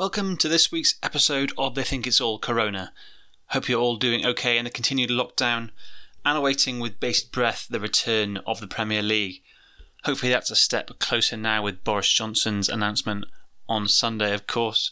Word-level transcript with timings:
Welcome 0.00 0.38
to 0.38 0.48
this 0.48 0.72
week's 0.72 0.94
episode 1.02 1.52
of 1.58 1.74
They 1.74 1.82
Think 1.82 2.06
It's 2.06 2.22
All 2.22 2.38
Corona. 2.38 2.94
Hope 3.48 3.68
you're 3.68 3.82
all 3.82 3.98
doing 3.98 4.24
okay 4.24 4.56
in 4.56 4.64
the 4.64 4.70
continued 4.70 5.10
lockdown 5.10 5.68
and 6.24 6.38
awaiting 6.38 6.80
with 6.80 6.98
bated 6.98 7.30
breath 7.30 7.66
the 7.68 7.80
return 7.80 8.38
of 8.46 8.60
the 8.60 8.66
Premier 8.66 9.02
League. 9.02 9.42
Hopefully, 10.04 10.32
that's 10.32 10.50
a 10.50 10.56
step 10.56 10.90
closer 11.00 11.36
now 11.36 11.62
with 11.62 11.84
Boris 11.84 12.10
Johnson's 12.10 12.70
announcement 12.70 13.26
on 13.68 13.88
Sunday, 13.88 14.32
of 14.32 14.46
course. 14.46 14.90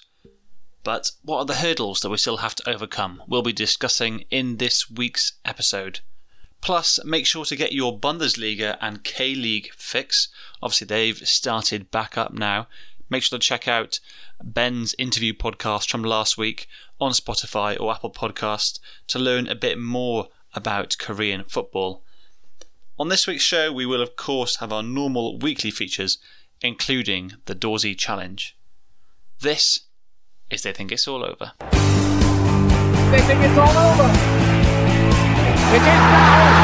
But 0.85 1.13
what 1.23 1.39
are 1.39 1.47
the 1.47 1.55
hurdles 1.55 2.03
that 2.03 2.11
we 2.11 2.19
still 2.19 2.37
have 2.37 2.55
to 2.57 2.69
overcome? 2.69 3.23
We'll 3.27 3.41
be 3.41 3.55
discussing 3.55 4.27
in 4.31 4.59
this 4.59 4.91
week's 4.91 5.39
episode. 5.43 6.01
Plus, 6.61 7.03
make 7.03 7.25
sure 7.25 7.47
to 7.47 7.57
get 7.57 7.73
your 7.73 7.99
Bundesliga 7.99 8.77
and 8.83 9.05
K 9.05 9.35
League 9.35 9.71
fix. 9.73 10.29
Obviously, 10.63 10.87
they've 10.87 11.27
started 11.27 11.91
back 11.91 12.19
up 12.19 12.35
now. 12.35 12.67
Make 13.11 13.23
sure 13.23 13.39
to 13.39 13.45
check 13.45 13.67
out 13.67 14.01
Ben's 14.43 14.95
interview 14.99 15.33
podcast 15.33 15.91
from 15.91 16.03
last 16.03 16.37
week 16.37 16.69
on 17.01 17.13
Spotify 17.13 17.79
or 17.81 17.93
Apple 17.93 18.13
Podcast 18.13 18.81
to 19.09 19.19
learn 19.19 19.49
a 19.49 19.55
bit 19.55 19.79
more 19.79 20.29
about 20.55 20.97
Korean 20.99 21.45
football. 21.45 22.03
On 22.99 23.09
this 23.09 23.27
week's 23.27 23.45
show, 23.45 23.73
we 23.73 23.87
will 23.87 24.03
of 24.03 24.17
course 24.17 24.57
have 24.57 24.73
our 24.73 24.83
normal 24.83 25.39
weekly 25.39 25.71
features, 25.71 26.19
including 26.61 27.35
the 27.47 27.55
Dawsey 27.55 27.97
Challenge. 27.97 28.57
This 29.41 29.81
is 30.51 30.63
They 30.63 30.73
Think 30.73 30.93
It's 30.93 31.09
All 31.09 31.25
Over. 31.25 31.53
They 33.11 33.21
think 33.21 33.41
it's 33.43 33.57
all 33.57 33.69
over. 33.69 34.11
It 35.71 35.81
is 35.81 35.83
now. 35.83 36.59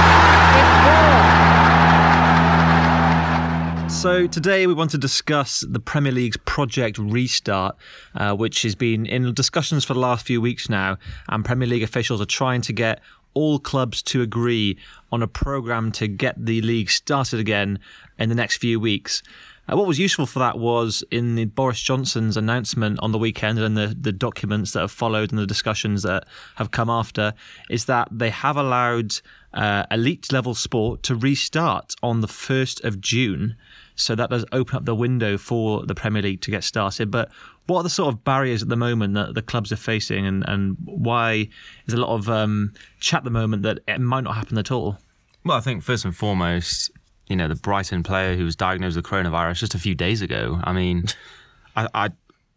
So 3.94 4.26
today 4.26 4.66
we 4.66 4.74
want 4.74 4.90
to 4.90 4.98
discuss 4.98 5.64
the 5.66 5.80
Premier 5.80 6.12
League's 6.12 6.36
Project 6.36 6.98
Restart, 6.98 7.76
uh, 8.14 8.34
which 8.34 8.60
has 8.62 8.74
been 8.74 9.06
in 9.06 9.32
discussions 9.32 9.84
for 9.84 9.94
the 9.94 10.00
last 10.00 10.26
few 10.26 10.42
weeks 10.42 10.68
now, 10.68 10.98
and 11.28 11.42
Premier 11.42 11.66
League 11.66 11.82
officials 11.82 12.20
are 12.20 12.26
trying 12.26 12.60
to 12.62 12.74
get 12.74 13.00
all 13.32 13.58
clubs 13.58 14.02
to 14.02 14.20
agree 14.20 14.76
on 15.10 15.22
a 15.22 15.26
program 15.26 15.90
to 15.92 16.06
get 16.06 16.34
the 16.44 16.60
league 16.60 16.90
started 16.90 17.40
again 17.40 17.78
in 18.18 18.28
the 18.28 18.34
next 18.34 18.58
few 18.58 18.78
weeks. 18.78 19.22
Uh, 19.66 19.76
what 19.76 19.86
was 19.86 19.98
useful 19.98 20.26
for 20.26 20.40
that 20.40 20.58
was 20.58 21.02
in 21.10 21.36
the 21.36 21.46
Boris 21.46 21.80
Johnson's 21.80 22.36
announcement 22.36 22.98
on 23.00 23.12
the 23.12 23.18
weekend 23.18 23.58
and 23.58 23.76
the, 23.76 23.96
the 23.98 24.12
documents 24.12 24.72
that 24.72 24.80
have 24.80 24.92
followed 24.92 25.32
and 25.32 25.38
the 25.38 25.46
discussions 25.46 26.02
that 26.02 26.26
have 26.56 26.70
come 26.70 26.90
after 26.90 27.32
is 27.70 27.86
that 27.86 28.08
they 28.10 28.30
have 28.30 28.56
allowed 28.56 29.14
uh, 29.54 29.86
elite 29.90 30.30
level 30.32 30.54
sport 30.54 31.02
to 31.04 31.14
restart 31.14 31.94
on 32.02 32.20
the 32.20 32.26
1st 32.28 32.84
of 32.84 33.00
June. 33.00 33.56
So 33.96 34.14
that 34.16 34.30
does 34.30 34.44
open 34.52 34.76
up 34.76 34.84
the 34.84 34.94
window 34.94 35.38
for 35.38 35.86
the 35.86 35.94
Premier 35.94 36.22
League 36.22 36.40
to 36.42 36.50
get 36.50 36.64
started. 36.64 37.10
But 37.10 37.30
what 37.66 37.78
are 37.78 37.82
the 37.84 37.90
sort 37.90 38.12
of 38.12 38.24
barriers 38.24 38.62
at 38.62 38.68
the 38.68 38.76
moment 38.76 39.14
that 39.14 39.34
the 39.34 39.42
clubs 39.42 39.70
are 39.72 39.76
facing, 39.76 40.26
and, 40.26 40.44
and 40.48 40.76
why 40.84 41.48
is 41.86 41.94
a 41.94 41.96
lot 41.96 42.14
of 42.14 42.28
um, 42.28 42.72
chat 43.00 43.18
at 43.18 43.24
the 43.24 43.30
moment 43.30 43.62
that 43.62 43.78
it 43.86 44.00
might 44.00 44.24
not 44.24 44.34
happen 44.34 44.58
at 44.58 44.70
all? 44.70 44.98
Well, 45.44 45.56
I 45.56 45.60
think 45.60 45.82
first 45.82 46.04
and 46.04 46.16
foremost, 46.16 46.90
you 47.28 47.36
know, 47.36 47.48
the 47.48 47.54
Brighton 47.54 48.02
player 48.02 48.34
who 48.36 48.44
was 48.44 48.56
diagnosed 48.56 48.96
with 48.96 49.04
coronavirus 49.04 49.58
just 49.60 49.74
a 49.74 49.78
few 49.78 49.94
days 49.94 50.22
ago. 50.22 50.60
I 50.64 50.72
mean, 50.72 51.04
I, 51.76 51.88
I, 51.94 52.08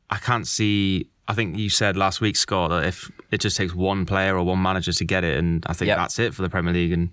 I 0.09 0.17
can't 0.17 0.47
see. 0.47 1.09
I 1.27 1.33
think 1.33 1.57
you 1.57 1.69
said 1.69 1.97
last 1.97 2.21
week, 2.21 2.35
Scott, 2.37 2.69
that 2.69 2.85
if 2.85 3.11
it 3.31 3.41
just 3.41 3.57
takes 3.57 3.75
one 3.75 4.05
player 4.05 4.37
or 4.37 4.43
one 4.43 4.61
manager 4.61 4.91
to 4.93 5.05
get 5.05 5.23
it, 5.23 5.37
and 5.37 5.63
I 5.67 5.73
think 5.73 5.87
Yep. 5.87 5.97
that's 5.97 6.19
it 6.19 6.33
for 6.33 6.41
the 6.41 6.49
Premier 6.49 6.73
League. 6.73 6.93
And 6.93 7.11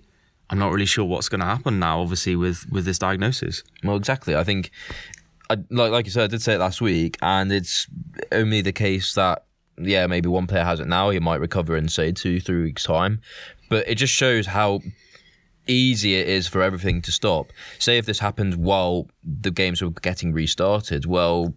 I'm 0.50 0.59
not 0.59 0.73
really 0.73 0.87
sure 0.87 1.05
what's 1.05 1.28
going 1.28 1.41
to 1.41 1.47
happen 1.47 1.78
now. 1.78 2.00
Obviously, 2.00 2.37
with 2.37 2.70
with 2.70 2.84
this 2.84 2.98
diagnosis. 2.98 3.62
Well, 3.83 3.97
exactly. 3.97 4.37
I 4.37 4.45
think, 4.45 4.70
I, 5.50 5.56
like 5.70 5.91
like 5.91 6.05
you 6.06 6.12
said, 6.12 6.25
I 6.25 6.27
did 6.27 6.42
say 6.42 6.55
it 6.55 6.59
last 6.59 6.81
week, 6.81 7.17
and 7.23 7.50
it's 7.50 7.87
only 8.31 8.61
the 8.61 8.72
case 8.72 9.15
that 9.15 9.45
yeah, 9.78 10.06
maybe 10.06 10.28
one 10.28 10.47
player 10.47 10.65
has 10.65 10.81
it 10.81 10.87
now. 10.87 11.11
He 11.11 11.19
might 11.19 11.41
recover 11.41 11.77
in 11.77 11.89
say 11.89 12.12
two, 12.12 12.41
three 12.41 12.62
weeks 12.62 12.84
time, 12.84 13.20
but 13.70 13.89
it 13.89 13.97
just 13.97 14.12
shows 14.12 14.47
how 14.47 14.81
easy 15.67 16.15
it 16.15 16.28
is 16.28 16.47
for 16.47 16.62
everything 16.62 17.00
to 17.03 17.12
stop. 17.12 17.50
Say 17.78 17.97
if 17.99 18.06
this 18.06 18.19
happened 18.19 18.56
while 18.56 19.09
the 19.25 19.50
games 19.50 19.82
were 19.82 19.91
getting 19.91 20.32
restarted, 20.32 21.06
well. 21.06 21.55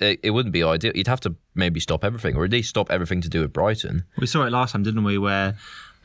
It, 0.00 0.20
it 0.22 0.30
wouldn't 0.30 0.52
be 0.52 0.62
ideal. 0.62 0.92
You'd 0.94 1.08
have 1.08 1.18
to 1.22 1.34
maybe 1.56 1.80
stop 1.80 2.04
everything, 2.04 2.36
or 2.36 2.44
at 2.44 2.52
least 2.52 2.68
stop 2.68 2.88
everything 2.88 3.20
to 3.22 3.28
do 3.28 3.40
with 3.40 3.52
Brighton. 3.52 4.04
We 4.16 4.28
saw 4.28 4.46
it 4.46 4.52
last 4.52 4.70
time, 4.70 4.84
didn't 4.84 5.02
we? 5.02 5.18
Where 5.18 5.56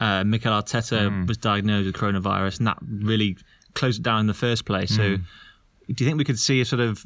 uh, 0.04 0.24
Mikel 0.24 0.52
Arteta 0.52 1.28
was 1.28 1.38
diagnosed 1.38 1.86
with 1.88 1.96
coronavirus, 1.96 2.58
and 2.60 2.68
that 2.68 2.78
really 2.82 3.38
closed 3.74 4.00
it 4.00 4.04
down 4.04 4.20
in 4.22 4.28
the 4.28 4.34
first 4.34 4.66
place. 4.66 4.96
So, 4.96 5.18
do 5.18 6.04
you 6.04 6.06
think 6.06 6.18
we 6.18 6.24
could 6.26 6.40
see 6.40 6.62
a 6.62 6.66
sort 6.66 6.80
of 6.82 7.04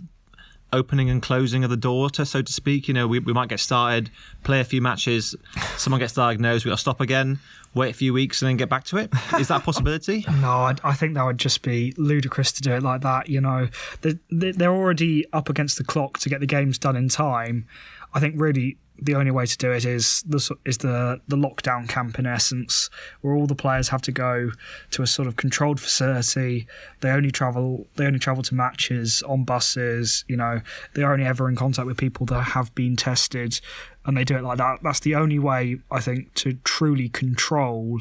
opening 0.73 1.09
and 1.09 1.21
closing 1.21 1.63
of 1.63 1.69
the 1.69 1.77
door, 1.77 2.09
to, 2.11 2.25
so 2.25 2.41
to 2.41 2.51
speak? 2.51 2.87
You 2.87 2.93
know, 2.93 3.07
we, 3.07 3.19
we 3.19 3.33
might 3.33 3.49
get 3.49 3.59
started, 3.59 4.09
play 4.43 4.59
a 4.59 4.63
few 4.65 4.81
matches, 4.81 5.35
someone 5.77 5.99
gets 5.99 6.13
diagnosed, 6.13 6.65
we 6.65 6.69
got 6.69 6.75
to 6.75 6.81
stop 6.81 6.99
again, 7.01 7.39
wait 7.73 7.91
a 7.91 7.93
few 7.93 8.13
weeks, 8.13 8.41
and 8.41 8.49
then 8.49 8.57
get 8.57 8.69
back 8.69 8.83
to 8.85 8.97
it. 8.97 9.11
Is 9.39 9.47
that 9.49 9.61
a 9.61 9.63
possibility? 9.63 10.25
No, 10.41 10.49
I, 10.49 10.75
I 10.83 10.93
think 10.93 11.13
that 11.15 11.23
would 11.25 11.37
just 11.37 11.61
be 11.61 11.93
ludicrous 11.97 12.51
to 12.53 12.61
do 12.61 12.71
it 12.73 12.83
like 12.83 13.01
that. 13.01 13.29
You 13.29 13.41
know, 13.41 13.69
they, 14.01 14.13
they- 14.31 14.51
they're 14.51 14.75
already 14.75 15.25
up 15.33 15.49
against 15.49 15.77
the 15.77 15.83
clock 15.83 16.19
to 16.19 16.29
get 16.29 16.39
the 16.41 16.45
games 16.47 16.77
done 16.77 16.95
in 16.95 17.07
time. 17.09 17.65
I 18.13 18.19
think 18.19 18.35
really 18.37 18.77
the 18.99 19.15
only 19.15 19.31
way 19.31 19.45
to 19.45 19.57
do 19.57 19.71
it 19.71 19.85
is 19.85 20.23
the 20.27 20.55
is 20.65 20.79
the 20.79 21.21
the 21.27 21.35
lockdown 21.35 21.87
camp 21.87 22.17
in 22.19 22.25
essence, 22.25 22.89
where 23.21 23.35
all 23.35 23.47
the 23.47 23.55
players 23.55 23.89
have 23.89 24.01
to 24.03 24.11
go 24.11 24.51
to 24.91 25.01
a 25.01 25.07
sort 25.07 25.27
of 25.27 25.35
controlled 25.35 25.79
facility. 25.79 26.67
They 27.01 27.09
only 27.09 27.31
travel 27.31 27.87
they 27.95 28.05
only 28.05 28.19
travel 28.19 28.43
to 28.43 28.55
matches 28.55 29.23
on 29.23 29.43
buses. 29.43 30.25
You 30.27 30.37
know, 30.37 30.61
they're 30.93 31.11
only 31.11 31.25
ever 31.25 31.49
in 31.49 31.55
contact 31.55 31.85
with 31.85 31.97
people 31.97 32.25
that 32.27 32.41
have 32.41 32.73
been 32.75 32.95
tested, 32.95 33.59
and 34.05 34.17
they 34.17 34.23
do 34.23 34.37
it 34.37 34.43
like 34.43 34.57
that. 34.57 34.79
That's 34.83 34.99
the 34.99 35.15
only 35.15 35.39
way 35.39 35.79
I 35.91 35.99
think 35.99 36.33
to 36.35 36.53
truly 36.63 37.09
control 37.09 37.99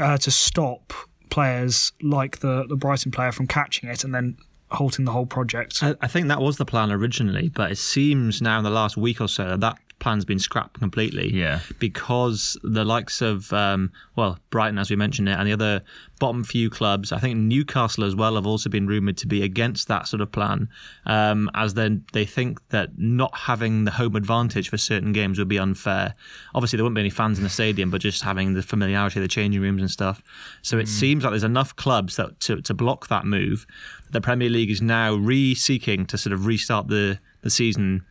uh, 0.00 0.18
to 0.18 0.30
stop 0.30 0.92
players 1.30 1.92
like 2.02 2.38
the, 2.38 2.66
the 2.68 2.76
Brighton 2.76 3.12
player 3.12 3.32
from 3.32 3.46
catching 3.46 3.88
it 3.88 4.04
and 4.04 4.14
then 4.14 4.36
halting 4.72 5.04
the 5.04 5.12
whole 5.12 5.26
project. 5.26 5.82
I, 5.82 5.94
I 6.00 6.06
think 6.08 6.28
that 6.28 6.40
was 6.40 6.56
the 6.56 6.64
plan 6.64 6.90
originally, 6.90 7.48
but 7.48 7.72
it 7.72 7.78
seems 7.78 8.42
now 8.42 8.58
in 8.58 8.64
the 8.64 8.70
last 8.70 8.96
week 8.96 9.20
or 9.20 9.28
so 9.28 9.56
that 9.56 9.60
that 9.60 9.78
plan's 9.98 10.24
been 10.24 10.38
scrapped 10.38 10.78
completely. 10.78 11.32
Yeah. 11.34 11.60
Because 11.78 12.56
the 12.62 12.84
likes 12.84 13.20
of, 13.20 13.52
um, 13.52 13.92
well, 14.16 14.38
Brighton, 14.50 14.78
as 14.78 14.90
we 14.90 14.96
mentioned 14.96 15.28
it, 15.28 15.32
and 15.32 15.46
the 15.46 15.52
other 15.52 15.82
bottom 16.20 16.44
few 16.44 16.70
clubs, 16.70 17.12
I 17.12 17.18
think 17.18 17.36
Newcastle 17.36 18.04
as 18.04 18.14
well, 18.14 18.34
have 18.34 18.46
also 18.46 18.68
been 18.68 18.86
rumoured 18.86 19.16
to 19.18 19.26
be 19.26 19.42
against 19.42 19.88
that 19.88 20.06
sort 20.06 20.20
of 20.20 20.32
plan, 20.32 20.68
um, 21.06 21.50
as 21.54 21.74
then 21.74 22.04
they 22.12 22.24
think 22.24 22.66
that 22.68 22.98
not 22.98 23.36
having 23.36 23.84
the 23.84 23.90
home 23.92 24.16
advantage 24.16 24.68
for 24.68 24.78
certain 24.78 25.12
games 25.12 25.38
would 25.38 25.48
be 25.48 25.58
unfair. 25.58 26.14
Obviously, 26.54 26.76
there 26.76 26.84
wouldn't 26.84 26.96
be 26.96 27.02
any 27.02 27.10
fans 27.10 27.38
in 27.38 27.44
the 27.44 27.50
stadium, 27.50 27.90
but 27.90 28.00
just 28.00 28.22
having 28.22 28.54
the 28.54 28.62
familiarity 28.62 29.20
of 29.20 29.22
the 29.22 29.28
changing 29.28 29.60
rooms 29.60 29.80
and 29.80 29.90
stuff. 29.90 30.22
So 30.62 30.78
it 30.78 30.88
seems 30.88 31.24
like 31.24 31.32
there's 31.32 31.44
enough 31.44 31.74
clubs 31.76 32.16
that 32.16 32.40
to, 32.40 32.60
to 32.62 32.74
block 32.74 33.08
that 33.08 33.24
move. 33.24 33.66
The 34.10 34.20
Premier 34.20 34.48
League 34.48 34.70
is 34.70 34.80
now 34.80 35.14
re-seeking 35.14 36.06
to 36.06 36.18
sort 36.18 36.32
of 36.32 36.46
restart 36.46 36.88
the, 36.88 37.18
the 37.42 37.50
season 37.50 38.04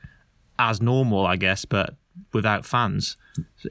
as 0.59 0.81
normal, 0.81 1.25
I 1.25 1.35
guess, 1.35 1.65
but 1.65 1.95
without 2.33 2.65
fans. 2.65 3.17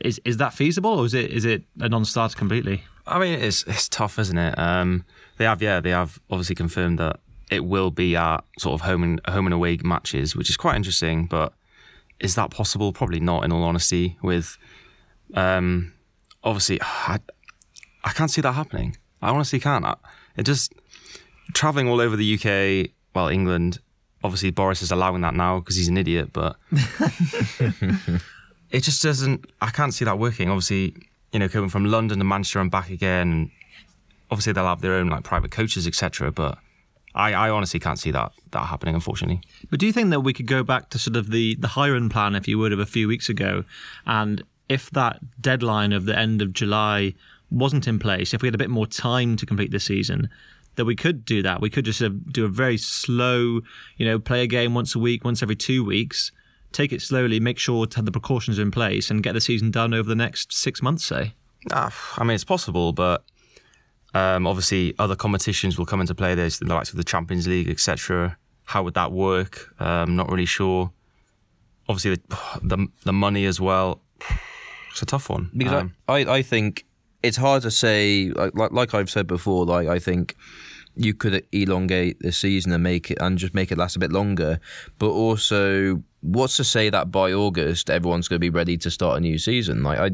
Is 0.01 0.21
is 0.25 0.37
that 0.37 0.53
feasible, 0.53 0.91
or 0.91 1.07
is 1.07 1.15
it 1.15 1.31
is 1.31 1.45
it 1.45 1.65
a 1.81 1.89
non-starter 1.89 2.37
completely? 2.37 2.85
I 3.07 3.19
mean, 3.19 3.39
it's 3.39 3.65
it's 3.65 3.89
tough, 3.89 4.19
isn't 4.19 4.39
it? 4.39 4.59
Um, 4.59 5.05
they 5.39 5.45
have, 5.45 5.63
yeah, 5.63 5.81
they 5.81 5.91
have 5.91 6.19
obviously 6.31 6.55
confirmed 6.55 6.99
that 6.99 7.21
it 7.51 7.65
will 7.65 7.91
be 7.91 8.17
at 8.17 8.39
sort 8.59 8.75
of 8.75 8.81
home 8.83 9.03
and 9.03 9.21
home 9.29 9.47
and 9.47 9.55
away 9.55 9.79
matches, 9.83 10.35
which 10.35 10.51
is 10.51 10.57
quite 10.57 10.77
interesting. 10.77 11.27
But 11.27 11.53
is 12.21 12.35
that 12.35 12.51
possible? 12.51 12.93
Probably 12.93 13.21
not. 13.21 13.45
In 13.45 13.53
all 13.53 13.63
honesty, 13.63 14.19
with 14.23 14.57
um, 15.35 15.93
obviously, 16.43 16.81
I, 16.83 17.19
I 18.05 18.11
can't 18.11 18.31
see 18.31 18.41
that 18.41 18.53
happening. 18.53 18.97
I 19.23 19.31
honestly 19.31 19.61
can't. 19.61 19.85
I, 19.85 19.97
it 20.37 20.45
just 20.45 20.73
traveling 21.55 21.89
all 21.89 22.01
over 22.01 22.17
the 22.17 22.35
UK, 22.35 22.91
well, 23.15 23.29
England. 23.29 23.81
Obviously, 24.25 24.51
Boris 24.51 24.83
is 24.83 24.91
allowing 24.91 25.21
that 25.23 25.35
now 25.35 25.61
because 25.61 25.77
he's 25.77 25.89
an 25.89 25.97
idiot, 25.97 26.31
but 26.33 26.57
it 28.71 28.81
just 28.81 29.03
doesn't. 29.03 29.49
I 29.61 29.71
can't 29.71 29.95
see 29.95 30.05
that 30.05 30.19
working. 30.19 30.49
Obviously, 30.49 30.95
you 31.33 31.39
know, 31.39 31.49
coming 31.49 31.69
from 31.69 31.85
London 31.85 32.19
to 32.19 32.25
Manchester 32.25 32.61
and 32.61 32.71
back 32.71 32.91
again, 32.91 33.51
obviously 34.31 34.53
they'll 34.53 34.67
have 34.67 34.81
their 34.81 34.95
own 34.95 35.09
like 35.09 35.23
private 35.23 35.51
coaches, 35.51 35.87
etc. 35.87 36.33
But 36.33 36.59
I, 37.15 37.33
I 37.33 37.51
honestly 37.51 37.81
can't 37.81 37.99
see 37.99 38.11
that 38.11 38.33
that 38.51 38.67
happening, 38.67 38.95
unfortunately. 38.95 39.41
But 39.71 39.81
do 39.81 39.87
you 39.87 39.93
think 39.93 40.11
that 40.11 40.21
we 40.21 40.33
could 40.33 40.47
go 40.47 40.63
back 40.63 40.91
to 40.91 40.99
sort 40.99 41.17
of 41.17 41.31
the 41.31 41.55
the 41.57 41.69
Hiron 41.69 42.09
plan, 42.09 42.35
if 42.35 42.47
you 42.47 42.59
would, 42.59 42.73
of 42.73 42.79
a 42.79 42.87
few 42.87 43.09
weeks 43.09 43.29
ago, 43.29 43.65
and 44.07 44.43
if 44.69 44.91
that 44.91 45.21
deadline 45.41 45.93
of 45.93 46.05
the 46.05 46.19
end 46.19 46.43
of 46.43 46.53
July 46.53 47.15
wasn't 47.51 47.87
in 47.87 47.99
place, 47.99 48.35
if 48.35 48.43
we 48.43 48.49
had 48.49 48.55
a 48.55 48.59
bit 48.59 48.71
more 48.71 48.87
time 48.87 49.37
to 49.37 49.47
complete 49.47 49.71
the 49.71 49.81
season, 49.81 50.29
that 50.77 50.85
we 50.85 50.95
could 50.97 51.25
do 51.25 51.43
that. 51.43 51.61
We 51.61 51.71
could 51.71 51.85
just 51.85 51.99
sort 51.99 52.13
of 52.13 52.33
do 52.33 52.45
a 52.45 52.49
very 52.49 52.79
slow, 52.79 53.61
you 53.97 54.07
know, 54.07 54.19
play 54.19 54.43
a 54.43 54.47
game 54.47 54.75
once 54.75 54.95
a 54.95 54.99
week, 54.99 55.25
once 55.25 55.43
every 55.43 55.57
two 55.57 55.85
weeks, 55.85 56.33
take 56.73 56.93
it 56.93 57.03
slowly, 57.03 57.41
make 57.41 57.59
sure 57.59 57.87
to 57.87 57.97
have 57.97 58.05
the 58.05 58.13
precautions 58.13 58.59
in 58.59 58.71
place, 58.71 59.11
and 59.11 59.23
get 59.23 59.33
the 59.33 59.41
season 59.41 59.71
done 59.71 59.93
over 59.95 60.09
the 60.09 60.15
next 60.15 60.53
six 60.53 60.83
months, 60.83 61.05
say. 61.05 61.35
Ah, 61.73 61.93
I 62.17 62.25
mean, 62.25 62.35
it's 62.35 62.45
possible, 62.45 62.93
but 62.93 63.25
um, 64.15 64.47
obviously 64.47 64.95
other 64.99 65.17
competitions 65.17 65.79
will 65.79 65.87
come 65.87 66.01
into 66.01 66.15
play. 66.15 66.35
There's 66.35 66.59
the 66.59 66.67
likes 66.67 66.91
of 66.91 66.97
the 66.97 67.05
Champions 67.05 67.47
League, 67.47 67.69
etc. 67.69 68.39
How 68.65 68.83
would 68.83 68.95
that 68.95 69.13
work? 69.13 69.75
Um, 69.81 70.17
not 70.17 70.31
really 70.31 70.47
sure. 70.47 70.93
obviously 71.89 72.17
the, 72.17 72.39
the 72.63 72.87
the 73.05 73.13
money 73.13 73.45
as 73.47 73.61
well. 73.61 74.03
It's 74.91 75.03
a 75.03 75.07
tough 75.07 75.29
one. 75.29 75.51
because 75.55 75.75
Um, 75.83 75.95
I, 76.09 76.25
I 76.25 76.37
I 76.37 76.43
think 76.43 76.87
it's 77.23 77.37
hard 77.37 77.61
to 77.65 77.71
say 77.71 78.31
like, 78.35 78.55
like 78.55 78.73
like 78.73 78.95
I've 78.95 79.11
said 79.11 79.27
before 79.27 79.67
like 79.67 79.89
I 79.89 79.99
think 79.99 80.35
you 80.97 81.15
could 81.15 81.47
elongate 81.53 82.19
the 82.21 82.33
season 82.33 82.73
and 82.73 82.83
make 82.83 83.11
it 83.11 83.19
and 83.21 83.39
just 83.39 83.55
make 83.55 83.71
it 83.71 83.79
last 83.79 83.97
a 83.97 83.99
bit 83.99 84.11
longer. 84.11 84.59
But 84.99 85.11
also 85.11 86.03
what's 86.21 86.57
to 86.57 86.65
say 86.65 86.91
that 86.91 87.11
by 87.11 87.33
August 87.33 87.89
everyone's 87.89 88.27
going 88.29 88.37
to 88.37 88.41
be 88.41 88.51
ready 88.51 88.77
to 88.79 88.91
start 88.91 89.19
a 89.19 89.21
new 89.21 89.39
season? 89.39 89.83
Like 89.83 89.99
I 89.99 90.11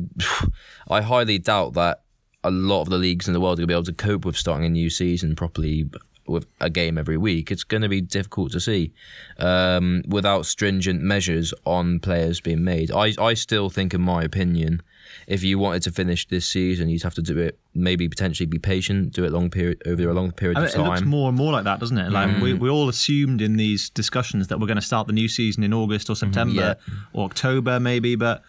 I 0.88 1.00
highly 1.00 1.38
doubt 1.38 1.74
that 1.74 2.02
a 2.44 2.50
lot 2.50 2.82
of 2.82 2.90
the 2.90 2.98
leagues 2.98 3.28
in 3.28 3.34
the 3.34 3.40
world 3.40 3.58
are 3.58 3.62
going 3.62 3.68
to 3.68 3.72
be 3.72 3.74
able 3.74 3.84
to 3.84 3.92
cope 3.92 4.24
with 4.24 4.36
starting 4.36 4.66
a 4.66 4.70
new 4.70 4.90
season 4.90 5.36
properly 5.36 5.88
with 6.26 6.46
a 6.60 6.70
game 6.70 6.98
every 6.98 7.16
week. 7.16 7.50
It's 7.50 7.64
going 7.64 7.82
to 7.82 7.88
be 7.88 8.00
difficult 8.00 8.52
to 8.52 8.60
see 8.60 8.92
um, 9.38 10.02
without 10.06 10.46
stringent 10.46 11.02
measures 11.02 11.52
on 11.64 12.00
players 12.00 12.40
being 12.40 12.64
made. 12.64 12.90
I, 12.90 13.12
I 13.20 13.34
still 13.34 13.70
think, 13.70 13.94
in 13.94 14.00
my 14.00 14.22
opinion, 14.22 14.82
if 15.26 15.42
you 15.42 15.58
wanted 15.58 15.82
to 15.82 15.92
finish 15.92 16.26
this 16.28 16.46
season, 16.46 16.88
you'd 16.88 17.02
have 17.02 17.14
to 17.14 17.22
do 17.22 17.38
it. 17.38 17.58
Maybe 17.74 18.08
potentially 18.08 18.46
be 18.46 18.58
patient, 18.58 19.12
do 19.12 19.24
it 19.24 19.32
long 19.32 19.50
period 19.50 19.82
over 19.86 20.08
a 20.08 20.14
long 20.14 20.32
period 20.32 20.58
I 20.58 20.60
mean, 20.60 20.68
of 20.68 20.74
time. 20.74 20.86
it 20.86 20.88
looks 20.88 21.02
more 21.02 21.28
and 21.28 21.36
more 21.36 21.52
like 21.52 21.64
that, 21.64 21.80
doesn't 21.80 21.98
it? 21.98 22.10
Like 22.10 22.40
we, 22.40 22.54
mm. 22.54 22.58
we 22.58 22.68
all 22.68 22.88
assumed 22.88 23.40
in 23.40 23.56
these 23.56 23.90
discussions 23.90 24.48
that 24.48 24.60
we're 24.60 24.66
going 24.66 24.76
to 24.76 24.82
start 24.82 25.06
the 25.06 25.12
new 25.12 25.28
season 25.28 25.62
in 25.62 25.72
August 25.72 26.10
or 26.10 26.14
mm, 26.14 26.18
September 26.18 26.76
or 27.12 27.24
October, 27.24 27.80
maybe. 27.80 28.14
But 28.14 28.42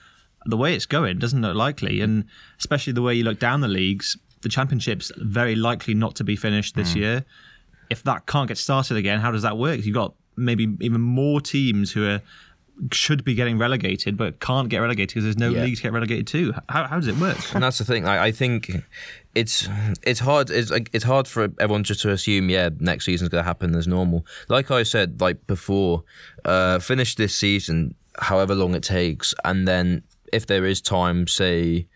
the 0.45 0.57
way 0.57 0.75
it's 0.75 0.85
going, 0.85 1.19
doesn't 1.19 1.41
look 1.41 1.55
likely, 1.55 2.01
and 2.01 2.25
especially 2.59 2.93
the 2.93 3.01
way 3.01 3.13
you 3.13 3.23
look 3.23 3.39
down 3.39 3.61
the 3.61 3.67
leagues, 3.67 4.17
the 4.41 4.49
championship's 4.49 5.11
very 5.17 5.55
likely 5.55 5.93
not 5.93 6.15
to 6.15 6.23
be 6.23 6.35
finished 6.35 6.75
this 6.75 6.93
mm. 6.93 6.97
year. 6.97 7.25
If 7.89 8.03
that 8.03 8.25
can't 8.25 8.47
get 8.47 8.57
started 8.57 8.97
again, 8.97 9.19
how 9.19 9.31
does 9.31 9.41
that 9.43 9.57
work? 9.57 9.83
You've 9.85 9.93
got 9.95 10.13
maybe 10.35 10.67
even 10.81 11.01
more 11.01 11.39
teams 11.41 11.91
who 11.91 12.07
are 12.07 12.21
should 12.91 13.23
be 13.23 13.35
getting 13.35 13.59
relegated 13.59 14.17
but 14.17 14.39
can't 14.39 14.67
get 14.67 14.79
relegated 14.79 15.09
because 15.09 15.23
there's 15.25 15.37
no 15.37 15.51
Yeah. 15.51 15.63
league 15.63 15.75
to 15.77 15.83
get 15.83 15.93
relegated 15.93 16.25
to. 16.27 16.53
How, 16.69 16.87
how 16.87 16.95
does 16.95 17.05
it 17.07 17.15
work? 17.17 17.37
and 17.53 17.63
that's 17.63 17.77
the 17.77 17.85
thing. 17.85 18.03
Like, 18.03 18.19
I 18.19 18.31
think 18.31 18.71
it's 19.35 19.69
it's 20.03 20.19
hard. 20.19 20.49
It's 20.49 20.71
like 20.71 20.89
it's 20.91 21.03
hard 21.05 21.27
for 21.27 21.49
everyone 21.59 21.83
just 21.83 22.01
to 22.01 22.09
assume. 22.09 22.49
Yeah, 22.49 22.69
next 22.79 23.05
season's 23.05 23.29
going 23.29 23.41
to 23.43 23.47
happen 23.47 23.75
as 23.75 23.87
normal. 23.87 24.25
Like 24.49 24.71
I 24.71 24.81
said, 24.83 25.21
like 25.21 25.45
before, 25.45 26.03
uh, 26.45 26.79
finish 26.79 27.13
this 27.15 27.35
season, 27.35 27.93
however 28.19 28.55
long 28.55 28.73
it 28.73 28.81
takes, 28.83 29.35
and 29.45 29.67
then 29.67 30.01
if 30.31 30.47
there 30.47 30.65
is 30.65 30.81
time, 30.81 31.27
say. 31.27 31.87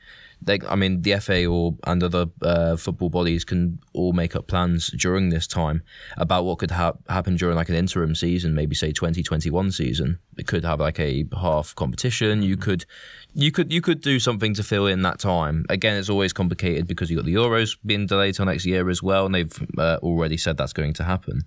They, 0.41 0.59
I 0.67 0.75
mean, 0.75 1.01
the 1.01 1.19
FA 1.19 1.45
or 1.45 1.75
and 1.85 2.03
other 2.03 2.27
uh, 2.41 2.75
football 2.77 3.09
bodies 3.09 3.43
can 3.43 3.79
all 3.93 4.13
make 4.13 4.35
up 4.35 4.47
plans 4.47 4.87
during 4.89 5.29
this 5.29 5.47
time 5.47 5.83
about 6.15 6.45
what 6.45 6.59
could 6.59 6.71
hap 6.71 6.97
happen 7.09 7.35
during 7.35 7.55
like 7.55 7.69
an 7.69 7.75
interim 7.75 8.15
season, 8.15 8.53
maybe 8.53 8.75
say 8.75 8.91
2021 8.91 9.71
season. 9.71 10.19
It 10.37 10.47
could 10.47 10.63
have 10.63 10.79
like 10.79 10.99
a 10.99 11.25
half 11.39 11.75
competition. 11.75 12.43
You 12.43 12.57
could, 12.57 12.85
you 13.33 13.51
could, 13.51 13.73
you 13.73 13.81
could 13.81 14.01
do 14.01 14.19
something 14.19 14.53
to 14.53 14.63
fill 14.63 14.87
in 14.87 15.01
that 15.01 15.19
time. 15.19 15.65
Again, 15.69 15.97
it's 15.97 16.09
always 16.09 16.33
complicated 16.33 16.87
because 16.87 17.09
you 17.09 17.17
got 17.17 17.25
the 17.25 17.33
Euros 17.33 17.77
being 17.85 18.05
delayed 18.05 18.35
till 18.35 18.45
next 18.45 18.65
year 18.65 18.89
as 18.89 19.01
well, 19.01 19.25
and 19.25 19.35
they've 19.35 19.67
uh, 19.77 19.97
already 20.01 20.37
said 20.37 20.57
that's 20.57 20.73
going 20.73 20.93
to 20.93 21.03
happen. 21.03 21.43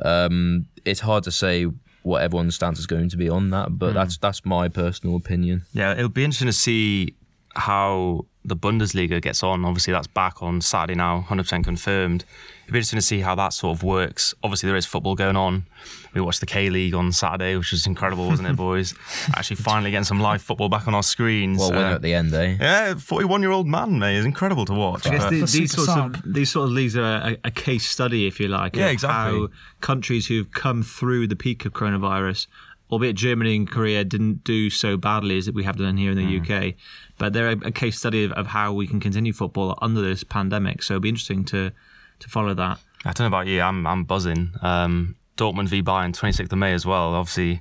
Um, 0.00 0.66
it's 0.84 1.00
hard 1.00 1.24
to 1.24 1.32
say 1.32 1.66
what 2.02 2.22
everyone's 2.22 2.54
stance 2.54 2.78
is 2.78 2.86
going 2.86 3.08
to 3.10 3.16
be 3.16 3.28
on 3.28 3.50
that, 3.50 3.78
but 3.78 3.94
that's 3.94 4.16
that's 4.18 4.44
my 4.44 4.68
personal 4.68 5.16
opinion. 5.16 5.64
Yeah, 5.72 5.92
it'll 5.92 6.08
be 6.08 6.24
interesting 6.24 6.46
to 6.46 6.52
see 6.52 7.14
how 7.54 8.26
the 8.44 8.56
Bundesliga 8.56 9.20
gets 9.20 9.42
on. 9.42 9.64
Obviously, 9.64 9.92
that's 9.92 10.06
back 10.06 10.42
on 10.42 10.60
Saturday 10.60 10.94
now, 10.94 11.24
100% 11.28 11.64
confirmed. 11.64 12.24
It'll 12.64 12.72
be 12.72 12.78
interesting 12.78 12.98
to 12.98 13.04
see 13.04 13.20
how 13.20 13.34
that 13.34 13.52
sort 13.52 13.76
of 13.76 13.82
works. 13.82 14.34
Obviously, 14.42 14.68
there 14.68 14.76
is 14.76 14.86
football 14.86 15.14
going 15.14 15.36
on. 15.36 15.66
We 16.14 16.20
watched 16.22 16.40
the 16.40 16.46
K 16.46 16.70
League 16.70 16.94
on 16.94 17.12
Saturday, 17.12 17.56
which 17.56 17.72
was 17.72 17.86
incredible, 17.86 18.26
wasn't 18.26 18.48
it, 18.48 18.56
boys? 18.68 18.94
Actually, 19.34 19.56
finally 19.56 19.90
getting 19.90 20.04
some 20.04 20.20
live 20.20 20.40
football 20.40 20.68
back 20.70 20.88
on 20.88 20.94
our 20.94 21.02
screens. 21.02 21.58
Well, 21.58 21.70
winner 21.72 21.84
Uh, 21.84 21.94
at 21.94 22.02
the 22.02 22.14
end, 22.14 22.32
eh? 22.32 22.56
yeah, 22.60 22.94
41 22.94 23.42
year 23.42 23.50
old 23.50 23.66
man, 23.66 23.98
mate. 23.98 24.16
It's 24.16 24.26
incredible 24.26 24.64
to 24.66 24.72
watch. 24.74 25.06
I 25.06 25.10
guess 25.10 25.24
the, 25.24 25.30
The 25.30 25.40
these 25.40 25.52
Super 25.72 25.82
sorts 25.82 26.16
of 26.26 26.32
these 26.34 26.50
sort 26.50 26.66
of 26.68 26.72
leagues 26.72 26.96
are 26.96 27.02
a, 27.30 27.36
a 27.44 27.50
case 27.50 27.86
study, 27.88 28.26
if 28.26 28.40
you 28.40 28.48
like, 28.48 28.76
Yeah, 28.76 28.86
of 28.86 28.92
exactly. 28.92 29.40
how 29.40 29.48
countries 29.80 30.26
who've 30.28 30.50
come 30.52 30.82
through 30.82 31.26
the 31.28 31.36
peak 31.36 31.64
of 31.66 31.72
coronavirus, 31.72 32.46
albeit 32.90 33.16
Germany 33.16 33.56
and 33.56 33.70
Korea 33.70 34.04
didn't 34.04 34.44
do 34.44 34.70
so 34.70 34.96
badly 34.96 35.38
as 35.38 35.50
we 35.50 35.64
have 35.64 35.76
done 35.76 35.96
here 35.96 36.12
in 36.12 36.16
the 36.16 36.40
UK, 36.40 36.74
but 37.18 37.32
they're 37.32 37.50
a, 37.50 37.66
a 37.66 37.70
case 37.70 37.98
study 37.98 38.24
of, 38.24 38.32
of 38.32 38.46
how 38.48 38.72
we 38.72 38.86
can 38.86 39.00
continue 39.00 39.32
football 39.32 39.78
under 39.82 40.00
this 40.00 40.24
pandemic. 40.24 40.82
So 40.82 40.94
it'll 40.94 41.02
be 41.02 41.08
interesting 41.08 41.44
to 41.46 41.72
to 42.20 42.28
follow 42.28 42.52
that. 42.54 42.78
I 43.04 43.12
don't 43.12 43.20
know 43.20 43.26
about 43.26 43.46
you. 43.46 43.60
I'm 43.60 43.86
I'm 43.86 44.04
buzzing. 44.04 44.52
Um, 44.62 45.16
Dortmund 45.36 45.68
v 45.68 45.82
Bayern, 45.82 46.12
26th 46.12 46.52
of 46.52 46.58
May 46.58 46.72
as 46.72 46.84
well. 46.84 47.14
Obviously, 47.14 47.60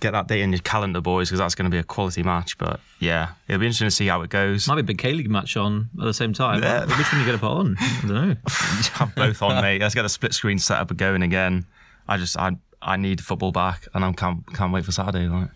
get 0.00 0.12
that 0.12 0.28
date 0.28 0.42
in 0.42 0.52
your 0.52 0.60
calendar, 0.60 1.00
boys, 1.00 1.28
because 1.28 1.40
that's 1.40 1.54
going 1.54 1.64
to 1.64 1.74
be 1.74 1.78
a 1.78 1.82
quality 1.82 2.22
match. 2.22 2.56
But 2.56 2.80
yeah, 3.00 3.30
it'll 3.48 3.58
be 3.58 3.66
interesting 3.66 3.88
to 3.88 3.90
see 3.90 4.06
how 4.06 4.22
it 4.22 4.30
goes. 4.30 4.68
Might 4.68 4.76
be 4.76 4.80
a 4.80 4.84
big 4.84 4.98
K 4.98 5.12
League 5.12 5.30
match 5.30 5.56
on 5.56 5.90
at 5.98 6.04
the 6.04 6.14
same 6.14 6.32
time. 6.32 6.62
Yeah. 6.62 6.84
Which 6.84 7.12
one 7.12 7.14
are 7.14 7.18
you 7.18 7.26
going 7.26 7.38
to 7.38 7.46
put 7.46 7.50
on? 7.50 7.76
I 7.78 8.00
don't 8.02 8.28
know. 8.28 8.36
have 8.94 9.14
both 9.14 9.42
on, 9.42 9.60
mate. 9.60 9.80
Let's 9.80 9.94
get 9.94 10.02
the 10.02 10.08
split 10.08 10.34
screen 10.34 10.58
set 10.58 10.78
up 10.78 10.90
and 10.90 10.98
going 10.98 11.22
again. 11.22 11.66
I 12.06 12.16
just 12.16 12.38
I 12.38 12.56
I 12.84 12.96
need 12.96 13.20
football 13.20 13.52
back, 13.52 13.88
and 13.94 14.04
I 14.04 14.12
can't 14.12 14.46
can't 14.54 14.72
wait 14.72 14.84
for 14.84 14.92
Saturday. 14.92 15.26
Like. 15.28 15.48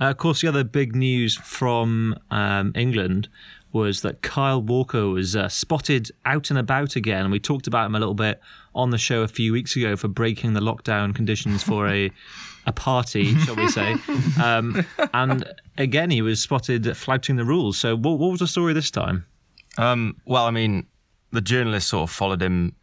Uh, 0.00 0.06
of 0.06 0.16
course, 0.16 0.40
the 0.40 0.48
other 0.48 0.64
big 0.64 0.96
news 0.96 1.36
from 1.36 2.18
um, 2.30 2.72
England 2.74 3.28
was 3.72 4.02
that 4.02 4.22
Kyle 4.22 4.62
Walker 4.62 5.08
was 5.08 5.34
uh, 5.34 5.48
spotted 5.48 6.10
out 6.24 6.50
and 6.50 6.58
about 6.58 6.96
again. 6.96 7.22
And 7.22 7.32
we 7.32 7.40
talked 7.40 7.66
about 7.66 7.86
him 7.86 7.94
a 7.94 7.98
little 7.98 8.14
bit 8.14 8.40
on 8.74 8.90
the 8.90 8.98
show 8.98 9.22
a 9.22 9.28
few 9.28 9.52
weeks 9.52 9.76
ago 9.76 9.96
for 9.96 10.08
breaking 10.08 10.54
the 10.54 10.60
lockdown 10.60 11.14
conditions 11.14 11.62
for 11.62 11.88
a 11.88 12.10
a 12.66 12.72
party, 12.72 13.34
shall 13.40 13.56
we 13.56 13.68
say? 13.68 13.96
Um, 14.42 14.84
and 15.12 15.44
again, 15.76 16.10
he 16.10 16.22
was 16.22 16.40
spotted 16.40 16.96
flouting 16.96 17.36
the 17.36 17.44
rules. 17.44 17.78
So, 17.78 17.94
what, 17.94 18.18
what 18.18 18.30
was 18.30 18.40
the 18.40 18.46
story 18.46 18.72
this 18.72 18.90
time? 18.90 19.26
Um, 19.76 20.16
well, 20.24 20.46
I 20.46 20.50
mean, 20.50 20.86
the 21.30 21.40
journalists 21.40 21.90
sort 21.90 22.08
of 22.08 22.10
followed 22.14 22.42
him 22.42 22.74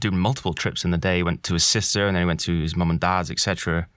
doing 0.00 0.18
multiple 0.18 0.54
trips 0.54 0.84
in 0.84 0.90
the 0.90 0.98
day. 0.98 1.16
He 1.16 1.22
went 1.22 1.42
to 1.44 1.54
his 1.54 1.64
sister, 1.64 2.06
and 2.06 2.16
then 2.16 2.22
he 2.22 2.26
went 2.26 2.40
to 2.40 2.60
his 2.60 2.76
mum 2.76 2.90
and 2.90 3.00
dad's, 3.00 3.30
etc. 3.30 3.88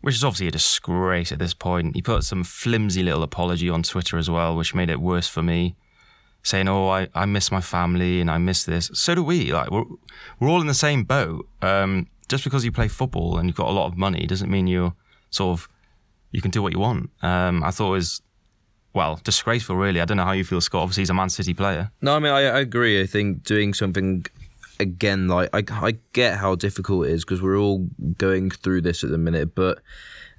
Which 0.00 0.14
is 0.14 0.24
obviously 0.24 0.48
a 0.48 0.52
disgrace 0.52 1.32
at 1.32 1.38
this 1.38 1.54
point. 1.54 1.94
He 1.94 2.02
put 2.02 2.24
some 2.24 2.44
flimsy 2.44 3.02
little 3.02 3.22
apology 3.22 3.68
on 3.68 3.82
Twitter 3.82 4.18
as 4.18 4.30
well, 4.30 4.56
which 4.56 4.74
made 4.74 4.90
it 4.90 5.00
worse 5.00 5.28
for 5.28 5.42
me. 5.42 5.76
Saying, 6.42 6.68
"Oh, 6.68 6.88
I, 6.88 7.08
I 7.14 7.26
miss 7.26 7.50
my 7.50 7.60
family 7.60 8.20
and 8.20 8.30
I 8.30 8.38
miss 8.38 8.64
this." 8.64 8.90
So 8.94 9.14
do 9.14 9.22
we. 9.22 9.52
Like 9.52 9.70
we're 9.70 9.84
we're 10.38 10.48
all 10.48 10.60
in 10.60 10.66
the 10.66 10.74
same 10.74 11.04
boat. 11.04 11.48
Um, 11.62 12.08
just 12.28 12.44
because 12.44 12.64
you 12.64 12.72
play 12.72 12.88
football 12.88 13.38
and 13.38 13.48
you've 13.48 13.56
got 13.56 13.68
a 13.68 13.72
lot 13.72 13.86
of 13.86 13.96
money 13.96 14.26
doesn't 14.26 14.50
mean 14.50 14.66
you're 14.66 14.94
sort 15.30 15.58
of 15.58 15.68
you 16.32 16.40
can 16.40 16.50
do 16.50 16.62
what 16.62 16.72
you 16.72 16.78
want. 16.78 17.10
Um, 17.22 17.62
I 17.64 17.70
thought 17.70 17.88
it 17.88 17.92
was 17.92 18.22
well 18.92 19.20
disgraceful. 19.22 19.76
Really, 19.76 20.00
I 20.00 20.04
don't 20.04 20.16
know 20.16 20.24
how 20.24 20.32
you 20.32 20.44
feel, 20.44 20.60
Scott. 20.60 20.82
Obviously, 20.82 21.02
he's 21.02 21.10
a 21.10 21.14
Man 21.14 21.30
City 21.30 21.54
player. 21.54 21.90
No, 22.02 22.16
I 22.16 22.18
mean 22.18 22.32
I, 22.32 22.42
I 22.42 22.60
agree. 22.60 23.00
I 23.00 23.06
think 23.06 23.44
doing 23.44 23.74
something 23.74 24.26
again, 24.80 25.28
like 25.28 25.50
I, 25.52 25.62
I 25.86 25.98
get 26.12 26.38
how 26.38 26.54
difficult 26.54 27.06
it 27.06 27.12
is 27.12 27.24
because 27.24 27.42
we're 27.42 27.58
all 27.58 27.88
going 28.18 28.50
through 28.50 28.82
this 28.82 29.04
at 29.04 29.10
the 29.10 29.18
minute. 29.18 29.54
But 29.54 29.80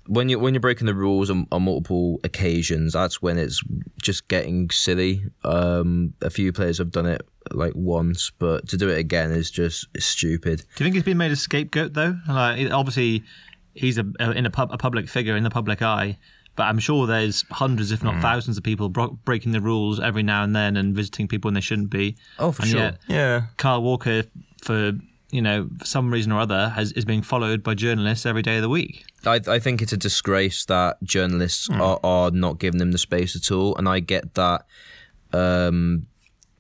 when 0.08 0.30
you 0.30 0.40
when 0.40 0.54
you're 0.54 0.62
breaking 0.62 0.88
the 0.88 0.94
rules 0.94 1.30
on, 1.30 1.48
on 1.52 1.64
multiple 1.64 2.20
occasions, 2.24 2.94
that's 2.94 3.22
when 3.22 3.38
it's 3.38 3.62
just 4.02 4.28
getting 4.28 4.70
silly. 4.70 5.26
Um, 5.44 6.14
a 6.22 6.30
few 6.30 6.52
players 6.54 6.78
have 6.78 6.92
done 6.92 7.06
it 7.06 7.22
like 7.52 7.74
once, 7.76 8.32
but 8.40 8.68
to 8.70 8.78
do 8.78 8.90
it 8.90 8.98
again 8.98 9.32
is 9.32 9.52
just 9.52 9.86
stupid. 9.98 10.60
Do 10.60 10.84
you 10.84 10.86
think 10.86 10.96
he's 10.96 11.04
been 11.04 11.18
made 11.18 11.32
a 11.32 11.36
scapegoat 11.36 11.94
though? 11.94 12.18
Like, 12.28 12.72
obviously, 12.72 13.24
he's 13.74 13.98
a 13.98 14.06
in 14.20 14.46
a, 14.46 14.50
pub, 14.50 14.72
a 14.72 14.78
public 14.78 15.08
figure 15.10 15.36
in 15.36 15.44
the 15.44 15.50
public 15.50 15.82
eye, 15.82 16.18
but 16.58 16.64
I'm 16.64 16.80
sure 16.80 17.08
there's 17.08 17.46
hundreds, 17.52 17.92
if 17.92 18.04
not 18.04 18.20
thousands, 18.22 18.58
of 18.58 18.64
people 18.64 18.90
bro- 18.90 19.18
breaking 19.24 19.54
the 19.54 19.62
rules 19.62 20.00
every 20.00 20.24
now 20.24 20.44
and 20.44 20.56
then 20.56 20.76
and 20.76 20.94
visiting 20.94 21.28
people 21.28 21.48
when 21.48 21.54
they 21.54 21.62
shouldn't 21.62 21.92
be. 21.92 22.18
Oh, 22.40 22.52
for 22.52 22.64
and 22.64 22.72
sure. 22.72 22.80
Yet, 22.82 22.98
Yeah, 23.08 23.44
Carl 23.58 23.84
Walker, 23.84 24.24
for 24.62 24.94
you 25.30 25.42
know, 25.42 25.70
for 25.78 25.86
some 25.86 26.12
reason 26.12 26.32
or 26.32 26.40
other, 26.40 26.70
has 26.70 26.92
is 26.94 27.06
being 27.06 27.22
followed 27.22 27.62
by 27.62 27.76
journalists 27.76 28.26
every 28.26 28.42
day 28.42 28.56
of 28.58 28.64
the 28.64 28.70
week. 28.70 29.06
I, 29.26 29.40
I 29.48 29.60
think 29.60 29.82
it's 29.82 29.94
a 29.94 29.98
disgrace 29.98 30.66
that 30.66 31.02
journalists 31.04 31.70
are, 31.70 32.00
are 32.04 32.32
not 32.32 32.60
giving 32.60 32.80
them 32.80 32.92
the 32.92 32.98
space 32.98 33.36
at 33.36 33.52
all, 33.52 33.76
and 33.76 33.88
I 33.88 34.00
get 34.00 34.34
that. 34.34 34.66
Um, 35.34 36.08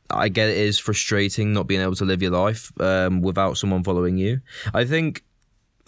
I 0.10 0.30
get 0.30 0.50
it 0.50 0.58
is 0.58 0.80
frustrating 0.80 1.54
not 1.54 1.68
being 1.68 1.82
able 1.82 1.96
to 1.96 2.06
live 2.06 2.22
your 2.22 2.32
life 2.32 2.72
um, 2.80 3.22
without 3.22 3.58
someone 3.58 3.84
following 3.84 4.18
you. 4.18 4.42
I 4.74 4.86
think, 4.86 5.24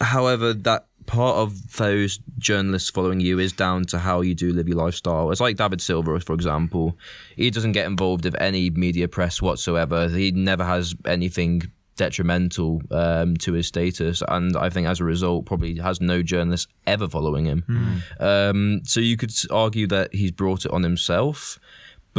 however, 0.01 0.54
that 0.54 0.88
part 1.10 1.38
of 1.38 1.75
those 1.78 2.20
journalists 2.38 2.92
following 2.92 3.20
you 3.20 3.39
is 3.39 3.51
down 3.51 3.84
to 3.84 3.98
how 3.98 4.22
you 4.22 4.36
do 4.36 4.54
live 4.54 4.68
your 4.68 4.78
lifestyle. 4.78 5.32
It's 5.32 5.42
like 5.42 5.58
David 5.58 5.82
Silva, 5.82 6.20
for 6.20 6.34
example. 6.34 6.96
He 7.36 7.50
doesn't 7.50 7.72
get 7.72 7.88
involved 7.88 8.25
with 8.25 8.39
any 8.39 8.70
media 8.70 9.08
press 9.08 9.42
whatsoever. 9.42 10.08
He 10.08 10.30
never 10.32 10.63
has 10.63 10.94
anything 11.06 11.63
detrimental 11.96 12.82
um, 12.92 13.36
to 13.38 13.54
his 13.54 13.66
status, 13.68 14.22
and 14.28 14.56
I 14.56 14.70
think 14.70 14.88
as 14.88 15.00
a 15.00 15.04
result, 15.04 15.48
probably 15.48 15.78
has 15.80 16.00
no 16.00 16.22
journalists 16.22 16.72
ever 16.86 17.10
following 17.10 17.46
him. 17.46 18.04
Um, 18.20 18.82
so 18.86 19.00
you 19.00 19.18
could 19.18 19.34
argue 19.50 19.88
that 19.88 20.13
he's 20.13 20.32
brought 20.32 20.66
it 20.66 20.72
on 20.72 20.84
himself. 20.84 21.60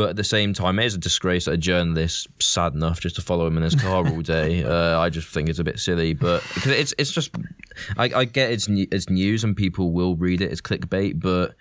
But 0.01 0.09
at 0.09 0.17
the 0.17 0.25
same 0.25 0.55
time, 0.55 0.79
it 0.79 0.87
is 0.87 0.95
a 0.95 0.99
disgrace 0.99 1.45
that 1.45 1.53
a 1.53 1.57
journalist 1.59 2.27
sad 2.41 2.73
enough 2.73 3.01
just 3.01 3.17
to 3.17 3.21
follow 3.21 3.47
him 3.47 3.59
in 3.59 3.63
his 3.63 3.75
car 3.75 4.07
all 4.09 4.23
day. 4.23 4.65
Uh, 4.71 4.99
I 4.99 5.11
just 5.11 5.29
think 5.29 5.49
it's 5.51 5.59
a 5.59 5.65
bit 5.65 5.79
silly, 5.79 6.15
but 6.15 6.43
because 6.55 6.73
it's 6.73 6.95
it's 6.97 7.11
just 7.11 7.35
I, 7.99 8.05
I 8.15 8.25
get 8.25 8.51
it's 8.51 8.67
it's 8.69 9.11
news 9.11 9.45
and 9.45 9.55
people 9.55 9.93
will 9.93 10.17
read 10.17 10.41
it. 10.41 10.51
It's 10.51 10.63
clickbait, 10.63 11.21
but 11.21 11.55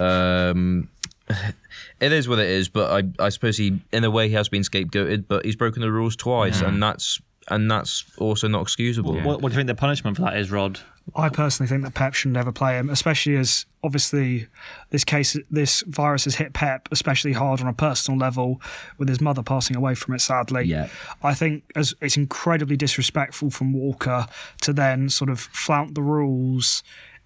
um, 0.00 0.88
it 2.00 2.12
is 2.12 2.28
what 2.28 2.38
it 2.38 2.48
is. 2.48 2.68
But 2.68 2.92
I 2.92 3.24
I 3.24 3.30
suppose 3.30 3.56
he 3.56 3.80
in 3.92 4.04
a 4.04 4.10
way 4.12 4.28
he 4.28 4.34
has 4.34 4.48
been 4.48 4.62
scapegoated, 4.62 5.24
but 5.26 5.44
he's 5.44 5.56
broken 5.56 5.82
the 5.82 5.90
rules 5.90 6.14
twice, 6.14 6.60
and 6.60 6.80
that's 6.80 7.20
and 7.48 7.70
that's 7.70 8.04
also 8.18 8.48
not 8.48 8.62
excusable. 8.62 9.14
What, 9.20 9.42
what 9.42 9.48
do 9.50 9.54
you 9.54 9.58
think 9.58 9.66
the 9.66 9.74
punishment 9.74 10.16
for 10.16 10.22
that 10.22 10.36
is, 10.36 10.50
Rod? 10.50 10.80
I 11.16 11.28
personally 11.28 11.68
think 11.68 11.82
that 11.82 11.94
Pep 11.94 12.14
should 12.14 12.30
never 12.30 12.52
play 12.52 12.78
him, 12.78 12.88
especially 12.88 13.36
as 13.36 13.66
obviously 13.82 14.46
this 14.90 15.04
case, 15.04 15.36
this 15.50 15.82
virus 15.86 16.24
has 16.24 16.36
hit 16.36 16.52
Pep 16.52 16.88
especially 16.92 17.32
hard 17.32 17.60
on 17.60 17.66
a 17.66 17.72
personal 17.72 18.18
level, 18.18 18.60
with 18.98 19.08
his 19.08 19.20
mother 19.20 19.42
passing 19.42 19.76
away 19.76 19.94
from 19.94 20.14
it. 20.14 20.20
Sadly, 20.20 20.64
Yeah. 20.64 20.88
I 21.22 21.34
think 21.34 21.64
as 21.74 21.94
it's 22.00 22.16
incredibly 22.16 22.76
disrespectful 22.76 23.50
from 23.50 23.72
Walker 23.72 24.26
to 24.60 24.72
then 24.72 25.08
sort 25.08 25.30
of 25.30 25.40
flout 25.40 25.94
the 25.94 26.02
rules, 26.02 26.82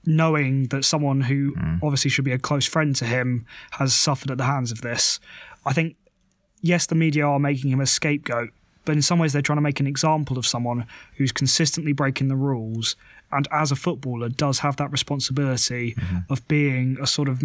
knowing 0.06 0.68
that 0.68 0.84
someone 0.84 1.22
who 1.22 1.54
mm. 1.54 1.80
obviously 1.82 2.10
should 2.10 2.24
be 2.24 2.32
a 2.32 2.38
close 2.38 2.66
friend 2.66 2.96
to 2.96 3.04
him 3.04 3.44
has 3.72 3.94
suffered 3.94 4.30
at 4.30 4.38
the 4.38 4.44
hands 4.44 4.72
of 4.72 4.80
this. 4.80 5.20
I 5.66 5.72
think 5.72 5.96
yes, 6.62 6.86
the 6.86 6.94
media 6.94 7.26
are 7.26 7.38
making 7.38 7.70
him 7.70 7.80
a 7.80 7.86
scapegoat, 7.86 8.50
but 8.86 8.94
in 8.96 9.02
some 9.02 9.18
ways 9.18 9.34
they're 9.34 9.42
trying 9.42 9.58
to 9.58 9.62
make 9.62 9.80
an 9.80 9.86
example 9.86 10.38
of 10.38 10.46
someone 10.46 10.86
who's 11.16 11.32
consistently 11.32 11.92
breaking 11.92 12.28
the 12.28 12.36
rules 12.36 12.96
and 13.32 13.46
as 13.50 13.70
a 13.72 13.76
footballer 13.76 14.28
does 14.28 14.60
have 14.60 14.76
that 14.76 14.90
responsibility 14.92 15.96
of 16.30 16.46
being 16.48 16.96
a 17.02 17.06
sort 17.06 17.28
of 17.28 17.42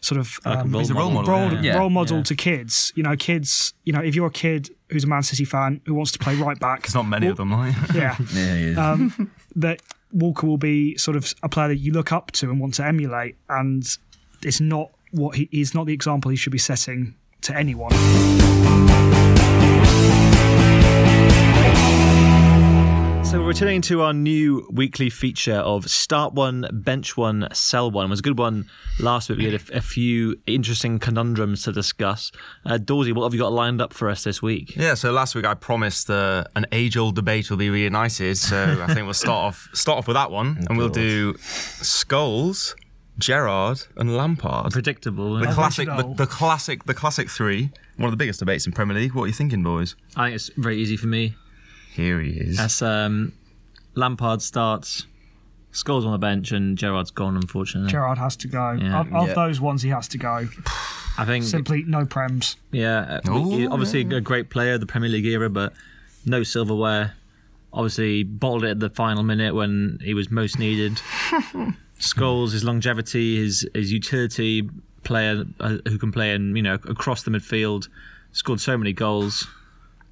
sort 0.00 0.18
of 0.18 0.38
um, 0.46 0.72
He's 0.72 0.88
a 0.90 0.94
role 0.94 1.10
model, 1.10 1.30
role, 1.32 1.52
yeah. 1.52 1.60
Yeah. 1.60 1.78
role 1.78 1.90
model 1.90 2.22
to 2.22 2.34
kids. 2.34 2.92
You 2.96 3.02
know, 3.02 3.14
kids. 3.14 3.74
You 3.84 3.92
know, 3.92 4.00
if 4.00 4.14
you're 4.14 4.26
a 4.26 4.30
kid 4.30 4.70
who's 4.88 5.04
a 5.04 5.06
Man 5.06 5.22
City 5.22 5.44
fan 5.44 5.82
who 5.84 5.92
wants 5.92 6.12
to 6.12 6.18
play 6.18 6.34
right 6.36 6.58
back, 6.58 6.80
There's 6.84 6.94
not 6.94 7.02
many 7.06 7.26
of 7.26 7.36
them, 7.36 7.52
like. 7.52 7.74
yeah, 7.94 8.16
Yeah, 8.34 8.56
yeah. 8.56 8.90
um, 8.92 9.30
that 9.54 9.82
Walker 10.12 10.46
will 10.46 10.56
be 10.56 10.96
sort 10.96 11.16
of 11.18 11.34
a 11.42 11.48
player 11.48 11.68
that 11.68 11.76
you 11.76 11.92
look 11.92 12.10
up 12.10 12.30
to 12.32 12.50
and 12.50 12.58
want 12.58 12.72
to 12.74 12.84
emulate, 12.86 13.36
and 13.50 13.86
it's 14.42 14.60
not 14.62 14.90
what 15.10 15.36
he 15.36 15.46
is 15.52 15.74
not 15.74 15.84
the 15.86 15.92
example 15.92 16.30
he 16.30 16.38
should 16.38 16.52
be 16.52 16.58
setting 16.58 17.14
to 17.42 17.54
anyone. 17.54 17.92
So 23.32 23.40
we're 23.40 23.46
returning 23.46 23.80
to 23.82 24.02
our 24.02 24.12
new 24.12 24.68
weekly 24.70 25.08
feature 25.08 25.54
of 25.54 25.90
Start 25.90 26.34
One, 26.34 26.68
Bench 26.70 27.16
One, 27.16 27.48
Sell 27.54 27.90
One. 27.90 28.04
It 28.04 28.10
was 28.10 28.18
a 28.18 28.22
good 28.22 28.38
one 28.38 28.68
last 29.00 29.30
week. 29.30 29.38
We 29.38 29.50
had 29.50 29.54
a, 29.54 29.78
a 29.78 29.80
few 29.80 30.38
interesting 30.46 30.98
conundrums 30.98 31.62
to 31.62 31.72
discuss. 31.72 32.30
Uh, 32.66 32.76
Dawsey, 32.76 33.14
what 33.14 33.24
have 33.24 33.32
you 33.32 33.40
got 33.40 33.50
lined 33.50 33.80
up 33.80 33.94
for 33.94 34.10
us 34.10 34.22
this 34.22 34.42
week? 34.42 34.76
Yeah, 34.76 34.92
so 34.92 35.12
last 35.12 35.34
week 35.34 35.46
I 35.46 35.54
promised 35.54 36.10
uh, 36.10 36.44
an 36.56 36.66
age-old 36.72 37.14
debate 37.14 37.48
will 37.48 37.56
be 37.56 37.70
reunited. 37.70 38.36
So 38.36 38.84
I 38.86 38.92
think 38.92 39.06
we'll 39.06 39.14
start 39.14 39.46
off 39.46 39.70
start 39.72 39.96
off 39.96 40.06
with 40.06 40.16
that 40.16 40.30
one, 40.30 40.66
and 40.68 40.76
we'll 40.76 40.90
do 40.90 41.32
Scholes. 41.32 42.74
Gerrard, 43.18 43.82
and 43.96 44.16
Lampard. 44.16 44.72
Predictable. 44.72 45.36
The 45.36 45.52
classic, 45.52 45.86
the, 45.86 46.14
the 46.16 46.26
classic, 46.26 46.84
the 46.84 46.94
classic 46.94 47.28
three. 47.28 47.70
One 47.96 48.06
of 48.06 48.10
the 48.10 48.16
biggest 48.16 48.40
debates 48.40 48.66
in 48.66 48.72
Premier 48.72 48.96
League. 48.96 49.14
What 49.14 49.24
are 49.24 49.26
you 49.26 49.34
thinking, 49.34 49.62
boys? 49.62 49.96
I 50.16 50.26
think 50.26 50.36
it's 50.36 50.50
very 50.56 50.78
easy 50.78 50.96
for 50.96 51.08
me. 51.08 51.34
Here 51.92 52.20
he 52.20 52.30
is. 52.30 52.58
As 52.58 52.80
um, 52.82 53.32
Lampard 53.94 54.40
starts, 54.42 55.06
Scholes 55.72 56.04
on 56.04 56.12
the 56.12 56.18
bench, 56.18 56.52
and 56.52 56.76
Gerrard's 56.76 57.10
gone, 57.10 57.36
unfortunately. 57.36 57.90
Gerrard 57.90 58.18
has 58.18 58.36
to 58.36 58.48
go. 58.48 58.72
Yeah. 58.72 59.00
of 59.00 59.12
of 59.12 59.28
Yeah. 59.28 59.34
those 59.34 59.60
ones, 59.60 59.82
he 59.82 59.90
has 59.90 60.08
to 60.08 60.18
go. 60.18 60.48
I 61.18 61.24
think, 61.26 61.44
Simply 61.44 61.82
no 61.84 62.04
prems. 62.06 62.56
yeah, 62.70 63.20
uh, 63.26 63.30
Ooh, 63.32 63.56
he- 63.58 63.66
obviously 63.66 64.00
a 64.00 64.20
great 64.20 64.48
player, 64.50 64.78
the 64.78 64.86
Premier 64.86 65.10
League 65.10 65.26
era, 65.26 65.50
but 65.50 65.72
no 66.24 66.42
silverware. 66.42 67.12
Obviously, 67.74 68.22
bottled 68.22 68.64
it 68.64 68.70
at 68.70 68.80
the 68.80 68.90
final 68.90 69.22
minute 69.22 69.54
when 69.54 69.98
he 70.02 70.12
was 70.14 70.30
most 70.30 70.58
needed. 70.58 71.00
Scholes, 71.98 72.52
his 72.52 72.64
longevity, 72.64 73.36
his 73.36 73.66
his 73.74 73.92
utility 73.92 74.68
player 75.04 75.44
uh, 75.60 75.76
who 75.88 75.98
can 75.98 76.12
play 76.12 76.32
in 76.34 76.54
you 76.56 76.62
know 76.62 76.74
across 76.74 77.22
the 77.22 77.30
midfield, 77.30 77.88
scored 78.32 78.60
so 78.60 78.76
many 78.76 78.92
goals. 78.92 79.46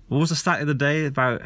What 0.08 0.18
was 0.18 0.30
the 0.30 0.36
stat 0.36 0.60
of 0.60 0.66
the 0.68 0.74
day 0.74 1.04
about 1.06 1.42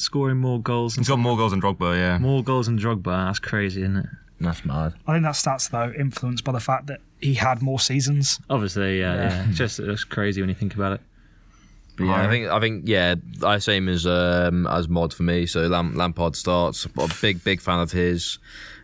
scoring 0.00 0.38
more 0.38 0.60
goals? 0.60 0.96
He's 0.96 1.08
got 1.08 1.18
more 1.18 1.36
goals 1.36 1.52
than 1.52 1.60
Drogba, 1.60 1.96
yeah. 1.96 2.18
More 2.18 2.42
goals 2.42 2.66
than 2.66 2.78
Drogba. 2.78 3.26
That's 3.26 3.38
crazy, 3.38 3.82
isn't 3.82 3.96
it? 3.96 4.06
That's 4.40 4.64
mad. 4.64 4.94
I 5.06 5.12
think 5.12 5.24
that 5.24 5.34
stats 5.34 5.70
though 5.70 5.92
influenced 5.98 6.44
by 6.44 6.52
the 6.52 6.60
fact 6.60 6.86
that 6.88 7.00
he 7.20 7.34
had 7.34 7.62
more 7.62 7.78
seasons. 7.78 8.40
Obviously, 8.50 9.00
yeah, 9.00 9.14
yeah. 9.14 9.48
It's 9.48 9.58
just 9.58 9.78
it's 9.78 10.04
crazy 10.04 10.40
when 10.42 10.48
you 10.48 10.54
think 10.54 10.74
about 10.74 10.92
it. 10.94 11.00
But 11.96 12.04
yeah, 12.04 12.26
I 12.26 12.28
think 12.28 12.48
I 12.48 12.60
think 12.60 12.88
yeah, 12.88 13.14
I 13.42 13.58
same 13.58 13.88
as 13.88 14.06
um, 14.06 14.66
as 14.66 14.88
mod 14.88 15.14
for 15.14 15.22
me. 15.22 15.46
So 15.46 15.66
Lam- 15.66 15.94
Lampard 15.94 16.36
starts. 16.36 16.84
I'm 16.84 17.10
a 17.10 17.14
big 17.20 17.44
big 17.44 17.60
fan 17.60 17.80
of 17.80 17.92
his. 17.92 18.38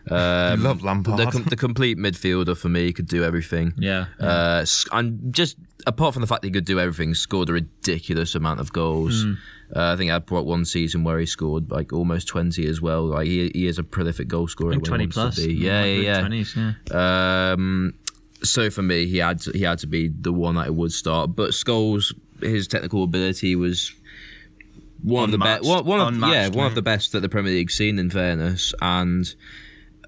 Um, 0.09 0.63
love 0.63 0.83
Lampard. 0.83 1.17
The, 1.17 1.25
com- 1.31 1.43
the 1.43 1.55
complete 1.55 1.97
midfielder 1.97 2.57
for 2.57 2.69
me 2.69 2.91
could 2.91 3.07
do 3.07 3.23
everything. 3.23 3.73
Yeah. 3.77 4.05
Uh, 4.19 4.65
and 4.91 5.33
just 5.33 5.57
apart 5.85 6.13
from 6.13 6.21
the 6.21 6.27
fact 6.27 6.41
that 6.41 6.47
he 6.47 6.51
could 6.51 6.65
do 6.65 6.79
everything, 6.79 7.13
scored 7.13 7.49
a 7.49 7.53
ridiculous 7.53 8.33
amount 8.35 8.59
of 8.59 8.73
goals. 8.73 9.23
Hmm. 9.23 9.33
Uh, 9.75 9.93
I 9.93 9.95
think 9.95 10.11
I 10.11 10.19
brought 10.19 10.45
one 10.45 10.65
season 10.65 11.03
where 11.03 11.19
he 11.19 11.25
scored 11.25 11.71
like 11.71 11.93
almost 11.93 12.27
twenty 12.27 12.65
as 12.67 12.81
well. 12.81 13.05
Like 13.05 13.27
he, 13.27 13.51
he 13.53 13.67
is 13.67 13.77
a 13.77 13.83
prolific 13.83 14.27
goal 14.27 14.47
scorer. 14.47 14.71
I 14.71 14.73
think 14.75 14.85
twenty 14.85 15.07
plus. 15.07 15.35
To 15.35 15.47
be. 15.47 15.53
Yeah, 15.53 15.81
Like 15.81 15.87
yeah, 15.87 16.01
yeah. 16.01 16.19
Twenties, 16.19 16.57
yeah. 16.57 17.51
Um, 17.53 17.93
so 18.43 18.69
for 18.69 18.81
me, 18.81 19.05
he 19.05 19.19
had 19.19 19.39
to, 19.41 19.51
he 19.51 19.61
had 19.61 19.79
to 19.79 19.87
be 19.87 20.09
the 20.09 20.33
one 20.33 20.55
that 20.55 20.67
I 20.67 20.69
would 20.71 20.91
start. 20.91 21.35
But 21.35 21.51
Scholes, 21.51 22.13
his 22.41 22.67
technical 22.67 23.03
ability 23.03 23.55
was 23.55 23.93
one 25.03 25.25
of 25.25 25.31
the 25.31 25.37
best. 25.37 25.63
One, 25.63 25.85
one 25.85 26.23
of 26.23 26.31
yeah, 26.31 26.49
one 26.49 26.65
of 26.65 26.75
the 26.75 26.81
best 26.81 27.11
that 27.13 27.21
the 27.21 27.29
Premier 27.29 27.53
League's 27.53 27.75
seen. 27.75 27.99
In 27.99 28.09
fairness, 28.09 28.73
and. 28.81 29.33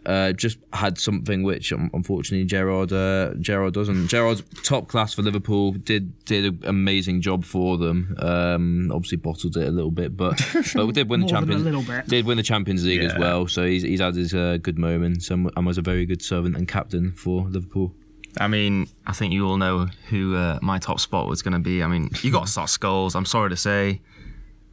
Uh, 0.06 0.34
just 0.34 0.58
had 0.74 0.98
something 0.98 1.44
which 1.44 1.72
um, 1.72 1.90
unfortunately 1.94 2.46
Gerrard 2.46 2.92
uh, 2.92 3.34
Gerrard 3.40 3.74
doesn't. 3.74 4.08
Gerrard's 4.08 4.44
top 4.64 4.88
class 4.90 5.14
for 5.14 5.22
Liverpool. 5.22 5.72
Did 5.72 6.26
did 6.26 6.46
an 6.46 6.60
amazing 6.68 7.22
job 7.22 7.46
for 7.46 7.78
them. 7.78 8.16
Um, 8.20 8.92
obviously 8.92 9.18
bottled 9.18 9.56
it 9.56 9.68
a 9.68 9.72
little 9.72 9.92
bit, 9.92 10.18
but 10.18 10.38
but 10.76 10.86
we 10.88 10.92
did 10.92 11.10
win 11.10 11.22
the 11.22 11.26
More 11.28 11.36
a 11.36 11.40
Champions. 11.40 11.64
little 11.64 11.84
bit. 11.84 12.08
Did 12.08 12.26
win 12.26 12.38
the 12.38 12.44
Champions 12.44 12.86
League 12.86 13.02
as 13.04 13.18
well. 13.18 13.48
So 13.48 13.66
he's 13.66 13.84
he's 13.84 14.02
had 14.02 14.16
his 14.16 14.34
uh, 14.34 14.58
good 14.62 14.78
moments 14.78 15.30
and, 15.30 15.50
and 15.56 15.66
was 15.66 15.78
a 15.78 15.82
very 15.82 16.06
good 16.06 16.22
servant 16.22 16.58
and 16.58 16.68
captain 16.68 17.14
for 17.14 17.44
Liverpool. 17.48 17.94
I 18.40 18.48
mean, 18.48 18.88
I 19.06 19.14
think 19.14 19.32
you 19.32 19.48
all 19.48 19.58
know 19.58 19.88
who 20.10 20.36
uh, 20.36 20.60
my 20.62 20.80
top 20.80 21.00
spot 21.00 21.28
was 21.28 21.42
going 21.42 21.54
to 21.54 21.60
be. 21.60 21.84
I 21.84 21.88
mean, 21.88 22.10
you 22.24 22.32
got 22.32 22.48
to 22.48 22.52
start 22.52 22.70
Scholes. 22.70 23.16
I'm 23.16 23.26
sorry 23.26 23.52
to 23.52 23.58
say, 23.58 24.02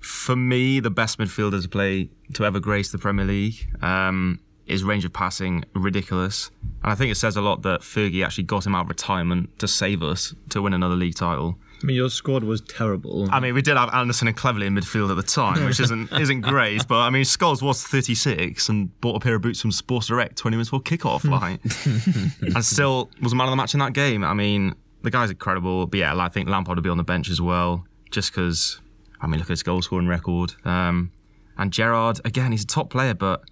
for 0.01 0.35
me, 0.35 0.81
the 0.81 0.91
best 0.91 1.19
midfielder 1.19 1.63
to 1.63 1.69
play 1.69 2.11
to 2.35 2.45
ever 2.47 2.59
grace 2.59 2.91
the 2.91 2.99
Premier 2.99 3.27
League. 3.27 3.69
Um, 3.83 4.41
his 4.71 4.85
range 4.85 5.05
of 5.05 5.13
passing 5.13 5.65
ridiculous, 5.75 6.51
and 6.83 6.93
I 6.93 6.95
think 6.95 7.11
it 7.11 7.17
says 7.17 7.37
a 7.37 7.41
lot 7.41 7.63
that 7.63 7.81
Fergie 7.81 8.25
actually 8.25 8.45
got 8.45 8.67
him 8.67 8.75
out 8.75 8.83
of 8.83 8.89
retirement 8.89 9.59
to 9.59 9.69
save 9.69 10.03
us 10.03 10.35
to 10.51 10.63
win 10.63 10.73
another 10.75 10.95
league 10.95 11.15
title. 11.15 11.59
I 11.83 11.87
mean, 11.87 11.97
your 11.97 12.11
squad 12.11 12.45
was 12.45 12.61
terrible. 12.61 13.29
I 13.31 13.41
mean, 13.41 13.55
we 13.55 13.63
did 13.63 13.77
have 13.77 13.93
Anderson 13.95 14.29
and 14.29 14.37
Cleverley 14.37 14.67
in 14.67 14.75
midfield 14.75 15.11
at 15.11 15.17
the 15.17 15.23
time, 15.23 15.65
which 15.65 15.81
isn't 15.81 16.13
isn't 16.21 16.43
great. 16.43 16.87
But 16.87 16.99
I 17.01 17.11
mean, 17.11 17.25
Scholes 17.25 17.63
was 17.63 17.83
36 17.83 18.69
and 18.69 19.01
bought 19.01 19.17
a 19.17 19.21
pair 19.21 19.37
of 19.37 19.43
boots 19.43 19.61
from 19.61 19.73
Sports 19.73 20.09
Direct 20.09 20.37
20 20.37 20.57
minutes 20.57 20.71
before 20.71 20.83
kickoff, 20.83 21.25
like, 22.45 22.55
and 22.55 22.65
still 22.65 23.11
was 23.23 23.33
a 23.33 23.37
man 23.37 23.47
of 23.47 23.53
the 23.53 23.57
match 23.57 23.75
in 23.75 23.81
that 23.81 23.95
game. 23.95 24.25
I 24.25 24.35
mean, 24.35 24.75
the 25.03 25.11
guy's 25.11 25.31
incredible. 25.31 25.87
But 25.87 26.01
yeah, 26.01 26.15
I 26.15 26.29
think 26.29 26.49
Lampard 26.49 26.77
would 26.77 26.85
be 26.85 26.91
on 26.91 26.99
the 26.99 27.05
bench 27.05 27.31
as 27.31 27.41
well, 27.41 27.87
just 28.11 28.33
because. 28.33 28.81
I 29.23 29.27
mean, 29.27 29.39
look 29.39 29.49
at 29.49 29.51
his 29.51 29.63
goal 29.63 29.83
scoring 29.83 30.09
record. 30.09 30.55
Um, 30.65 31.13
and 31.59 31.71
Gerrard, 31.71 32.21
again, 32.25 32.53
he's 32.53 32.65
a 32.65 32.67
top 32.67 32.89
player, 32.89 33.13
but 33.13 33.43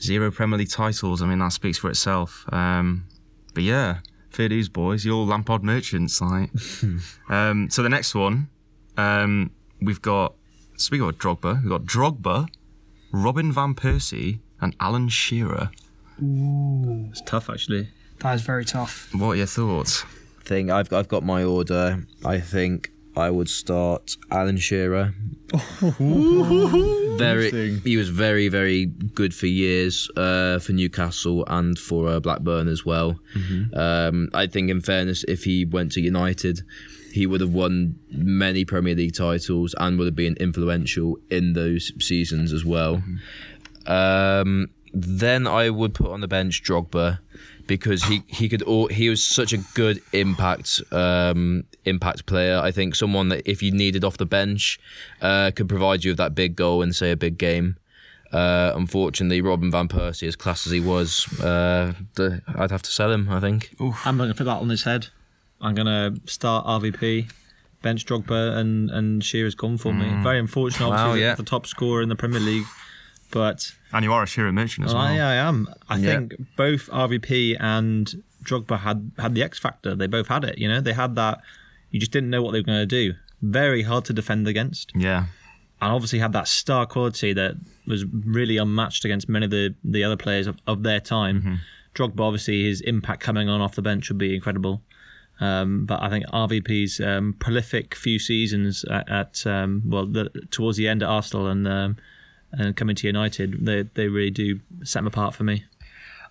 zero 0.00 0.30
Premier 0.30 0.58
League 0.58 0.70
titles. 0.70 1.22
I 1.22 1.26
mean, 1.26 1.38
that 1.38 1.52
speaks 1.52 1.78
for 1.78 1.90
itself. 1.90 2.44
Um, 2.52 3.06
but 3.54 3.62
yeah, 3.62 3.98
fair 4.30 4.48
dues, 4.48 4.68
boys. 4.68 5.04
You're 5.04 5.14
all 5.14 5.26
Lampard 5.26 5.62
merchants, 5.62 6.20
like. 6.20 6.50
Um, 7.28 7.70
so 7.70 7.82
the 7.82 7.88
next 7.88 8.14
one, 8.14 8.48
um, 8.96 9.50
we've 9.80 10.02
got 10.02 10.34
speaking 10.76 11.08
of 11.08 11.16
Drogba, 11.18 11.62
we've 11.62 11.70
got 11.70 11.84
Drogba, 11.84 12.48
Robin 13.12 13.50
van 13.52 13.74
Persie, 13.74 14.40
and 14.60 14.76
Alan 14.80 15.08
Shearer. 15.08 15.70
Ooh, 16.22 17.06
it's 17.10 17.22
tough, 17.22 17.48
actually. 17.50 17.88
That 18.20 18.34
is 18.34 18.42
very 18.42 18.64
tough. 18.64 19.08
What 19.14 19.30
are 19.30 19.36
your 19.36 19.46
thoughts? 19.46 20.04
Thing 20.44 20.70
I've 20.70 20.92
I've 20.92 21.08
got 21.08 21.22
my 21.24 21.42
order. 21.42 22.04
I 22.24 22.38
think 22.38 22.90
I 23.16 23.30
would 23.30 23.48
start 23.48 24.16
Alan 24.30 24.56
Shearer. 24.56 25.14
very, 27.18 27.78
he 27.78 27.96
was 27.96 28.08
very 28.08 28.48
very 28.48 28.86
good 28.86 29.34
for 29.34 29.46
years 29.46 30.10
uh, 30.16 30.58
for 30.58 30.72
Newcastle 30.72 31.44
and 31.46 31.78
for 31.78 32.08
uh, 32.08 32.20
Blackburn 32.20 32.66
as 32.66 32.84
well. 32.84 33.20
Um, 33.74 34.30
I 34.34 34.46
think, 34.46 34.70
in 34.70 34.80
fairness, 34.80 35.24
if 35.28 35.44
he 35.44 35.64
went 35.64 35.92
to 35.92 36.00
United, 36.00 36.62
he 37.12 37.26
would 37.26 37.40
have 37.40 37.54
won 37.54 37.96
many 38.10 38.64
Premier 38.64 38.96
League 38.96 39.14
titles 39.14 39.74
and 39.78 39.98
would 39.98 40.06
have 40.06 40.16
been 40.16 40.36
influential 40.40 41.18
in 41.30 41.52
those 41.52 41.92
seasons 42.04 42.52
as 42.52 42.64
well. 42.64 43.02
Um, 43.86 44.70
then 44.92 45.46
I 45.46 45.70
would 45.70 45.94
put 45.94 46.10
on 46.10 46.20
the 46.20 46.28
bench 46.28 46.62
Drogba, 46.64 47.20
because 47.66 48.04
he 48.04 48.22
he 48.26 48.48
could 48.48 48.62
all, 48.62 48.88
he 48.88 49.08
was 49.08 49.24
such 49.24 49.52
a 49.52 49.58
good 49.74 50.00
impact 50.12 50.80
um, 50.92 51.64
impact 51.84 52.26
player. 52.26 52.58
I 52.58 52.70
think 52.70 52.94
someone 52.94 53.28
that 53.30 53.48
if 53.48 53.62
you 53.62 53.72
needed 53.72 54.04
off 54.04 54.16
the 54.16 54.26
bench 54.26 54.78
uh, 55.20 55.50
could 55.54 55.68
provide 55.68 56.04
you 56.04 56.10
with 56.12 56.18
that 56.18 56.34
big 56.34 56.56
goal 56.56 56.82
in 56.82 56.92
say 56.92 57.10
a 57.10 57.16
big 57.16 57.38
game. 57.38 57.76
Uh, 58.32 58.72
unfortunately, 58.74 59.40
Robin 59.40 59.70
van 59.70 59.86
Persie, 59.86 60.26
as 60.26 60.34
class 60.34 60.66
as 60.66 60.72
he 60.72 60.80
was, 60.80 61.24
uh, 61.40 61.92
the, 62.14 62.42
I'd 62.58 62.72
have 62.72 62.82
to 62.82 62.90
sell 62.90 63.12
him. 63.12 63.28
I 63.30 63.38
think. 63.38 63.76
I'm 64.04 64.16
going 64.16 64.28
to 64.28 64.34
put 64.34 64.44
that 64.44 64.56
on 64.60 64.68
his 64.70 64.82
head. 64.82 65.06
I'm 65.60 65.74
going 65.76 65.86
to 65.86 66.20
start 66.28 66.66
RVP, 66.66 67.30
bench 67.80 68.04
Drogba, 68.04 68.56
and 68.56 68.90
and 68.90 69.22
Shearer's 69.24 69.54
gone 69.54 69.78
for 69.78 69.92
me. 69.94 70.06
Very 70.24 70.40
unfortunate, 70.40 70.84
obviously, 70.86 71.20
Wow, 71.22 71.28
yeah. 71.28 71.34
the 71.36 71.44
top 71.44 71.64
scorer 71.66 72.02
in 72.02 72.08
the 72.08 72.16
Premier 72.16 72.40
League, 72.40 72.66
but 73.34 73.72
And 73.92 74.04
you 74.04 74.12
are 74.14 74.22
a 74.22 74.26
Shearer 74.26 74.52
merchant 74.52 74.86
as 74.86 74.94
well. 74.94 75.02
I, 75.02 75.16
I 75.18 75.34
am. 75.34 75.68
I 75.88 75.98
Yeah. 75.98 76.10
think 76.10 76.34
both 76.56 76.88
RVP 76.90 77.56
and 77.60 78.22
Drogba 78.44 78.78
had 78.80 79.10
had 79.18 79.34
the 79.34 79.42
X 79.42 79.58
factor. 79.58 79.94
They 79.94 80.06
both 80.06 80.28
had 80.28 80.44
it. 80.44 80.56
You 80.58 80.68
know, 80.68 80.80
they 80.80 80.94
had 80.94 81.16
that. 81.16 81.40
You 81.90 81.98
just 82.00 82.12
didn't 82.12 82.30
know 82.30 82.42
what 82.42 82.52
they 82.52 82.60
were 82.60 82.64
going 82.72 82.78
to 82.88 82.94
do. 83.02 83.14
Very 83.42 83.82
hard 83.82 84.04
to 84.06 84.12
defend 84.14 84.48
against, 84.48 84.92
Yeah. 84.94 85.24
and 85.82 85.92
obviously 85.92 86.18
had 86.20 86.32
that 86.32 86.48
star 86.48 86.86
quality 86.86 87.32
that 87.34 87.54
was 87.86 88.04
really 88.06 88.56
unmatched 88.56 89.04
against 89.04 89.28
many 89.28 89.44
of 89.44 89.50
the 89.50 89.74
the 89.84 90.02
other 90.04 90.16
players 90.16 90.46
of, 90.46 90.56
of 90.66 90.82
their 90.82 91.00
time. 91.00 91.60
Drogba, 91.94 92.20
obviously, 92.20 92.64
his 92.64 92.80
impact 92.80 93.20
coming 93.22 93.48
on 93.48 93.60
off 93.60 93.74
the 93.74 93.82
bench 93.82 94.08
would 94.08 94.18
be 94.18 94.34
incredible. 94.34 94.80
Um, 95.40 95.84
but 95.84 96.00
I 96.00 96.08
think 96.10 96.24
RVP's 96.26 97.00
um, 97.00 97.34
prolific 97.38 97.94
few 97.96 98.18
seasons 98.20 98.84
at, 98.84 99.08
at 99.10 99.46
um, 99.46 99.82
well 99.84 100.06
the, 100.06 100.30
towards 100.50 100.76
the 100.78 100.86
end 100.88 101.02
at 101.02 101.08
Arsenal 101.08 101.48
and 101.48 101.66
um, 101.66 101.96
and 102.58 102.76
coming 102.76 102.96
to 102.96 103.06
United, 103.06 103.64
they 103.64 103.82
they 103.82 104.08
really 104.08 104.30
do 104.30 104.60
set 104.82 105.00
them 105.00 105.06
apart 105.06 105.34
for 105.34 105.44
me. 105.44 105.64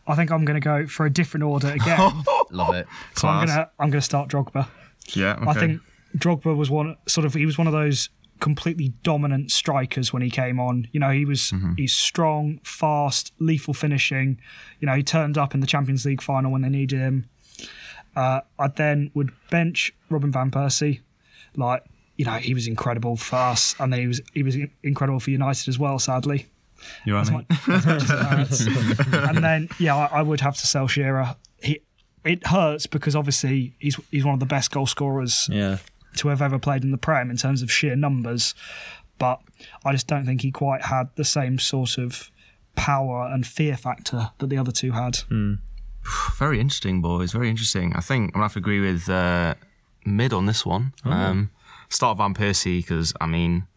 I 0.06 0.16
think 0.16 0.32
I'm 0.32 0.44
going 0.44 0.60
to 0.60 0.64
go 0.64 0.86
for 0.88 1.06
a 1.06 1.10
different 1.10 1.46
order 1.46 1.70
again. 1.70 2.24
Love 2.52 2.76
it. 2.76 2.88
so 3.16 3.28
I'm 3.28 3.46
going 3.46 3.58
to 3.58 3.70
I'm 3.80 3.90
going 3.90 4.02
to 4.02 4.06
start 4.06 4.30
Drogba. 4.30 4.68
Yeah. 5.14 5.36
Okay. 5.36 5.50
I 5.50 5.54
think 5.54 5.82
Drogba 6.18 6.56
was 6.56 6.70
one 6.70 6.98
sort 7.08 7.26
of 7.26 7.34
he 7.34 7.46
was 7.46 7.58
one 7.58 7.68
of 7.68 7.74
those 7.74 8.10
completely 8.40 8.90
dominant 9.04 9.52
strikers 9.52 10.12
when 10.12 10.22
he 10.22 10.30
came 10.30 10.60
on. 10.60 10.88
You 10.92 11.00
know, 11.00 11.12
he 11.12 11.24
was 11.26 11.54
he's 11.78 11.94
strong, 11.94 12.60
fast, 12.64 13.32
lethal 13.40 13.74
finishing. 13.74 14.40
You 14.80 14.88
know, 14.88 14.96
he 14.96 15.04
turned 15.04 15.38
up 15.38 15.54
in 15.54 15.62
the 15.62 15.68
Champions 15.68 16.06
League 16.06 16.22
final 16.22 16.52
when 16.52 16.62
they 16.62 16.70
needed 16.70 17.00
him. 17.00 17.30
Uh, 18.16 18.42
I 18.60 18.68
then 18.68 19.12
would 19.14 19.32
bench 19.50 19.94
Robin 20.10 20.32
van 20.32 20.52
Persie. 20.52 21.00
Like, 21.56 21.86
you 22.24 22.32
know, 22.32 22.38
he 22.38 22.54
was 22.54 22.68
incredible 22.68 23.18
for 23.18 23.36
us, 23.36 23.76
and 23.80 23.92
then 23.92 24.00
he 24.00 24.08
was 24.08 24.22
he 24.34 24.44
was 24.44 24.56
incredible 24.82 25.20
for 25.20 25.30
United 25.32 25.68
as 25.68 25.78
well. 25.78 26.00
Sadly, 26.00 26.48
You're 27.06 27.18
right, 27.18 27.22
as 27.22 27.32
much 27.32 27.46
as 27.68 27.86
it 28.10 28.18
hurts. 28.18 28.66
and 29.14 29.44
then 29.44 29.68
yeah, 29.78 29.96
I, 29.96 30.20
I 30.20 30.22
would 30.22 30.40
have 30.42 30.56
to 30.58 30.66
sell 30.68 30.88
Shearer. 30.88 31.36
He 31.62 31.82
it 32.24 32.48
hurts 32.48 32.88
because 32.88 33.14
obviously 33.16 33.74
he's 33.80 34.00
he's 34.10 34.24
one 34.24 34.34
of 34.36 34.40
the 34.40 34.46
best 34.46 34.72
goal 34.72 34.88
scorers 34.88 35.50
Yeah, 35.52 35.80
to 36.18 36.30
have 36.30 36.42
ever 36.42 36.58
played 36.60 36.84
in 36.86 36.92
the 36.92 36.98
Prem 36.98 37.30
in 37.30 37.36
terms 37.36 37.62
of 37.62 37.70
sheer 37.70 37.96
numbers, 37.98 38.56
but 39.20 39.42
I 39.84 39.92
just 39.92 40.08
don't 40.08 40.26
think 40.26 40.42
he 40.42 40.52
quite 40.52 40.84
had 40.84 41.10
the 41.16 41.26
same 41.26 41.60
sort 41.60 41.98
of 41.98 42.32
power 42.76 43.30
and 43.32 43.46
fear 43.46 43.76
factor 43.76 44.32
that 44.38 44.48
the 44.48 44.58
other 44.58 44.72
two 44.72 44.92
had. 44.94 45.20
Very 46.38 46.60
interesting, 46.62 47.02
boys. 47.02 47.34
Very 47.34 47.50
interesting. 47.50 47.94
I 47.96 48.02
think 48.02 48.28
I'm 48.30 48.32
gonna 48.40 48.46
have 48.46 48.54
to 48.54 48.60
agree 48.60 48.80
with 48.80 49.10
uh, 49.10 49.56
mid 50.06 50.32
on 50.32 50.46
this 50.46 50.66
one. 50.66 50.94
Um, 51.06 51.50
start 51.90 52.18
Van 52.18 52.34
Persie 52.34 52.80
because 52.80 53.14
I 53.22 53.26
mean, 53.28 53.68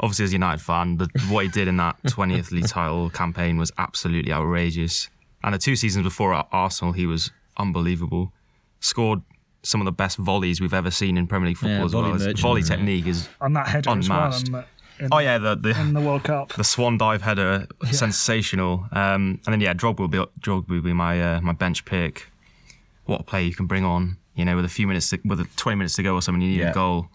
obviously 0.00 0.24
as 0.24 0.30
a 0.30 0.34
United 0.34 0.60
fan, 0.62 0.96
the, 0.98 1.08
what 1.28 1.44
he 1.44 1.50
did 1.50 1.68
in 1.68 1.76
that 1.78 2.00
20th 2.06 2.50
league 2.52 2.66
title 2.68 3.10
campaign 3.10 3.58
was 3.58 3.70
absolutely 3.78 4.32
outrageous. 4.32 5.08
And 5.42 5.54
the 5.54 5.58
two 5.58 5.76
seasons 5.76 6.04
before 6.04 6.34
at 6.34 6.46
Arsenal, 6.52 6.92
he 6.92 7.06
was 7.06 7.30
unbelievable. 7.58 8.32
Scored 8.80 9.22
some 9.62 9.80
of 9.80 9.84
the 9.84 9.92
best 9.92 10.16
volleys 10.16 10.60
we've 10.60 10.74
ever 10.74 10.90
seen 10.90 11.16
in 11.18 11.26
Premier 11.26 11.48
League 11.48 11.56
football 11.58 11.78
Yeah, 11.78 11.84
as 11.84 11.94
well. 11.94 12.02
volley 12.04 12.24
His 12.32 12.40
volley 12.40 12.60
yeah. 12.62 12.66
technique 12.66 13.06
is 13.06 13.28
on 13.40 13.52
that 13.54 13.68
header 13.68 13.90
as 13.90 14.08
well 14.08 14.64
in, 14.98 15.08
oh 15.12 15.18
yeah 15.18 15.38
the 15.38 15.54
the, 15.56 15.80
in 15.80 15.94
the 15.94 16.00
World 16.00 16.24
Cup. 16.24 16.52
the 16.56 16.64
swan 16.64 16.98
dive 16.98 17.22
header 17.22 17.66
sensational. 17.90 18.86
Um, 18.92 19.40
and 19.46 19.52
then 19.52 19.60
yeah, 19.60 19.74
Drogba 19.74 19.98
will 20.00 20.08
be 20.08 20.18
Drogba 20.40 20.68
will 20.68 20.80
be 20.82 20.92
my 20.92 21.20
uh, 21.36 21.40
my 21.40 21.52
bench 21.52 21.84
pick. 21.84 22.30
What 23.06 23.20
a 23.20 23.24
player 23.24 23.44
you 23.44 23.54
can 23.54 23.66
bring 23.66 23.84
on, 23.84 24.16
you 24.34 24.44
know, 24.44 24.56
with 24.56 24.64
a 24.64 24.68
few 24.68 24.86
minutes 24.86 25.10
to, 25.10 25.18
with 25.24 25.40
a 25.40 25.44
20 25.56 25.76
minutes 25.76 25.96
to 25.96 26.02
go 26.02 26.14
or 26.14 26.22
something, 26.22 26.42
you 26.42 26.48
need 26.50 26.58
Yeah. 26.60 26.70
a 26.70 26.74
goal. 26.74 27.08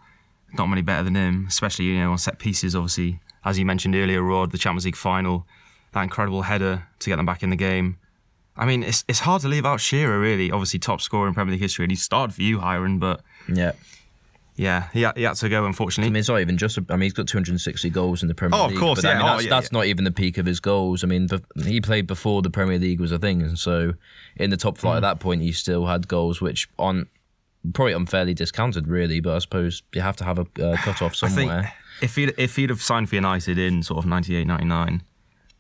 Not 0.58 0.68
many 0.68 0.82
better 0.82 1.04
than 1.04 1.16
him, 1.16 1.46
especially 1.48 1.86
you 1.86 1.98
know 2.00 2.12
on 2.12 2.18
set 2.18 2.40
pieces. 2.40 2.76
Obviously, 2.76 3.20
as 3.44 3.58
you 3.60 3.66
mentioned 3.66 3.96
earlier, 3.96 4.22
Rod, 4.22 4.52
the 4.52 4.58
Champions 4.58 4.86
League 4.86 4.96
final, 4.96 5.46
that 5.94 6.02
incredible 6.04 6.44
header 6.44 6.88
to 7.00 7.10
get 7.10 7.18
them 7.18 7.26
back 7.26 7.44
in 7.44 7.50
the 7.50 7.56
game. 7.56 7.98
I 8.58 8.66
mean, 8.66 8.84
it's 8.84 9.04
it's 9.08 9.20
hard 9.20 9.42
to 9.42 9.48
leave 9.50 9.66
out 9.66 9.82
Shearer 9.82 10.20
really. 10.20 10.50
Obviously, 10.52 10.80
top 10.80 11.02
scorer 11.02 11.28
in 11.28 11.34
Premier 11.34 11.52
League 11.54 11.62
history, 11.62 11.84
and 11.86 11.92
he 11.92 11.96
started 11.98 12.34
for 12.34 12.42
you, 12.42 12.60
Hiron, 12.60 13.00
but 13.00 13.22
Yeah. 13.54 13.74
yeah, 14.56 14.88
he 14.94 15.02
had, 15.02 15.18
he 15.18 15.24
had 15.24 15.36
to 15.36 15.50
go 15.50 15.66
unfortunately. 15.66 16.08
I 16.08 16.12
mean, 16.12 16.20
it's 16.22 16.30
not 16.30 16.40
even 16.40 16.58
just. 16.58 16.80
I 16.90 16.94
mean, 16.94 17.02
he's 17.02 17.12
got 17.14 17.28
260 17.28 17.90
goals 17.90 18.22
in 18.22 18.30
the 18.30 18.34
Premier 18.36 18.58
Oh, 18.58 18.66
of 18.66 18.72
League. 18.72 18.80
course, 18.80 19.02
but 19.02 19.10
I 19.10 19.12
yeah. 19.12 19.18
mean, 19.18 19.26
Oh, 19.28 19.32
that's, 19.34 19.44
yeah, 19.44 19.50
that's 19.50 19.70
yeah. 19.74 19.78
not 19.78 19.86
even 19.88 20.06
the 20.06 20.12
peak 20.12 20.38
of 20.38 20.46
his 20.46 20.62
goals. 20.62 21.04
I 21.04 21.08
mean, 21.08 21.28
he 21.66 21.82
played 21.82 22.08
before 22.08 22.42
the 22.42 22.50
Premier 22.50 22.80
League 22.80 23.02
was 23.02 23.12
a 23.12 23.20
thing, 23.20 23.42
and 23.42 23.60
so 23.60 23.96
in 24.38 24.52
the 24.52 24.58
top 24.58 24.78
flight 24.78 24.94
hmm. 24.94 24.98
at 24.98 25.02
that 25.02 25.20
point, 25.20 25.42
he 25.42 25.52
still 25.52 25.86
had 25.88 26.08
goals 26.08 26.40
which 26.40 26.70
on 26.80 27.08
probably 27.74 27.94
unfairly 27.94 28.34
discounted, 28.34 28.88
really. 28.88 29.20
But 29.20 29.36
I 29.36 29.40
suppose 29.40 29.84
you 29.94 30.02
have 30.02 30.16
to 30.18 30.24
have 30.24 30.40
a 30.40 30.46
uh, 30.64 30.76
cut 30.84 31.02
off 31.02 31.14
I 31.24 31.28
think 31.30 31.50
somewhere. 31.50 31.74
if 32.02 32.16
he'd 32.16 32.34
if 32.38 32.56
he'd 32.56 32.70
have 32.70 32.82
signed 32.82 33.10
for 33.10 33.16
United 33.16 33.58
in 33.58 33.84
sort 33.84 34.00
of 34.00 34.06
98, 34.10 34.46
99, 34.46 35.04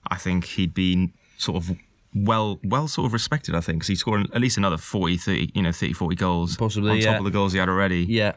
I 0.09 0.15
think 0.17 0.45
he'd 0.45 0.73
been 0.73 1.13
sort 1.37 1.57
of 1.63 1.77
well 2.13 2.59
well 2.63 2.87
sort 2.87 3.07
of 3.07 3.13
respected. 3.13 3.55
I 3.55 3.61
think 3.61 3.79
because 3.79 3.87
he 3.89 3.95
scored 3.95 4.29
at 4.33 4.41
least 4.41 4.57
another 4.57 4.77
40, 4.77 5.17
30, 5.17 5.51
you 5.53 5.61
know, 5.61 5.71
30, 5.71 5.93
40 5.93 6.15
goals, 6.15 6.57
Possibly, 6.57 6.91
on 6.91 7.01
top 7.13 7.19
of 7.19 7.25
the 7.25 7.31
goals 7.31 7.53
he 7.53 7.59
had 7.59 7.69
already. 7.69 8.05
yeah, 8.07 8.33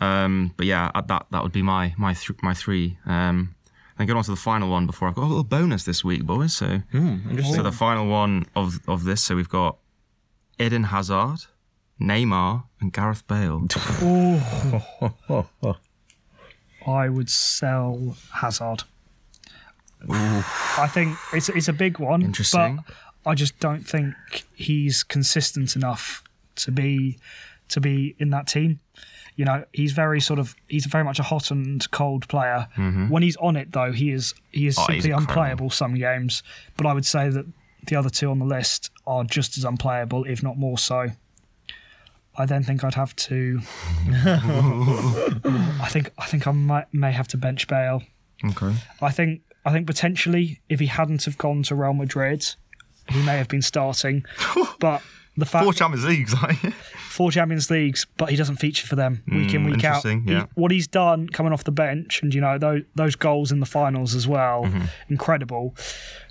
Um, 0.00 0.52
but 0.56 0.66
yeah, 0.66 0.90
uh, 0.94 1.00
that 1.02 1.26
that 1.30 1.42
would 1.42 1.52
be 1.52 1.62
my 1.62 1.94
my 1.96 2.12
th- 2.14 2.38
my 2.42 2.52
three. 2.54 2.98
Um, 3.06 3.54
then 3.96 4.08
get 4.08 4.16
on 4.16 4.24
to 4.24 4.30
the 4.32 4.36
final 4.36 4.68
one 4.70 4.86
before 4.86 5.06
I've 5.06 5.14
got 5.14 5.22
a 5.22 5.28
little 5.30 5.44
bonus 5.44 5.84
this 5.84 6.02
week, 6.04 6.24
boys. 6.24 6.52
So, 6.56 6.82
so 7.54 7.62
the 7.62 7.70
final 7.70 8.08
one 8.08 8.46
of 8.56 8.80
of 8.88 9.04
this. 9.04 9.22
So 9.22 9.36
we've 9.36 9.48
got 9.48 9.78
Eden 10.58 10.82
Hazard, 10.84 11.46
Neymar, 12.00 12.64
and 12.84 12.92
Gareth 12.92 13.26
Bale. 13.26 13.66
I 16.86 17.08
would 17.08 17.30
sell 17.30 18.16
Hazard. 18.32 18.82
I 20.10 20.88
think 20.92 21.16
it's 21.32 21.48
it's 21.48 21.68
a 21.68 21.72
big 21.72 21.98
one, 21.98 22.22
Interesting. 22.22 22.84
but 23.24 23.30
I 23.30 23.34
just 23.34 23.58
don't 23.58 23.88
think 23.88 24.14
he's 24.54 25.02
consistent 25.02 25.76
enough 25.76 26.22
to 26.56 26.70
be 26.70 27.18
to 27.68 27.80
be 27.80 28.14
in 28.18 28.30
that 28.30 28.46
team. 28.46 28.80
You 29.36 29.44
know, 29.46 29.64
he's 29.72 29.92
very 29.92 30.20
sort 30.20 30.38
of 30.38 30.54
he's 30.68 30.84
very 30.86 31.04
much 31.04 31.18
a 31.18 31.22
hot 31.22 31.50
and 31.50 31.90
cold 31.90 32.28
player. 32.28 32.68
When 33.08 33.22
he's 33.22 33.36
on 33.36 33.56
it, 33.56 33.72
though, 33.72 33.92
he 33.92 34.10
is 34.10 34.34
he 34.52 34.66
is 34.66 34.76
Mm-hmm. 34.76 34.92
Oh, 34.92 34.94
simply 34.94 35.10
unplayable 35.12 35.70
some 35.70 35.94
games. 35.94 36.42
But 36.76 36.86
I 36.86 36.92
would 36.92 37.06
say 37.06 37.30
that 37.30 37.46
the 37.86 37.96
other 37.96 38.10
two 38.10 38.30
on 38.30 38.38
the 38.38 38.44
list 38.44 38.90
are 39.06 39.24
just 39.24 39.56
as 39.56 39.64
unplayable, 39.64 40.24
if 40.24 40.42
not 40.42 40.58
more 40.58 40.76
so. 40.78 41.08
I 42.36 42.46
then 42.46 42.62
think 42.64 42.82
I'd 42.84 42.94
have 42.94 43.14
to. 43.16 43.60
I 44.08 45.88
think 45.90 46.10
I 46.18 46.26
think 46.26 46.46
I 46.46 46.52
might, 46.52 46.92
may 46.92 47.12
have 47.12 47.28
to 47.28 47.36
bench 47.36 47.68
Bale. 47.68 48.02
Okay. 48.44 48.74
I 49.00 49.10
think 49.10 49.42
I 49.64 49.72
think 49.72 49.86
potentially 49.86 50.60
if 50.68 50.80
he 50.80 50.86
hadn't 50.86 51.24
have 51.24 51.38
gone 51.38 51.62
to 51.64 51.74
Real 51.74 51.92
Madrid, 51.94 52.44
he 53.08 53.22
may 53.24 53.36
have 53.38 53.48
been 53.48 53.62
starting. 53.62 54.24
but 54.80 55.02
the 55.36 55.46
fact 55.46 55.64
Four 55.64 55.72
Champions 55.72 56.04
Leagues, 56.06 56.34
four 57.08 57.30
Champions 57.32 57.70
Leagues, 57.70 58.06
but 58.16 58.30
he 58.30 58.36
doesn't 58.36 58.56
feature 58.56 58.86
for 58.86 58.96
them 58.96 59.22
week 59.26 59.52
in 59.54 59.62
Mm, 59.64 59.66
week 59.72 59.84
out. 59.84 60.04
interesting, 60.04 60.26
He- 60.26 60.44
what 60.60 60.70
he's 60.70 60.86
done 60.86 61.28
coming 61.28 61.52
off 61.52 61.64
the 61.64 61.72
bench, 61.72 62.22
and 62.22 62.34
you 62.34 62.40
know 62.40 62.58
those 62.58 62.82
those 62.94 63.16
goals 63.16 63.50
in 63.52 63.60
the 63.60 63.66
finals 63.66 64.14
as 64.14 64.26
well, 64.28 64.64
Mm-hmm. 64.64 64.84
incredible. 65.08 65.74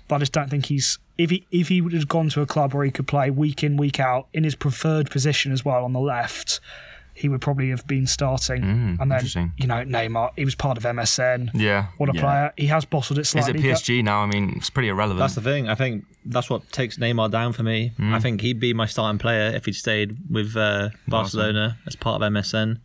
But 0.08 0.16
I 0.16 0.18
just 0.20 0.32
don't 0.32 0.50
think 0.50 0.66
he's 0.66 0.98
if 1.16 1.30
he 1.30 1.46
if 1.50 1.68
he 1.68 1.80
would 1.80 1.92
have 1.92 2.08
gone 2.08 2.28
to 2.30 2.42
a 2.42 2.46
club 2.46 2.74
where 2.74 2.84
he 2.84 2.90
could 2.90 3.06
play 3.06 3.30
week 3.30 3.62
in 3.62 3.76
week 3.76 3.98
out 4.00 4.26
in 4.32 4.44
his 4.44 4.54
preferred 4.54 5.10
position 5.10 5.50
as 5.52 5.64
well 5.64 5.84
on 5.84 5.92
the 5.92 6.00
left. 6.00 6.60
He 7.16 7.28
would 7.28 7.40
probably 7.40 7.70
have 7.70 7.86
been 7.86 8.08
starting, 8.08 8.64
and 8.64 8.98
then 9.12 9.20
Mm, 9.20 9.52
you 9.56 9.68
know 9.68 9.84
Neymar. 9.84 10.30
He 10.34 10.44
was 10.44 10.56
part 10.56 10.76
of 10.76 10.82
MSN. 10.84 11.52
yeah. 11.54 11.86
What 11.96 12.08
a 12.08 12.12
Yeah. 12.12 12.20
player! 12.20 12.52
He 12.56 12.66
has 12.66 12.84
bottled 12.84 13.18
it 13.18 13.20
Is 13.20 13.28
it 13.28 13.30
slightly. 13.30 13.52
but- 13.52 13.62
PSG 13.62 14.02
now? 14.02 14.18
I 14.20 14.26
mean, 14.26 14.54
it's 14.56 14.68
pretty 14.68 14.88
irrelevant. 14.88 15.20
That's 15.20 15.36
the 15.36 15.40
thing. 15.40 15.68
I 15.68 15.76
think 15.76 16.06
that's 16.26 16.50
what 16.50 16.72
takes 16.72 16.96
Neymar 16.98 17.30
down 17.30 17.52
for 17.52 17.62
me. 17.62 17.92
I 18.00 18.18
think 18.18 18.40
he'd 18.40 18.58
be 18.58 18.74
my 18.74 18.86
starting 18.86 19.20
player 19.20 19.52
if 19.54 19.64
he'd 19.66 19.76
stayed 19.76 20.16
with 20.28 20.56
uh, 20.56 20.88
Barcelona 21.06 21.78
as 21.86 21.94
part 21.94 22.20
of 22.20 22.26
MSN. 22.32 22.80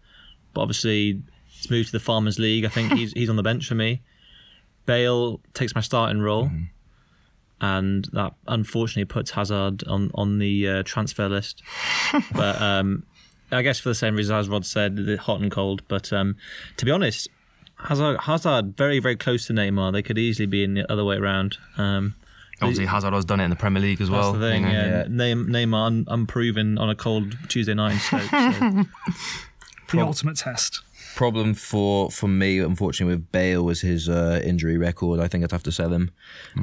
But 0.53 0.61
obviously, 0.61 1.23
he's 1.47 1.71
moved 1.71 1.87
to 1.87 1.93
the 1.93 1.99
Farmers 1.99 2.37
League. 2.37 2.65
I 2.65 2.69
think 2.69 2.93
he's 2.93 3.11
he's 3.13 3.31
on 3.31 3.35
the 3.35 3.41
bench 3.43 3.67
for 3.67 3.73
me. 3.75 4.03
Bale 4.85 5.39
takes 5.55 5.73
my 5.73 5.81
starting 5.81 6.21
role, 6.21 6.51
and 7.61 8.07
that 8.13 8.33
unfortunately 8.47 9.05
puts 9.05 9.31
Hazard 9.31 9.83
on 9.87 10.11
on 10.15 10.39
the 10.39 10.67
uh, 10.67 10.83
transfer 10.83 11.27
list. 11.29 11.61
but 12.33 12.61
um, 12.61 13.03
I 13.51 13.61
guess 13.61 13.79
for 13.79 13.89
the 13.89 13.95
same 13.95 14.15
reason 14.15 14.35
as 14.35 14.47
Rod 14.49 14.65
said, 14.65 14.95
the 14.95 15.17
hot 15.17 15.41
and 15.41 15.51
cold. 15.51 15.81
But 15.87 16.11
um, 16.13 16.35
to 16.77 16.85
be 16.85 16.91
honest, 16.91 17.27
Hazard, 17.77 18.19
Hazard 18.21 18.75
very 18.77 18.99
very 18.99 19.15
close 19.15 19.47
to 19.47 19.53
Neymar. 19.53 19.91
They 19.93 20.01
could 20.01 20.17
easily 20.17 20.45
be 20.45 20.63
in 20.63 20.73
the 20.75 20.91
other 20.91 21.03
way 21.05 21.15
around. 21.17 21.57
Um, 21.77 22.15
Obviously, 22.61 22.87
Hazard 22.87 23.13
has 23.13 23.23
done 23.23 23.39
it 23.39 23.45
in 23.45 23.49
the 23.51 23.55
Premier 23.55 23.81
League 23.81 24.01
as 24.01 24.09
That's 24.09 24.21
well. 24.21 24.33
the 24.33 24.49
thing. 24.49 24.63
you 24.63 24.73
know. 24.73 24.73
Yeah, 24.73 25.03
Neym- 25.05 25.45
Neymar 25.47 25.85
un- 25.87 26.05
unproven 26.09 26.77
on 26.77 26.89
a 26.89 26.95
cold 26.95 27.37
Tuesday 27.47 27.73
night 27.73 27.93
in 27.93 27.99
Stoke. 27.99 28.21
So. 28.29 28.83
The 29.91 30.01
ultimate 30.01 30.35
test. 30.35 30.81
Problem 31.19 31.53
for 31.53 32.09
for 32.11 32.27
me, 32.29 32.59
unfortunately, 32.71 33.15
with 33.15 33.31
Bale 33.31 33.63
was 33.69 33.79
his 33.81 34.07
uh, 34.07 34.39
injury 34.51 34.77
record. 34.77 35.19
I 35.19 35.27
think 35.29 35.43
I'd 35.43 35.51
have 35.57 35.63
to 35.69 35.71
sell 35.71 35.91
him. 35.97 36.05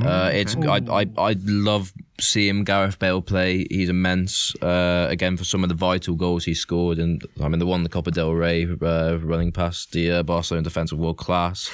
uh, 0.02 0.30
it's 0.40 0.56
I, 0.56 0.78
I 1.00 1.02
I 1.30 1.36
love 1.70 1.92
seeing 2.18 2.64
Gareth 2.64 2.98
Bale 2.98 3.20
play. 3.22 3.66
He's 3.70 3.88
immense. 3.90 4.54
Uh, 4.62 5.06
again, 5.10 5.36
for 5.36 5.44
some 5.44 5.62
of 5.64 5.68
the 5.68 5.74
vital 5.88 6.14
goals 6.16 6.44
he 6.46 6.54
scored, 6.54 6.98
and 6.98 7.22
I 7.44 7.48
mean 7.48 7.58
the 7.58 7.66
one 7.74 7.82
the 7.82 7.90
Copa 7.96 8.10
del 8.10 8.32
Rey 8.32 8.64
uh, 8.92 9.18
running 9.32 9.52
past 9.52 9.92
the 9.92 10.04
uh, 10.10 10.22
Barcelona 10.22 10.64
defence 10.64 10.92
of 10.92 10.98
world 10.98 11.18
class. 11.18 11.70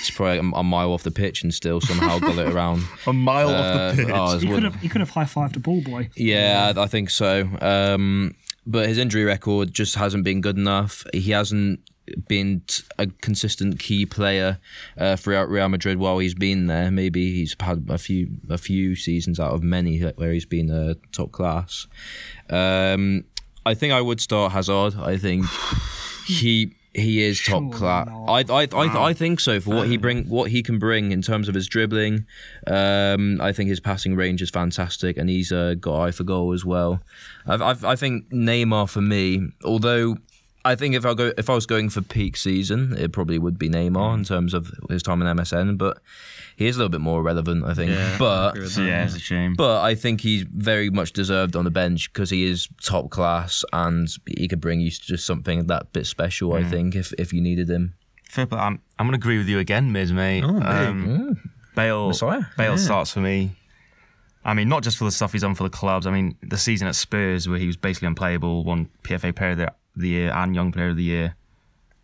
It's 0.00 0.10
probably 0.10 0.38
a, 0.38 0.60
a 0.60 0.62
mile 0.62 0.92
off 0.92 1.02
the 1.02 1.10
pitch 1.22 1.42
and 1.42 1.52
still 1.54 1.80
somehow 1.80 2.18
got 2.18 2.38
it 2.38 2.48
around. 2.54 2.82
A 3.06 3.12
mile 3.12 3.48
Uh, 3.48 3.54
off 3.60 3.96
the 3.96 4.04
pitch. 4.04 4.12
oh, 4.14 4.34
it's 4.34 4.42
He 4.42 4.48
could 4.50 4.62
have 4.68 4.76
he 4.82 4.88
could 4.88 5.00
have 5.00 5.10
high 5.10 5.24
fived 5.34 5.56
a 5.56 5.60
ball 5.60 5.80
boy. 5.80 6.02
yeah, 6.16 6.72
I 6.76 6.82
I 6.84 6.86
think 6.94 7.10
so. 7.10 7.30
Um, 7.60 8.34
but 8.66 8.86
his 8.90 8.98
injury 8.98 9.24
record 9.24 9.72
just 9.80 9.94
hasn't 9.96 10.24
been 10.24 10.40
good 10.42 10.58
enough. 10.58 11.04
He 11.14 11.30
hasn't 11.32 11.80
been 12.28 12.62
t- 12.66 12.82
a 12.98 13.06
consistent 13.06 13.78
key 13.78 14.06
player 14.06 14.58
uh, 14.96 15.16
throughout 15.16 15.48
Real 15.48 15.68
Madrid 15.68 15.98
while 15.98 16.18
he's 16.18 16.34
been 16.34 16.66
there. 16.66 16.90
Maybe 16.90 17.32
he's 17.34 17.54
had 17.60 17.86
a 17.88 17.98
few 17.98 18.28
a 18.48 18.58
few 18.58 18.94
seasons 18.96 19.38
out 19.40 19.52
of 19.54 19.62
many 19.62 19.98
where 20.00 20.32
he's 20.32 20.46
been 20.46 20.70
uh, 20.70 20.94
top 21.12 21.32
class. 21.32 21.86
Um, 22.50 23.24
I 23.66 23.74
think 23.74 23.92
I 23.92 24.00
would 24.00 24.20
start 24.20 24.52
Hazard. 24.52 24.94
I 24.96 25.16
think 25.16 25.44
he 26.26 26.74
he 26.94 27.22
is 27.22 27.38
top 27.38 27.60
Surely 27.60 27.72
class. 27.72 28.06
not. 28.08 28.28
I 28.28 28.44
I, 28.62 28.68
I 28.72 29.08
I 29.08 29.12
think 29.12 29.40
so 29.40 29.60
for 29.60 29.74
what 29.74 29.88
he 29.88 29.96
bring 29.96 30.24
what 30.28 30.50
he 30.50 30.62
can 30.62 30.78
bring 30.78 31.12
in 31.12 31.22
terms 31.22 31.48
of 31.48 31.54
his 31.54 31.68
dribbling. 31.68 32.26
Um, 32.66 33.40
I 33.40 33.52
think 33.52 33.68
his 33.68 33.78
passing 33.80 34.16
range 34.16 34.42
is 34.42 34.50
fantastic, 34.50 35.16
and 35.16 35.28
he's 35.28 35.52
uh, 35.52 35.74
got 35.74 36.00
eye 36.00 36.10
for 36.10 36.24
goal 36.24 36.52
as 36.52 36.64
well. 36.64 37.02
I've, 37.46 37.62
I've, 37.62 37.84
I 37.84 37.94
think 37.96 38.30
Neymar 38.30 38.88
for 38.88 39.00
me, 39.00 39.48
although. 39.64 40.16
I 40.68 40.74
think 40.74 40.94
if 40.94 41.06
I 41.06 41.14
go 41.14 41.32
if 41.38 41.48
I 41.48 41.54
was 41.54 41.64
going 41.64 41.88
for 41.88 42.02
peak 42.02 42.36
season, 42.36 42.94
it 42.98 43.10
probably 43.10 43.38
would 43.38 43.58
be 43.58 43.70
Neymar 43.70 44.14
in 44.14 44.24
terms 44.24 44.52
of 44.52 44.70
his 44.90 45.02
time 45.02 45.22
in 45.22 45.36
MSN, 45.36 45.78
but 45.78 45.98
he 46.56 46.66
is 46.66 46.76
a 46.76 46.78
little 46.78 46.90
bit 46.90 47.00
more 47.00 47.22
relevant, 47.22 47.64
I 47.64 47.72
think. 47.72 47.92
Yeah, 47.92 48.16
but 48.18 48.56
yeah, 48.76 49.04
it's 49.04 49.16
a 49.16 49.18
shame. 49.18 49.54
but 49.54 49.80
I 49.80 49.94
think 49.94 50.20
he's 50.20 50.42
very 50.42 50.90
much 50.90 51.12
deserved 51.12 51.56
on 51.56 51.64
the 51.64 51.70
bench 51.70 52.12
because 52.12 52.28
he 52.28 52.44
is 52.44 52.68
top 52.82 53.08
class 53.08 53.64
and 53.72 54.08
he 54.26 54.46
could 54.46 54.60
bring 54.60 54.80
you 54.80 54.90
just 54.90 55.24
something 55.24 55.68
that 55.68 55.90
bit 55.94 56.06
special. 56.06 56.52
I 56.52 56.64
think 56.64 56.94
if 56.94 57.14
if 57.18 57.32
you 57.32 57.40
needed 57.40 57.70
him. 57.70 57.94
Fair 58.24 58.44
play. 58.44 58.58
I'm, 58.58 58.82
I'm 58.98 59.06
going 59.06 59.18
to 59.18 59.24
agree 59.24 59.38
with 59.38 59.48
you 59.48 59.58
again, 59.58 59.90
Miz, 59.90 60.12
mate. 60.12 60.44
um, 60.44 60.60
mm. 60.60 61.50
Bale, 61.74 62.08
Messiah. 62.08 62.42
Bale 62.58 62.76
starts 62.76 63.10
for 63.10 63.20
me. 63.20 63.52
I 64.44 64.52
mean, 64.52 64.68
not 64.68 64.82
just 64.82 64.98
for 64.98 65.04
the 65.04 65.10
stuff 65.10 65.32
he's 65.32 65.40
done 65.40 65.54
for 65.54 65.64
the 65.64 65.70
clubs. 65.70 66.06
I 66.06 66.10
mean, 66.10 66.36
the 66.42 66.58
season 66.58 66.88
at 66.88 66.94
Spurs 66.94 67.48
where 67.48 67.58
he 67.58 67.66
was 67.66 67.76
basically 67.76 68.08
unplayable, 68.08 68.64
won 68.64 68.90
PFA 69.02 69.34
Player 69.34 69.50
of 69.52 69.58
the, 69.58 69.72
the 70.00 70.08
Year 70.08 70.32
and 70.32 70.54
Young 70.54 70.72
Player 70.72 70.88
of 70.90 70.96
the 70.96 71.02
Year. 71.04 71.34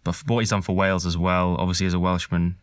But 0.04 0.12
for 0.14 0.24
what 0.26 0.40
he's 0.40 0.50
done 0.50 0.62
for 0.62 0.74
Wales 0.76 1.06
as 1.06 1.16
well, 1.16 1.56
obviously 1.58 1.86
as 1.86 1.94
a 1.94 1.98
Welshman, 1.98 2.56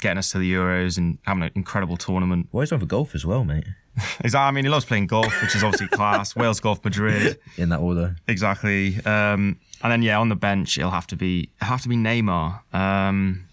getting 0.00 0.18
us 0.18 0.30
to 0.32 0.38
the 0.38 0.52
Euros 0.52 0.98
and 0.98 1.18
having 1.22 1.42
an 1.42 1.50
incredible 1.54 1.96
tournament. 1.96 2.48
Well, 2.52 2.60
he's 2.62 2.70
on 2.72 2.80
for 2.80 2.86
golf 2.86 3.14
as 3.14 3.24
well, 3.26 3.44
mate. 3.44 3.64
He's, 4.22 4.34
I 4.34 4.50
mean, 4.50 4.64
he 4.66 4.70
loves 4.70 4.84
playing 4.84 5.06
golf, 5.06 5.40
which 5.40 5.56
is 5.56 5.64
obviously 5.64 5.88
class. 5.88 6.36
Wales 6.36 6.60
Golf 6.60 6.84
Madrid. 6.84 7.38
In 7.56 7.70
that 7.70 7.78
order. 7.80 8.14
Exactly. 8.28 8.96
Um, 9.06 9.58
and 9.82 9.90
then 9.90 10.02
yeah, 10.02 10.20
on 10.20 10.28
the 10.28 10.36
bench 10.36 10.76
it'll 10.76 10.90
have 10.90 11.06
to 11.06 11.16
be 11.16 11.48
it'll 11.62 11.68
have 11.70 11.80
to 11.80 11.88
be 11.88 11.96
Neymar. 11.96 12.60
Um, 12.74 13.46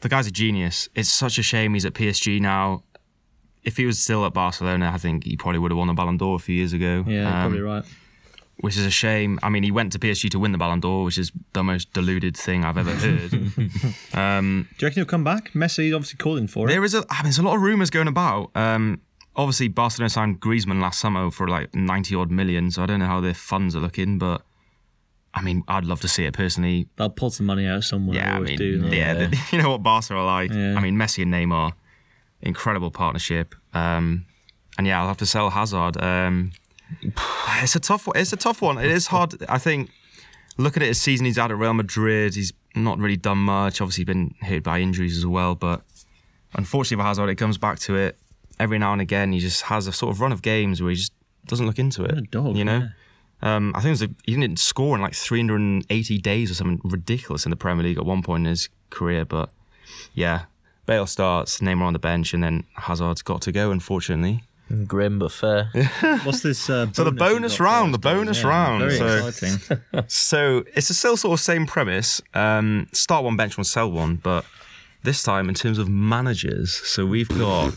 the 0.00 0.08
guy's 0.08 0.26
a 0.26 0.32
genius. 0.32 0.88
It's 0.96 1.08
such 1.08 1.38
a 1.38 1.42
shame 1.44 1.74
he's 1.74 1.84
at 1.84 1.92
PSG 1.94 2.40
now. 2.40 2.82
If 3.62 3.76
he 3.76 3.86
was 3.86 4.00
still 4.00 4.26
at 4.26 4.32
Barcelona, 4.34 4.90
I 4.92 4.98
think 4.98 5.22
he 5.24 5.36
probably 5.36 5.60
would 5.60 5.70
have 5.70 5.78
won 5.78 5.86
the 5.86 5.94
Ballon 5.94 6.16
d'Or 6.16 6.34
a 6.34 6.38
few 6.40 6.56
years 6.56 6.72
ago. 6.72 7.04
Yeah, 7.06 7.26
Um, 7.28 7.52
probably 7.52 7.60
right. 7.60 7.84
Which 8.60 8.76
is 8.76 8.84
a 8.84 8.90
shame. 8.90 9.38
I 9.42 9.48
mean, 9.48 9.62
he 9.62 9.70
went 9.70 9.92
to 9.92 9.98
PSG 9.98 10.28
to 10.30 10.38
win 10.38 10.52
the 10.52 10.58
Ballon 10.58 10.80
d'Or, 10.80 11.04
which 11.04 11.16
is 11.18 11.32
the 11.54 11.62
most 11.62 11.92
deluded 11.94 12.36
thing 12.36 12.64
I've 12.64 12.76
ever 12.76 12.90
heard. 12.92 13.32
um, 14.14 14.68
Do 14.78 14.84
you 14.84 14.86
reckon 14.86 15.00
he'll 15.00 15.04
come 15.06 15.24
back? 15.24 15.52
Messi 15.52 15.94
obviously 15.94 16.18
calling 16.18 16.46
for 16.46 16.66
it. 16.66 16.70
there 16.72 16.84
is 16.84 16.94
a 16.94 16.98
I 17.10 17.16
mean, 17.18 17.24
there's 17.24 17.38
a 17.38 17.42
lot 17.42 17.56
of 17.56 17.62
rumours 17.62 17.90
going 17.90 18.08
about. 18.08 18.50
Um, 18.54 19.00
obviously, 19.34 19.68
Barcelona 19.68 20.10
signed 20.10 20.40
Griezmann 20.40 20.80
last 20.80 21.00
summer 21.00 21.30
for 21.30 21.48
like 21.48 21.74
90 21.74 22.14
odd 22.14 22.30
million, 22.30 22.70
so 22.70 22.82
I 22.82 22.86
don't 22.86 23.00
know 23.00 23.06
how 23.06 23.20
their 23.20 23.34
funds 23.34 23.74
are 23.74 23.80
looking, 23.80 24.18
but 24.18 24.42
I 25.32 25.42
mean, 25.42 25.62
I'd 25.68 25.84
love 25.84 26.00
to 26.02 26.08
see 26.08 26.24
it 26.24 26.34
personally. 26.34 26.88
They'll 26.96 27.08
pull 27.08 27.30
some 27.30 27.46
money 27.46 27.66
out 27.66 27.84
somewhere. 27.84 28.16
Yeah, 28.16 28.32
I 28.32 28.34
always 28.36 28.58
mean, 28.58 28.80
do. 28.90 28.96
yeah, 28.96 29.14
the- 29.14 29.38
you 29.52 29.62
know 29.62 29.70
what 29.70 29.82
Barca 29.82 30.14
are 30.14 30.24
like. 30.24 30.52
Yeah. 30.52 30.74
I 30.76 30.80
mean, 30.80 30.96
Messi 30.96 31.22
and 31.22 31.32
Neymar, 31.32 31.72
incredible 32.42 32.90
partnership. 32.90 33.54
Um, 33.72 34.26
and 34.76 34.86
yeah, 34.86 35.00
I'll 35.00 35.08
have 35.08 35.18
to 35.18 35.26
sell 35.26 35.50
Hazard. 35.50 36.02
Um, 36.02 36.52
it's 37.62 37.76
a 37.76 37.80
tough 37.80 38.06
one. 38.06 38.16
It's 38.16 38.32
a 38.32 38.36
tough 38.36 38.62
one. 38.62 38.78
It 38.78 38.90
is 38.90 39.08
hard. 39.08 39.34
I 39.48 39.58
think 39.58 39.90
looking 40.58 40.82
at 40.82 40.88
his 40.88 41.00
season 41.00 41.26
he's 41.26 41.36
had 41.36 41.50
at 41.50 41.58
Real 41.58 41.74
Madrid, 41.74 42.34
he's 42.34 42.52
not 42.74 42.98
really 42.98 43.16
done 43.16 43.38
much. 43.38 43.80
Obviously, 43.80 44.04
been 44.04 44.34
hit 44.42 44.62
by 44.62 44.80
injuries 44.80 45.16
as 45.16 45.26
well. 45.26 45.54
But 45.54 45.82
unfortunately 46.54 47.02
for 47.02 47.06
Hazard, 47.06 47.28
it 47.28 47.36
comes 47.36 47.58
back 47.58 47.78
to 47.80 47.96
it 47.96 48.18
every 48.58 48.78
now 48.78 48.92
and 48.92 49.00
again. 49.00 49.32
He 49.32 49.40
just 49.40 49.62
has 49.62 49.86
a 49.86 49.92
sort 49.92 50.14
of 50.14 50.20
run 50.20 50.32
of 50.32 50.42
games 50.42 50.82
where 50.82 50.90
he 50.90 50.96
just 50.96 51.12
doesn't 51.46 51.66
look 51.66 51.78
into 51.78 52.04
it. 52.04 52.30
dog, 52.30 52.56
you 52.56 52.64
know. 52.64 52.88
Um, 53.42 53.72
I 53.74 53.80
think 53.80 53.88
it 53.88 53.90
was 53.90 54.02
a, 54.02 54.10
he 54.26 54.36
didn't 54.36 54.58
score 54.58 54.94
in 54.94 55.00
like 55.00 55.14
380 55.14 56.18
days 56.18 56.50
or 56.50 56.54
something 56.54 56.80
ridiculous 56.84 57.46
in 57.46 57.50
the 57.50 57.56
Premier 57.56 57.84
League 57.84 57.96
at 57.96 58.04
one 58.04 58.22
point 58.22 58.42
in 58.42 58.50
his 58.50 58.68
career. 58.90 59.24
But 59.24 59.50
yeah, 60.12 60.44
Bale 60.84 61.06
starts, 61.06 61.60
Neymar 61.60 61.82
on 61.82 61.92
the 61.94 61.98
bench, 61.98 62.34
and 62.34 62.44
then 62.44 62.64
Hazard's 62.74 63.22
got 63.22 63.40
to 63.42 63.52
go. 63.52 63.70
Unfortunately, 63.70 64.42
Grim 64.86 65.18
but 65.18 65.32
fair. 65.32 65.70
What's 66.24 66.40
this? 66.42 66.70
Uh, 66.70 66.86
So 66.92 67.02
the 67.04 67.10
bonus 67.10 67.18
you've 67.32 67.36
bonus 67.36 67.58
got 67.58 67.64
round, 67.64 67.94
the 67.94 67.98
bonus 67.98 68.42
Yeah, 68.42 68.48
round, 68.48 68.80
Very 68.82 68.96
so- 68.98 69.26
exciting. 69.26 70.04
so 70.08 70.64
it's 70.74 70.90
a 70.90 70.94
still 70.94 71.16
sort 71.16 71.34
of 71.38 71.40
same 71.40 71.66
premise. 71.66 72.22
Um, 72.34 72.86
start 72.92 73.24
one, 73.24 73.36
bench 73.36 73.56
one, 73.58 73.64
sell 73.64 73.90
one, 73.90 74.16
but 74.16 74.44
this 75.02 75.22
time 75.22 75.48
in 75.48 75.54
terms 75.54 75.78
of 75.78 75.88
managers. 75.88 76.72
So 76.74 77.04
we've 77.06 77.28
got 77.28 77.74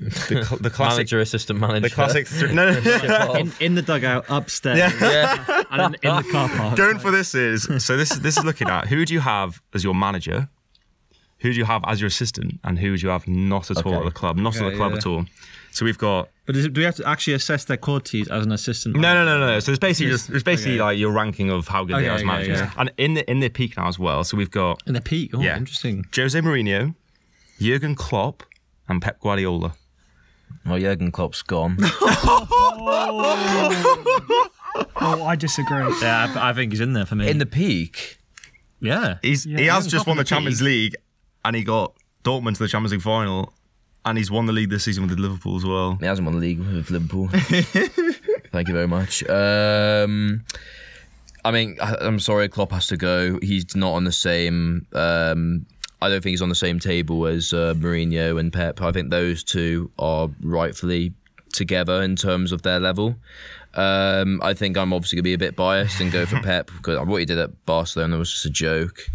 the, 0.00 0.10
cl- 0.44 0.58
the 0.60 0.70
classic, 0.70 0.98
Manager, 0.98 1.20
assistant 1.20 1.60
manager. 1.60 1.80
the 1.88 1.90
classic. 1.94 2.26
Th- 2.30 2.50
no, 2.52 2.72
no, 2.80 2.98
no. 3.06 3.34
in, 3.34 3.52
in 3.60 3.74
the 3.74 3.82
dugout, 3.82 4.24
upstairs, 4.28 4.78
Yeah. 5.00 5.64
and 5.70 5.94
in, 6.02 6.10
in 6.10 6.16
the 6.16 6.28
car 6.32 6.48
park. 6.48 6.76
Going 6.76 6.98
for 6.98 7.10
this 7.10 7.34
is 7.34 7.64
so. 7.84 7.96
This 7.96 8.10
is 8.10 8.20
this 8.22 8.36
is 8.36 8.44
looking 8.44 8.68
at 8.68 8.88
who 8.88 9.04
do 9.04 9.12
you 9.14 9.20
have 9.20 9.60
as 9.74 9.84
your 9.84 9.94
manager, 9.94 10.48
who 11.40 11.52
do 11.52 11.58
you 11.58 11.66
have 11.66 11.84
as 11.86 12.00
your 12.00 12.08
assistant, 12.08 12.58
and 12.64 12.78
who 12.78 12.96
do 12.96 13.02
you 13.06 13.10
have 13.10 13.28
not 13.28 13.70
at 13.70 13.84
all 13.86 13.94
at 13.94 14.04
the 14.04 14.10
club, 14.10 14.36
not 14.38 14.56
at 14.56 14.64
the 14.70 14.76
club 14.76 14.92
yeah. 14.92 14.98
at 14.98 15.06
all. 15.06 15.26
So 15.72 15.84
we've 15.84 15.98
got 15.98 16.28
But 16.46 16.56
is 16.56 16.64
it, 16.66 16.72
do 16.72 16.80
we 16.80 16.84
have 16.84 16.96
to 16.96 17.06
actually 17.08 17.34
assess 17.34 17.64
their 17.64 17.76
qualities 17.76 18.26
as 18.28 18.44
an 18.44 18.52
assistant? 18.52 18.96
No, 18.96 19.14
no, 19.14 19.24
no, 19.24 19.38
no. 19.38 19.60
So 19.60 19.70
it's 19.72 19.78
basically 19.78 20.10
just 20.10 20.28
it's 20.30 20.42
basically 20.42 20.74
Okay. 20.74 20.82
like 20.82 20.98
your 20.98 21.12
ranking 21.12 21.48
of 21.50 21.68
how 21.68 21.84
good 21.84 21.96
they 21.96 22.08
are 22.08 22.14
as 22.14 22.20
okay, 22.20 22.26
managers, 22.26 22.58
yeah. 22.60 22.72
and 22.76 22.92
in 22.98 23.14
the 23.14 23.30
in 23.30 23.40
their 23.40 23.50
peak 23.50 23.76
now 23.76 23.86
as 23.88 23.98
well. 23.98 24.24
So 24.24 24.36
we've 24.36 24.50
got 24.50 24.82
In 24.86 24.94
the 24.94 25.00
peak. 25.00 25.30
Oh, 25.34 25.40
Yeah. 25.40 25.56
interesting. 25.56 26.04
Jose 26.14 26.38
Mourinho, 26.40 26.94
Jurgen 27.60 27.94
Klopp, 27.94 28.42
and 28.88 29.00
Pep 29.00 29.20
Guardiola. 29.20 29.74
Well, 30.66 30.78
Jurgen 30.78 31.10
Klopp's 31.12 31.42
gone. 31.42 31.76
Oh, 34.72 34.88
oh, 34.96 35.24
I 35.24 35.36
disagree. 35.36 35.84
Yeah, 36.00 36.32
I, 36.36 36.50
I 36.50 36.52
think 36.52 36.72
he's 36.72 36.80
in 36.80 36.92
there 36.92 37.06
for 37.06 37.14
me. 37.16 37.28
In 37.28 37.38
the 37.38 37.46
peak. 37.46 38.18
yeah. 38.80 39.18
He's 39.22 39.44
he 39.44 39.64
Yeah, 39.66 39.74
has 39.74 39.86
just 39.86 40.06
won 40.06 40.16
the 40.16 40.22
the 40.22 40.28
Champions 40.28 40.62
League, 40.62 40.94
and 41.44 41.56
he 41.56 41.64
got 41.64 41.94
Dortmund 42.24 42.54
to 42.54 42.58
the 42.62 42.68
Champions 42.68 42.92
League 42.92 43.02
final, 43.02 43.52
and 44.04 44.16
he's 44.18 44.30
won 44.30 44.46
the 44.46 44.52
league 44.52 44.70
this 44.70 44.84
season 44.84 45.06
with 45.06 45.18
Liverpool 45.18 45.56
as 45.56 45.64
well. 45.64 45.96
He 46.00 46.06
hasn't 46.06 46.24
won 46.26 46.34
the 46.34 46.40
league 46.40 46.58
with 46.58 46.90
Liverpool. 46.90 47.28
Thank 48.52 48.68
you 48.68 48.74
very 48.74 48.88
much. 48.88 49.22
Um, 49.28 50.44
I 51.44 51.50
mean, 51.50 51.76
I'm 51.80 52.20
sorry, 52.20 52.48
Klopp 52.48 52.72
has 52.72 52.86
to 52.88 52.96
go. 52.96 53.38
He's 53.40 53.76
not 53.76 53.92
on 53.92 54.04
the 54.04 54.12
same. 54.12 54.86
Um, 54.92 55.66
I 56.02 56.08
don't 56.08 56.22
think 56.22 56.32
he's 56.32 56.42
on 56.42 56.48
the 56.48 56.54
same 56.54 56.78
table 56.78 57.26
as 57.26 57.52
uh, 57.52 57.74
Mourinho 57.76 58.40
and 58.40 58.52
Pep. 58.52 58.80
I 58.80 58.92
think 58.92 59.10
those 59.10 59.44
two 59.44 59.90
are 59.98 60.28
rightfully 60.42 61.12
together 61.52 62.02
in 62.02 62.16
terms 62.16 62.52
of 62.52 62.62
their 62.62 62.80
level. 62.80 63.16
Um, 63.74 64.40
I 64.42 64.54
think 64.54 64.76
I'm 64.76 64.92
obviously 64.92 65.16
going 65.16 65.24
to 65.24 65.28
be 65.28 65.34
a 65.34 65.38
bit 65.38 65.56
biased 65.56 66.00
and 66.00 66.10
go 66.10 66.26
for 66.26 66.40
Pep 66.42 66.70
because 66.76 67.06
what 67.06 67.18
he 67.18 67.26
did 67.26 67.38
at 67.38 67.66
Barcelona 67.66 68.18
was 68.18 68.30
just 68.30 68.46
a 68.46 68.50
joke. 68.50 69.06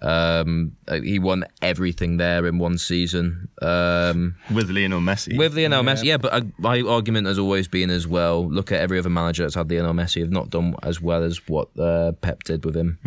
Um, 0.00 0.76
uh, 0.86 1.00
he 1.00 1.18
won 1.18 1.44
everything 1.60 2.18
there 2.18 2.46
in 2.46 2.58
one 2.58 2.78
season. 2.78 3.48
Um, 3.60 4.36
With 4.54 4.70
Lionel 4.70 5.00
Messi. 5.00 5.36
with 5.36 5.56
Lionel 5.56 5.82
Messi, 5.82 6.04
yeah, 6.04 6.18
but 6.18 6.32
uh, 6.32 6.42
my 6.58 6.82
argument 6.82 7.26
has 7.26 7.38
always 7.38 7.66
been 7.66 7.90
as 7.90 8.06
well. 8.06 8.48
Look 8.48 8.70
at 8.70 8.80
every 8.80 8.98
other 9.00 9.10
manager 9.10 9.42
that's 9.42 9.56
had 9.56 9.70
Lionel 9.70 9.94
Messi 9.94 10.20
have 10.20 10.30
not 10.30 10.50
done 10.50 10.76
as 10.84 11.00
well 11.00 11.24
as 11.24 11.48
what 11.48 11.76
uh, 11.78 12.12
Pep 12.20 12.44
did 12.44 12.64
with 12.64 12.76
him, 12.76 12.98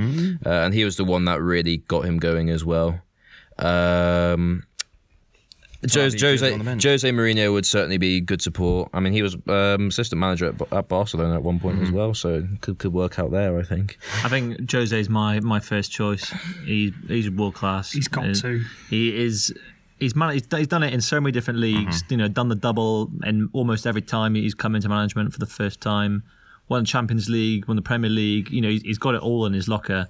uh, 0.46 0.50
and 0.50 0.74
he 0.74 0.84
was 0.84 0.98
the 0.98 1.06
one 1.06 1.24
that 1.26 1.42
really 1.42 1.78
got 1.78 2.04
him 2.04 2.18
going 2.20 2.50
as 2.50 2.66
well. 2.66 3.00
Um, 3.58 4.64
Jose, 5.84 6.18
Jose 6.18 6.28
Jose, 6.28 6.52
on 6.54 6.60
the 6.60 6.66
bench. 6.66 6.84
Jose 6.84 7.10
Mourinho 7.12 7.52
would 7.54 7.66
certainly 7.66 7.98
be 7.98 8.22
good 8.22 8.42
support. 8.42 8.90
I 8.94 9.00
mean, 9.00 9.14
he 9.14 9.22
was 9.24 9.36
um, 9.48 9.88
assistant 9.88 10.20
manager 10.20 10.46
at, 10.48 10.74
at 10.74 10.88
Barcelona 10.88 11.36
at 11.36 11.44
one 11.44 11.60
point 11.60 11.82
as 11.82 11.92
well, 11.92 12.14
so 12.14 12.48
could 12.62 12.78
could 12.78 12.94
work 12.94 13.18
out 13.18 13.32
there. 13.32 13.58
I 13.60 13.64
think. 13.64 13.98
I 14.24 14.30
think 14.30 14.70
Jose's 14.72 15.10
my 15.10 15.40
my 15.40 15.60
first 15.60 15.92
choice. 15.92 16.32
He 16.66 16.94
he's 17.08 17.30
world 17.30 17.56
class. 17.56 17.92
He's 17.92 18.08
got 18.08 18.26
Uh, 18.30 18.34
to. 18.36 18.64
He 18.90 19.24
is 19.24 19.54
he's 20.00 20.16
man, 20.16 20.34
he's, 20.34 20.44
he's 20.56 20.68
done 20.68 20.84
it 20.84 20.94
in 20.94 21.02
so 21.02 21.20
many 21.20 21.32
different 21.32 21.60
leagues. 21.60 22.04
You 22.10 22.18
know, 22.18 22.28
done 22.28 22.50
the 22.50 22.56
double, 22.56 23.10
and 23.24 23.50
almost 23.54 23.88
every 23.88 24.02
time 24.04 24.36
he's 24.36 24.54
come 24.54 24.76
into 24.76 24.90
management 24.90 25.34
for 25.34 25.40
the 25.40 25.46
first 25.48 25.82
time, 25.82 26.22
won 26.70 26.86
Champions 26.86 27.28
League, 27.30 27.68
won 27.68 27.76
the 27.76 27.82
Premier 27.82 28.10
League. 28.10 28.52
You 28.52 28.62
know, 28.62 28.70
he's, 28.70 28.82
he's 28.84 28.98
got 29.00 29.16
it 29.16 29.22
all 29.22 29.46
in 29.48 29.54
his 29.54 29.68
locker. 29.68 30.08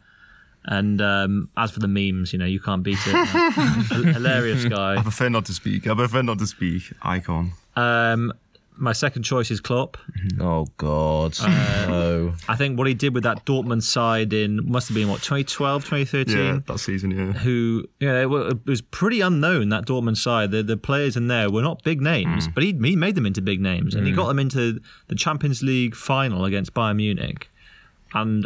And 0.66 1.02
um, 1.02 1.50
as 1.58 1.72
for 1.72 1.80
the 1.80 1.88
memes, 1.88 2.34
you 2.34 2.40
know, 2.40 2.46
you 2.46 2.60
can't 2.60 2.84
beat 2.84 3.00
it. 3.06 3.28
Hilarious 4.14 4.66
guy. 4.66 4.98
I 4.98 5.02
prefer 5.02 5.30
not 5.30 5.46
to 5.46 5.54
speak. 5.54 5.88
I 5.88 5.96
prefer 5.96 6.22
not 6.22 6.40
to 6.40 6.48
speak. 6.48 6.84
Icon. 7.02 7.54
Um, 7.76 8.32
my 8.78 8.94
second 8.94 9.24
choice 9.24 9.52
is 9.52 9.60
Klopp. 9.60 9.98
Oh 10.40 10.68
God, 10.78 11.36
Uh, 11.40 11.86
no. 11.88 12.34
I 12.48 12.56
think 12.56 12.78
what 12.78 12.88
he 12.88 12.94
did 12.94 13.14
with 13.14 13.24
that 13.24 13.46
Dortmund 13.46 13.84
side 13.84 14.34
in 14.34 14.60
must 14.70 14.88
have 14.88 14.96
been 14.96 15.08
what 15.08 15.22
2012, 15.22 15.84
2013. 15.84 16.38
Yeah, 16.38 16.60
that 16.66 16.80
season. 16.80 17.12
Yeah. 17.12 17.34
who 17.34 17.86
you 18.00 18.08
know, 18.08 18.46
it 18.48 18.52
it 18.54 18.66
was 18.66 18.82
pretty 18.82 19.22
unknown 19.22 19.70
that 19.70 19.86
Dortmund 19.86 20.18
side. 20.18 20.52
The 20.52 20.64
the 20.64 20.78
players 20.78 21.16
in 21.18 21.28
there 21.28 21.50
were 21.52 21.62
not 21.62 21.84
big 21.84 22.02
names, 22.02 22.48
but 22.48 22.64
he 22.64 22.72
he 22.84 22.96
made 22.96 23.16
them 23.16 23.26
into 23.26 23.42
big 23.42 23.62
names, 23.62 23.94
and 23.96 24.06
he 24.08 24.14
got 24.14 24.28
them 24.28 24.40
into 24.40 24.80
the 25.08 25.16
Champions 25.16 25.62
League 25.62 25.96
final 25.96 26.46
against 26.46 26.74
Bayern 26.74 26.96
Munich. 26.98 27.50
And 28.14 28.46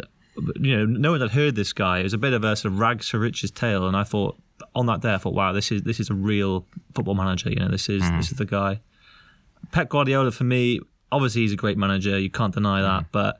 you 0.60 0.76
know, 0.76 0.84
no 0.86 1.12
one 1.12 1.20
had 1.20 1.30
heard 1.30 1.54
this 1.54 1.72
guy. 1.72 2.00
It 2.00 2.04
was 2.04 2.12
a 2.12 2.18
bit 2.18 2.32
of 2.32 2.44
a 2.44 2.56
sort 2.56 2.72
of 2.72 2.80
rags 2.80 3.10
to 3.10 3.18
riches 3.18 3.50
tale, 3.50 3.86
and 3.86 3.96
I 3.96 4.04
thought 4.04 4.38
on 4.74 4.86
that 4.86 5.00
day, 5.00 5.14
I 5.14 5.18
thought, 5.18 5.34
wow, 5.34 5.52
this 5.52 5.70
is 5.72 5.82
this 5.82 6.00
is 6.00 6.10
a 6.10 6.14
real 6.14 6.66
football 6.94 7.14
manager. 7.14 7.50
You 7.50 7.56
know, 7.56 7.68
this 7.68 7.88
is 7.88 8.02
this 8.02 8.10
mm. 8.10 8.32
is 8.32 8.38
the 8.38 8.44
guy. 8.44 8.80
Pep 9.72 9.88
Guardiola 9.88 10.30
for 10.30 10.44
me, 10.44 10.80
obviously 11.10 11.42
he's 11.42 11.52
a 11.52 11.56
great 11.56 11.78
manager. 11.78 12.18
You 12.18 12.30
can't 12.30 12.54
deny 12.54 12.82
that, 12.82 13.04
mm. 13.04 13.08
but. 13.12 13.38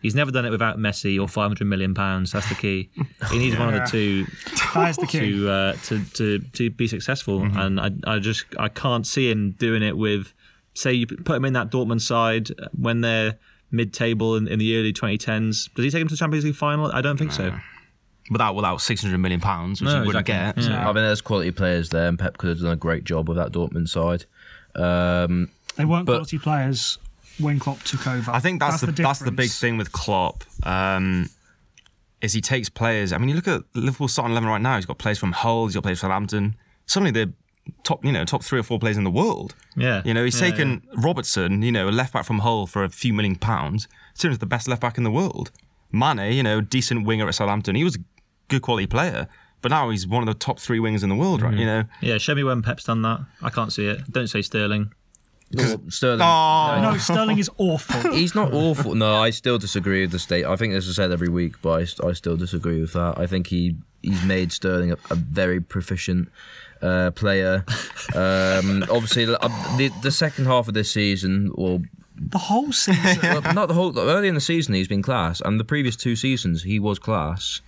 He's 0.00 0.16
never 0.16 0.32
done 0.32 0.44
it 0.44 0.50
without 0.50 0.78
Messi 0.78 1.20
or 1.20 1.28
500 1.28 1.64
million 1.64 1.94
pounds. 1.94 2.32
That's 2.32 2.48
the 2.48 2.56
key. 2.56 2.90
He 3.30 3.38
needs 3.38 3.56
one 3.56 3.72
of 3.72 3.74
the 3.74 3.86
two 3.88 4.26
That 4.74 4.90
is 4.90 4.96
the 4.96 5.06
key. 5.06 5.20
to 5.20 5.48
uh, 5.48 5.72
to 5.84 6.04
to 6.14 6.38
to 6.40 6.70
be 6.70 6.88
successful, 6.88 7.38
mm-hmm. 7.38 7.56
and 7.56 7.80
I 7.80 8.16
I 8.16 8.18
just 8.18 8.46
I 8.58 8.68
can't 8.68 9.06
see 9.06 9.30
him 9.30 9.52
doing 9.52 9.84
it 9.84 9.96
with 9.96 10.34
say 10.74 10.92
you 10.92 11.06
put 11.06 11.36
him 11.36 11.44
in 11.44 11.52
that 11.52 11.70
Dortmund 11.70 12.00
side 12.00 12.50
uh, 12.50 12.66
when 12.76 13.00
they're 13.00 13.38
mid-table 13.72 14.36
in, 14.36 14.46
in 14.46 14.58
the 14.58 14.76
early 14.76 14.92
2010s. 14.92 15.72
Does 15.74 15.84
he 15.84 15.90
take 15.90 16.02
him 16.02 16.08
to 16.08 16.14
the 16.14 16.18
Champions 16.18 16.44
League 16.44 16.54
final? 16.54 16.92
I 16.92 17.00
don't 17.00 17.16
think 17.16 17.32
so. 17.32 17.52
Without 18.30 18.54
without 18.54 18.80
six 18.80 19.02
hundred 19.02 19.18
million 19.18 19.40
pounds, 19.40 19.80
which 19.80 19.88
No, 19.88 20.00
you 20.02 20.06
wouldn't 20.06 20.28
exactly. 20.28 20.62
get. 20.62 20.70
Yeah. 20.70 20.82
I 20.88 20.92
mean, 20.92 21.02
there's 21.02 21.20
quality 21.20 21.50
players 21.50 21.88
there, 21.88 22.06
and 22.08 22.16
Pep 22.18 22.38
could 22.38 22.50
have 22.50 22.60
done 22.60 22.70
a 22.70 22.76
great 22.76 23.02
job 23.04 23.28
with 23.28 23.36
that 23.36 23.50
Dortmund 23.50 23.88
side. 23.88 24.24
Um, 24.76 25.48
They 25.76 25.84
weren't 25.84 26.06
But- 26.06 26.12
quality 26.18 26.38
players 26.38 26.98
when 27.38 27.58
Klopp 27.58 27.82
took 27.82 28.06
over. 28.06 28.30
I 28.30 28.38
think 28.40 28.60
that's, 28.60 28.80
the, 28.82 28.92
that's 28.92 29.18
the 29.20 29.32
big 29.32 29.50
thing 29.50 29.76
with 29.76 29.90
Klopp. 29.90 30.44
Um, 30.62 31.30
is 32.20 32.32
he 32.32 32.40
takes 32.40 32.68
players. 32.68 33.12
I 33.12 33.18
mean, 33.18 33.28
you 33.30 33.34
look 33.34 33.48
at 33.48 33.62
Liverpool's 33.74 34.12
starting 34.12 34.32
eleven 34.32 34.48
right 34.48 34.60
now. 34.62 34.76
He's 34.76 34.86
got 34.86 34.98
players 34.98 35.18
from 35.18 35.32
Hull. 35.32 35.66
He's 35.66 35.74
got 35.74 35.82
players 35.82 35.98
from 36.00 36.10
Southampton. 36.10 36.54
Suddenly 36.86 37.10
they're 37.10 37.32
top, 37.84 38.04
you 38.04 38.12
know, 38.12 38.24
top 38.24 38.42
three 38.42 38.58
or 38.58 38.62
four 38.62 38.78
players 38.78 38.96
in 38.96 39.04
the 39.04 39.10
world. 39.10 39.54
Yeah. 39.76 40.02
You 40.04 40.14
know, 40.14 40.24
he's 40.24 40.40
Yeah, 40.40 40.50
taken 40.50 40.82
Robertson, 40.96 41.62
you 41.62 41.72
know, 41.72 41.88
a 41.88 41.90
left 41.90 42.12
back 42.12 42.24
from 42.24 42.40
Hull 42.40 42.66
for 42.66 42.84
a 42.84 42.88
few 42.88 43.12
million 43.12 43.36
pounds. 43.36 43.88
Turned 44.18 44.32
into 44.32 44.40
the 44.40 44.46
best 44.46 44.68
left 44.68 44.80
back 44.80 44.98
in 44.98 45.04
the 45.04 45.10
world. 45.10 45.50
Mane, 45.90 46.32
you 46.32 46.42
know, 46.42 46.60
decent 46.60 47.06
winger 47.06 47.28
at 47.28 47.34
Southampton. 47.34 47.74
He 47.74 47.84
was 47.84 47.96
a 47.96 48.00
good 48.48 48.62
quality 48.62 48.86
player, 48.86 49.28
but 49.60 49.70
now 49.70 49.90
he's 49.90 50.06
one 50.06 50.22
of 50.22 50.26
the 50.26 50.38
top 50.38 50.58
three 50.58 50.78
wingers 50.78 51.02
in 51.02 51.08
the 51.08 51.14
world, 51.14 51.42
right? 51.42 51.52
You 51.52 51.66
mm-hmm. 51.66 51.66
know, 51.66 51.84
Yeah, 52.00 52.18
show 52.18 52.34
me 52.34 52.44
when 52.44 52.62
Pep's 52.62 52.84
done 52.84 53.02
that. 53.02 53.20
I 53.42 53.50
can't 53.50 53.72
see 53.72 53.86
it. 53.86 54.10
Don't 54.10 54.28
say 54.28 54.42
Sterling. 54.42 54.92
Sterling. 55.88 56.22
Oh. 56.22 56.78
No, 56.80 56.96
Sterling 56.96 57.38
is 57.38 57.50
awful. 57.58 58.12
He's 58.14 58.34
not 58.34 58.52
awful. 58.54 58.94
No, 58.94 59.16
I 59.16 59.30
still 59.30 59.58
disagree 59.58 60.00
with 60.00 60.12
the 60.12 60.18
state. 60.18 60.46
I 60.46 60.56
think 60.56 60.72
this 60.72 60.86
is 60.86 60.96
said 60.96 61.12
every 61.12 61.28
week, 61.28 61.60
but 61.60 61.80
I, 61.80 62.08
I 62.08 62.12
still 62.12 62.36
disagree 62.36 62.80
with 62.80 62.94
that. 62.94 63.18
I 63.18 63.26
think 63.26 63.48
he 63.48 63.76
he's 64.00 64.24
made 64.24 64.50
Sterling 64.50 64.92
a, 64.92 64.96
a 65.10 65.14
very 65.14 65.60
proficient 65.60 66.30
uh, 66.82 67.10
player. 67.12 67.64
Um, 68.14 68.84
obviously, 68.90 69.24
uh, 69.24 69.76
the 69.76 69.90
the 70.02 70.10
second 70.10 70.46
half 70.46 70.68
of 70.68 70.74
this 70.74 70.92
season, 70.92 71.50
or 71.54 71.80
the 72.16 72.38
whole 72.38 72.72
season. 72.72 73.18
well, 73.22 73.54
not 73.54 73.68
the 73.68 73.74
whole 73.74 73.98
early 73.98 74.28
in 74.28 74.34
the 74.34 74.40
season, 74.40 74.74
he's 74.74 74.88
been 74.88 75.02
class, 75.02 75.40
and 75.40 75.58
the 75.58 75.64
previous 75.64 75.96
two 75.96 76.16
seasons 76.16 76.62
he 76.62 76.78
was 76.78 76.98
class, 76.98 77.60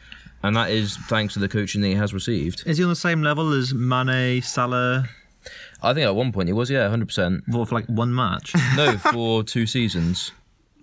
and 0.43 0.57
that 0.57 0.71
is 0.71 0.97
thanks 1.09 1.35
to 1.35 1.41
the 1.41 1.49
coaching 1.49 1.81
that 1.83 1.89
he 1.89 1.95
has 1.95 2.13
received. 2.13 2.63
Is 2.67 2.79
he 2.79 2.85
on 2.85 2.91
the 2.91 2.97
same 2.97 3.23
level 3.23 3.53
as 3.53 3.73
Mane, 3.73 4.43
Salah, 4.43 5.09
I 5.83 5.93
think 5.93 6.07
at 6.07 6.15
one 6.15 6.33
point 6.33 6.49
he 6.49 6.53
was, 6.53 6.71
yeah, 6.71 6.89
hundred 6.89 7.07
percent. 7.07 7.45
for 7.51 7.67
for 7.67 7.75
like 7.75 7.87
one 7.87 8.15
match? 8.15 8.55
No, 8.77 8.97
for 8.99 9.43
two 9.43 9.67
seasons. 9.67 10.33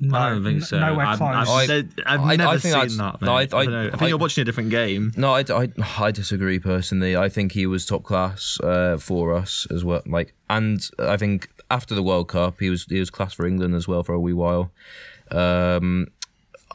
No, 0.03 0.17
I 0.17 0.29
don't 0.29 0.43
think 0.43 0.63
so. 0.63 0.79
nowhere 0.79 1.05
I've, 1.05 1.17
close. 1.19 1.47
I've, 1.47 1.47
I- 1.47 1.65
ne- 1.67 1.87
I've 2.07 2.19
I- 2.21 2.33
I 2.33 2.35
never 2.35 2.51
think 2.57 2.61
seen 2.61 2.71
that's- 2.71 2.97
that. 2.97 3.21
no, 3.21 3.35
mate. 3.35 3.53
I- 3.53 3.57
I, 3.59 3.63
don't 3.65 3.73
know. 3.73 3.87
I 3.87 3.89
think 3.91 4.01
I- 4.01 4.07
you're 4.07 4.17
watching 4.17 4.41
a 4.41 4.45
different 4.45 4.69
game. 4.71 5.11
No, 5.15 5.33
I, 5.35 5.45
I, 5.49 5.67
I 5.99 6.11
disagree 6.11 6.57
personally. 6.59 7.15
I 7.15 7.29
think 7.29 7.51
he 7.51 7.65
was 7.67 7.85
top 7.85 8.03
class 8.03 8.59
uh, 8.61 8.97
for 8.97 9.33
us 9.35 9.67
as 9.69 9.85
well. 9.85 10.01
Like, 10.07 10.33
and 10.49 10.81
I 10.99 11.17
think 11.17 11.49
after 11.69 11.93
the 11.95 12.03
World 12.03 12.27
Cup, 12.29 12.59
he 12.59 12.69
was 12.71 12.85
he 12.89 12.99
was 12.99 13.09
class 13.11 13.33
for 13.33 13.45
England 13.45 13.75
as 13.75 13.87
well 13.87 14.03
for 14.03 14.13
a 14.13 14.19
wee 14.19 14.33
while. 14.33 14.71
Um, 15.29 16.07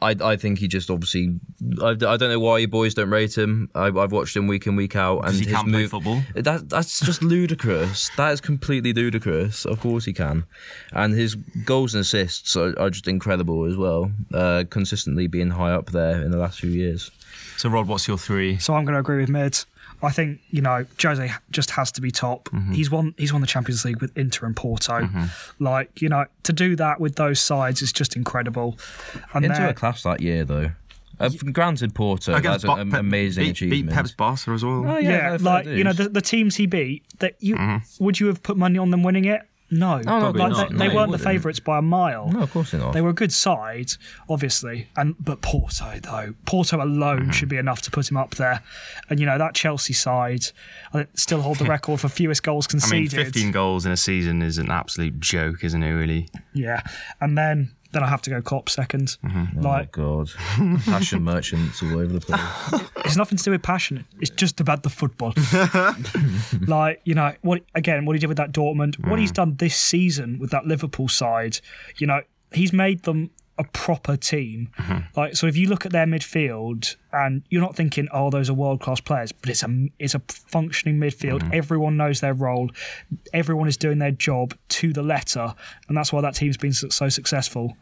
I 0.01 0.15
I 0.21 0.35
think 0.35 0.59
he 0.59 0.67
just 0.67 0.89
obviously 0.89 1.39
I, 1.81 1.89
I 1.89 1.93
don't 1.95 2.19
know 2.29 2.39
why 2.39 2.59
you 2.59 2.67
boys 2.67 2.93
don't 2.93 3.09
rate 3.09 3.37
him. 3.37 3.69
I, 3.75 3.87
I've 3.87 4.11
watched 4.11 4.35
him 4.35 4.47
week 4.47 4.67
in 4.67 4.75
week 4.75 4.95
out, 4.95 5.19
and 5.19 5.25
Because 5.25 5.39
he 5.39 5.45
his 5.45 5.53
can't 5.55 5.67
play 5.69 5.81
move- 5.81 5.91
football? 5.91 6.21
That 6.35 6.69
that's 6.69 6.99
just 7.05 7.21
ludicrous. 7.33 8.09
That 8.17 8.31
is 8.33 8.41
completely 8.41 8.93
ludicrous. 8.93 9.65
Of 9.65 9.79
course 9.79 10.05
he 10.05 10.13
can, 10.13 10.45
and 10.93 11.13
his 11.13 11.35
goals 11.35 11.93
and 11.93 12.01
assists 12.01 12.55
are, 12.55 12.77
are 12.79 12.89
just 12.89 13.07
incredible 13.07 13.65
as 13.65 13.75
well. 13.77 14.11
Uh, 14.33 14.63
consistently 14.69 15.27
being 15.27 15.49
high 15.51 15.71
up 15.71 15.91
there 15.91 16.21
in 16.21 16.31
the 16.31 16.37
last 16.37 16.59
few 16.59 16.69
years. 16.69 17.11
so 17.57 17.69
Rod, 17.69 17.87
what's 17.87 18.07
your 18.07 18.17
three? 18.17 18.57
So 18.59 18.73
I'm 18.75 18.85
going 18.85 18.93
to 18.93 18.99
agree 18.99 19.17
with 19.17 19.29
Mid. 19.29 19.63
I 20.03 20.11
think 20.11 20.39
you 20.51 20.61
know 20.61 20.85
Jose 21.01 21.31
just 21.51 21.71
has 21.71 21.91
to 21.93 22.01
be 22.01 22.11
top. 22.11 22.49
He's 22.71 22.91
won. 22.91 23.15
He's 23.17 23.31
won 23.33 23.41
the 23.41 23.47
Champions 23.47 23.83
League 23.85 24.01
with 24.01 24.15
Inter 24.17 24.45
and 24.45 24.55
Porto. 24.55 25.07
Like 25.59 26.01
you 26.01 26.09
know 26.09 26.25
to 26.43 26.53
do 26.53 26.75
that 26.75 26.99
with 26.99 27.15
those 27.15 27.39
sides 27.39 27.81
is 27.81 27.91
just 27.91 28.15
incredible. 28.15 28.77
And 29.33 29.45
Into 29.45 29.57
they're- 29.57 29.69
a 29.69 29.73
class 29.73 30.03
that 30.03 30.21
year 30.21 30.45
though. 30.45 30.71
Uh, 31.19 31.29
granted, 31.51 31.95
Porto 31.95 32.31
Against 32.35 32.61
that's 32.61 32.79
an 32.79 32.89
Bo- 32.89 32.91
Pep- 32.91 32.99
amazing 32.99 33.45
beat, 33.45 33.49
achievement. 33.49 33.87
Beat 33.87 33.91
Pep's 33.95 34.11
Barca 34.11 34.51
as 34.51 34.63
well. 34.63 34.87
Oh, 34.87 34.97
yeah, 34.99 35.35
no, 35.37 35.49
like 35.49 35.65
you 35.65 35.83
know 35.83 35.91
the, 35.93 36.09
the 36.09 36.21
teams 36.21 36.57
he 36.57 36.67
beat. 36.67 37.03
That 37.17 37.33
you 37.39 37.55
Mm-hmm. 37.55 38.03
would 38.03 38.19
you 38.19 38.27
have 38.27 38.43
put 38.43 38.55
money 38.55 38.77
on 38.77 38.91
them 38.91 39.01
winning 39.01 39.25
it? 39.25 39.41
No, 39.69 39.97
no, 39.99 40.29
Like, 40.31 40.69
they, 40.69 40.77
they 40.77 40.87
No, 40.87 40.95
weren't 40.95 41.11
the 41.11 41.17
favourites 41.17 41.59
by 41.59 41.79
a 41.79 41.81
mile. 41.81 42.29
no, 42.29 42.39
of 42.39 42.51
course 42.51 42.73
not. 42.73 42.93
They 42.93 43.01
were 43.01 43.09
a 43.09 43.13
good 43.13 43.33
side, 43.33 43.91
obviously, 44.29 44.87
and 44.95 45.15
but 45.19 45.41
Porto 45.41 45.99
though, 46.01 46.35
Porto 46.45 46.81
alone 46.81 47.17
Mm-hmm. 47.23 47.31
should 47.31 47.49
be 47.49 47.57
enough 47.57 47.81
to 47.83 47.91
put 47.91 48.09
him 48.09 48.15
up 48.17 48.35
there. 48.35 48.61
And 49.09 49.19
you 49.19 49.25
know 49.25 49.37
that 49.37 49.55
Chelsea 49.55 49.93
side, 49.93 50.45
I 50.93 51.07
still 51.15 51.41
hold 51.41 51.57
the 51.57 51.65
record 51.65 51.99
for 51.99 52.07
fewest 52.07 52.43
goals 52.43 52.65
conceded. 52.67 52.93
I 52.93 52.99
mean, 52.99 53.09
conceded. 53.09 53.33
15 53.33 53.51
goals 53.51 53.85
in 53.85 53.91
a 53.91 53.97
season 53.97 54.41
is 54.41 54.57
an 54.57 54.71
absolute 54.71 55.19
joke, 55.19 55.63
isn't 55.63 55.83
it? 55.83 55.91
Really. 55.91 56.29
Yeah, 56.53 56.81
and 57.19 57.37
then 57.37 57.71
then 57.97 58.03
I 58.03 58.07
have 58.09 58.21
to 58.23 58.29
go 58.29 58.41
Klopp 58.41 58.67
2nd 58.67 59.17
Mm-hmm. 59.17 59.59
oh 59.59 59.61
Like 59.61 59.91
god, 59.91 60.29
passion 60.85 61.23
merchants 61.23 61.81
all 61.81 61.93
over 61.99 62.13
the 62.13 62.19
place. 62.19 62.83
it's 63.05 63.15
nothing 63.15 63.37
to 63.37 63.43
do 63.43 63.51
with 63.51 63.63
passion. 63.63 64.05
It's 64.21 64.29
just 64.29 64.59
about 64.59 64.83
the 64.83 64.89
football. 64.89 65.33
like 66.67 67.01
you 67.05 67.15
know 67.15 67.33
what 67.41 67.63
again? 67.73 68.05
What 68.05 68.15
he 68.15 68.19
did 68.19 68.27
with 68.27 68.37
that 68.37 68.51
Dortmund, 68.51 69.07
what 69.07 69.19
he's 69.19 69.31
mm. 69.31 69.35
done 69.35 69.55
this 69.55 69.75
season 69.75 70.37
with 70.39 70.51
that 70.51 70.67
Liverpool 70.67 71.07
side. 71.07 71.59
You 71.97 72.07
know 72.07 72.21
he's 72.51 72.71
made 72.71 73.03
them 73.03 73.31
a 73.57 73.63
proper 73.63 74.15
team. 74.15 74.69
Mm-hmm. 74.77 75.19
Like 75.19 75.35
so, 75.35 75.47
if 75.47 75.57
you 75.57 75.67
look 75.67 75.85
at 75.85 75.91
their 75.91 76.05
midfield 76.05 76.95
and 77.11 77.43
you're 77.49 77.61
not 77.61 77.75
thinking, 77.75 78.07
oh, 78.13 78.29
those 78.29 78.49
are 78.49 78.53
world 78.53 78.81
class 78.81 79.01
players, 79.01 79.31
but 79.31 79.49
it's 79.49 79.63
a 79.63 79.87
it's 79.99 80.15
a 80.15 80.19
functioning 80.29 80.99
midfield. 80.99 81.39
Mm-hmm. 81.41 81.53
Everyone 81.53 81.97
knows 81.97 82.21
their 82.21 82.33
role. 82.33 82.69
Everyone 83.33 83.67
is 83.67 83.77
doing 83.77 83.99
their 83.99 84.11
job 84.11 84.53
to 84.69 84.93
the 84.93 85.03
letter, 85.03 85.53
and 85.87 85.97
that's 85.97 86.13
why 86.13 86.21
that 86.21 86.35
team's 86.35 86.57
been 86.57 86.73
so 86.73 86.89
so 86.89 87.09
successful. 87.09 87.75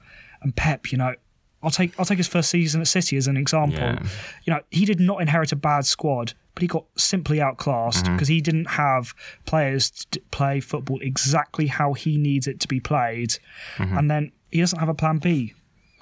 And 0.45 0.55
Pep, 0.55 0.93
you 0.93 0.97
know. 0.97 1.15
I'll 1.63 1.71
take 1.71 1.99
I'll 1.99 2.05
take 2.05 2.19
his 2.19 2.27
first 2.27 2.51
season 2.51 2.79
at 2.81 2.88
City 2.88 3.17
as 3.17 3.25
an 3.25 3.38
example. 3.38 3.79
Yeah. 3.79 3.99
You 4.43 4.53
know, 4.53 4.60
he 4.69 4.86
did 4.86 4.99
not 4.99 5.19
inherit 5.19 5.51
a 5.51 5.55
bad 5.55 5.88
squad, 5.88 6.34
but 6.53 6.62
he 6.62 6.67
got 6.67 6.86
simply 6.95 7.41
outclassed 7.41 8.05
mm-hmm. 8.05 8.15
because 8.15 8.27
he 8.27 8.39
didn't 8.39 8.65
have 8.65 9.15
players 9.47 9.89
to 10.12 10.19
play 10.29 10.60
football 10.60 10.99
exactly 11.01 11.65
how 11.65 11.93
he 11.93 12.17
needs 12.17 12.45
it 12.45 12.60
to 12.60 12.67
be 12.67 12.79
played, 12.79 13.39
mm-hmm. 13.77 13.97
and 13.97 14.12
then 14.12 14.31
he 14.51 14.60
doesn't 14.60 14.77
have 14.77 14.89
a 14.89 14.93
plan 14.93 15.17
B. 15.17 15.55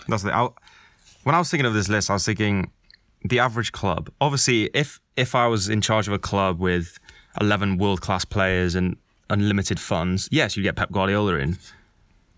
That's 0.09 0.23
the. 0.23 0.35
I, 0.35 0.49
when 1.23 1.33
I 1.33 1.39
was 1.39 1.49
thinking 1.49 1.65
of 1.65 1.73
this 1.73 1.87
list, 1.87 2.09
I 2.09 2.13
was 2.13 2.25
thinking 2.25 2.69
the 3.23 3.39
average 3.39 3.71
club. 3.71 4.11
Obviously, 4.19 4.65
if 4.73 4.99
if 5.15 5.33
I 5.33 5.47
was 5.47 5.69
in 5.69 5.79
charge 5.79 6.09
of 6.09 6.13
a 6.13 6.19
club 6.19 6.59
with 6.59 6.99
eleven 7.39 7.77
world 7.77 8.01
class 8.01 8.25
players 8.25 8.75
and 8.75 8.97
unlimited 9.29 9.79
funds, 9.79 10.27
yes, 10.29 10.57
you 10.57 10.63
get 10.63 10.75
Pep 10.75 10.91
Guardiola 10.91 11.35
in. 11.35 11.57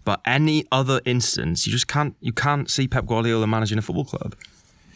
But 0.06 0.22
any 0.24 0.65
other 0.72 1.02
instance, 1.04 1.65
you 1.65 1.74
just 1.74 1.88
can't 1.88 2.15
you 2.22 2.32
can't 2.32 2.70
see 2.70 2.88
Pep 2.88 3.06
Guardiola 3.06 3.48
managing 3.48 3.78
a 3.78 3.82
football 3.82 4.06
club. 4.06 4.36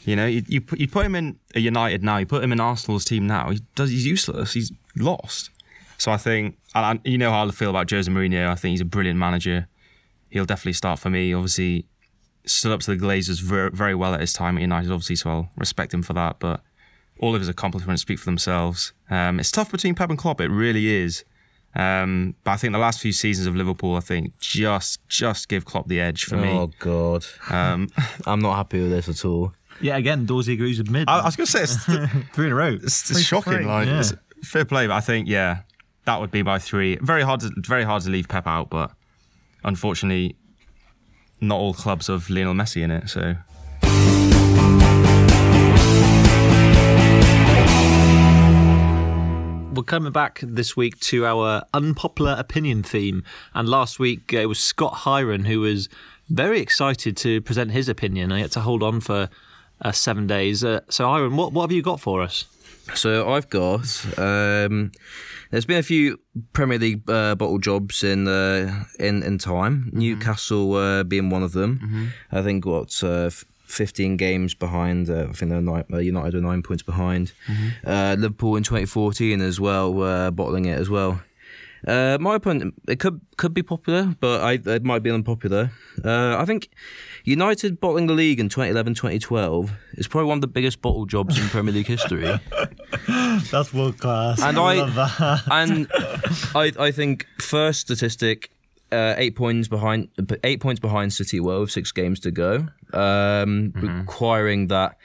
You 0.05 0.15
know, 0.15 0.25
you 0.27 0.43
you 0.47 0.61
put, 0.61 0.79
you 0.79 0.87
put 0.87 1.05
him 1.05 1.15
in 1.15 1.39
United 1.55 2.03
now, 2.03 2.17
you 2.17 2.25
put 2.25 2.43
him 2.43 2.51
in 2.51 2.59
Arsenal's 2.59 3.03
team 3.03 3.27
now. 3.27 3.49
He 3.49 3.61
does 3.75 3.89
he's 3.89 4.05
useless. 4.05 4.53
He's 4.53 4.71
lost. 4.95 5.49
So 5.97 6.11
I 6.13 6.17
think, 6.17 6.57
and 6.73 6.85
I, 6.85 7.09
you 7.09 7.17
know 7.17 7.29
how 7.29 7.45
I 7.45 7.51
feel 7.51 7.71
about 7.71 7.89
Jose 7.89 8.09
Mourinho. 8.09 8.47
I 8.47 8.55
think 8.55 8.71
he's 8.71 8.81
a 8.81 8.85
brilliant 8.85 9.19
manager. 9.19 9.67
He'll 10.29 10.45
definitely 10.45 10.73
start 10.73 10.99
for 10.99 11.09
me. 11.09 11.33
Obviously, 11.33 11.87
stood 12.45 12.71
up 12.71 12.79
to 12.81 12.95
the 12.95 13.05
Glazers 13.05 13.41
very, 13.41 13.69
very 13.71 13.95
well 13.95 14.13
at 14.13 14.21
his 14.21 14.31
time 14.31 14.57
at 14.57 14.61
United, 14.61 14.91
obviously, 14.91 15.17
so 15.17 15.29
I'll 15.29 15.49
respect 15.57 15.93
him 15.93 16.01
for 16.01 16.13
that. 16.13 16.39
But 16.39 16.61
all 17.19 17.35
of 17.35 17.41
his 17.41 17.49
accomplishments 17.49 18.01
speak 18.01 18.19
for 18.19 18.25
themselves. 18.25 18.93
Um, 19.09 19.39
it's 19.41 19.51
tough 19.51 19.71
between 19.71 19.93
Pep 19.93 20.09
and 20.09 20.17
Klopp. 20.17 20.39
It 20.39 20.49
really 20.49 20.87
is. 20.87 21.25
Um, 21.79 22.35
but 22.43 22.51
I 22.51 22.57
think 22.57 22.73
the 22.73 22.79
last 22.79 22.99
few 22.99 23.11
seasons 23.13 23.47
of 23.47 23.55
Liverpool, 23.55 23.95
I 23.95 23.99
think 24.01 24.37
just 24.39 25.07
just 25.07 25.47
give 25.47 25.65
Klopp 25.65 25.87
the 25.87 25.99
edge 25.99 26.25
for 26.25 26.35
me. 26.35 26.49
Oh 26.49 26.71
God, 26.79 27.25
Um, 27.49 27.89
I'm 28.25 28.39
not 28.41 28.55
happy 28.55 28.81
with 28.81 28.91
this 28.91 29.07
at 29.07 29.23
all. 29.25 29.53
Yeah, 29.81 29.95
again, 29.95 30.25
Dorsey 30.25 30.53
agrees 30.53 30.77
with 30.77 30.89
mid. 30.89 31.07
I, 31.07 31.19
I 31.19 31.25
was 31.25 31.37
going 31.37 31.45
to 31.45 31.51
say 31.51 31.61
it's, 31.63 31.77
three 32.33 32.47
in 32.47 32.51
a 32.51 32.55
row. 32.55 32.73
it's, 32.73 33.09
it's 33.09 33.21
shocking. 33.21 33.53
three, 33.53 33.65
Like 33.65 33.87
yeah. 33.87 33.99
it's 33.99 34.13
fair 34.43 34.65
play, 34.65 34.87
but 34.87 34.93
I 34.95 34.99
think 34.99 35.29
yeah, 35.29 35.61
that 36.05 36.19
would 36.19 36.31
be 36.31 36.43
my 36.43 36.59
three. 36.59 36.97
Very 36.97 37.21
hard 37.23 37.39
to 37.41 37.51
very 37.57 37.83
hard 37.83 38.03
to 38.03 38.09
leave 38.09 38.27
Pep 38.27 38.45
out, 38.45 38.69
but 38.69 38.91
unfortunately, 39.63 40.35
not 41.39 41.59
all 41.59 41.73
clubs 41.73 42.07
have 42.07 42.29
Lionel 42.29 42.55
Messi 42.55 42.81
in 42.81 42.91
it. 42.91 43.09
So 43.09 43.35
We're 49.79 49.83
coming 49.83 50.11
back 50.11 50.41
this 50.43 50.75
week 50.75 50.99
to 50.99 51.25
our 51.25 51.63
unpopular 51.73 52.35
opinion 52.37 52.83
theme. 52.83 53.23
And 53.53 53.69
last 53.69 53.97
week 53.97 54.33
uh, 54.33 54.39
it 54.39 54.47
was 54.47 54.59
Scott 54.59 54.93
Hiron 54.93 55.45
who 55.45 55.61
was 55.61 55.87
very 56.27 56.59
excited 56.59 57.15
to 57.15 57.39
present 57.39 57.71
his 57.71 57.87
opinion. 57.87 58.33
I 58.33 58.41
had 58.41 58.51
to 58.51 58.59
hold 58.59 58.83
on 58.83 58.99
for 58.99 59.29
uh, 59.81 59.91
seven 59.93 60.27
days. 60.27 60.65
Uh, 60.65 60.81
so, 60.89 61.07
Hiron, 61.07 61.37
what, 61.37 61.53
what 61.53 61.61
have 61.61 61.71
you 61.71 61.81
got 61.81 62.01
for 62.01 62.21
us? 62.21 62.43
So 62.93 63.31
I've 63.31 63.49
got. 63.49 64.19
Um, 64.19 64.91
there's 65.49 65.65
been 65.65 65.79
a 65.79 65.83
few 65.83 66.19
Premier 66.51 66.77
League 66.77 67.09
uh, 67.09 67.35
bottle 67.35 67.59
jobs 67.59 68.03
in 68.03 68.27
uh, 68.27 68.83
in 68.99 69.23
in 69.23 69.37
time. 69.37 69.91
Newcastle 69.93 70.75
uh, 70.75 71.03
being 71.05 71.29
one 71.29 71.41
of 71.41 71.53
them. 71.53 72.11
I 72.33 72.41
think 72.41 72.65
what 72.65 73.01
uh, 73.01 73.29
15 73.69 74.17
games 74.17 74.53
behind. 74.53 75.09
Uh, 75.09 75.27
I 75.29 75.33
think 75.33 75.51
they're 75.51 75.61
nine, 75.61 75.85
uh, 75.91 75.97
United 75.97 76.35
are 76.35 76.41
nine 76.41 76.63
points 76.63 76.83
behind. 76.83 77.31
Uh, 77.85 78.15
Liverpool 78.17 78.55
in 78.55 78.63
2014 78.63 79.41
as 79.41 79.59
well, 79.59 80.01
uh, 80.01 80.31
bottling 80.31 80.65
it 80.65 80.79
as 80.79 80.89
well. 80.89 81.21
Uh, 81.87 82.17
my 82.19 82.35
opinion, 82.35 82.73
it 82.89 82.99
could 82.99 83.21
could 83.37 83.53
be 83.53 83.63
popular, 83.63 84.13
but 84.19 84.41
I, 84.41 84.53
it 84.53 84.83
might 84.83 85.01
be 85.01 85.09
unpopular. 85.09 85.71
Uh, 86.03 86.35
I 86.37 86.43
think 86.43 86.69
United 87.23 87.79
bottling 87.79 88.07
the 88.07 88.13
league 88.13 88.39
in 88.39 88.49
2011-2012 88.49 89.69
is 89.93 90.07
probably 90.07 90.27
one 90.27 90.37
of 90.39 90.41
the 90.41 90.47
biggest 90.47 90.81
bottle 90.81 91.05
jobs 91.05 91.39
in 91.39 91.47
Premier 91.47 91.73
League 91.73 91.87
history. 91.87 92.25
That's 93.51 93.73
world 93.73 93.97
class. 93.97 94.41
And 94.41 94.59
I, 94.59 95.39
and 95.49 95.87
I, 96.53 96.73
I 96.77 96.91
think 96.91 97.25
first 97.39 97.79
statistic, 97.79 98.51
uh, 98.91 99.13
eight 99.17 99.35
points 99.35 99.67
behind, 99.67 100.09
eight 100.43 100.59
points 100.61 100.79
behind 100.79 101.13
City 101.13 101.39
were 101.39 101.61
with 101.61 101.71
six 101.71 101.91
games 101.91 102.19
to 102.21 102.31
go, 102.31 102.67
um, 102.93 103.71
requiring 103.75 104.67
that 104.67 104.97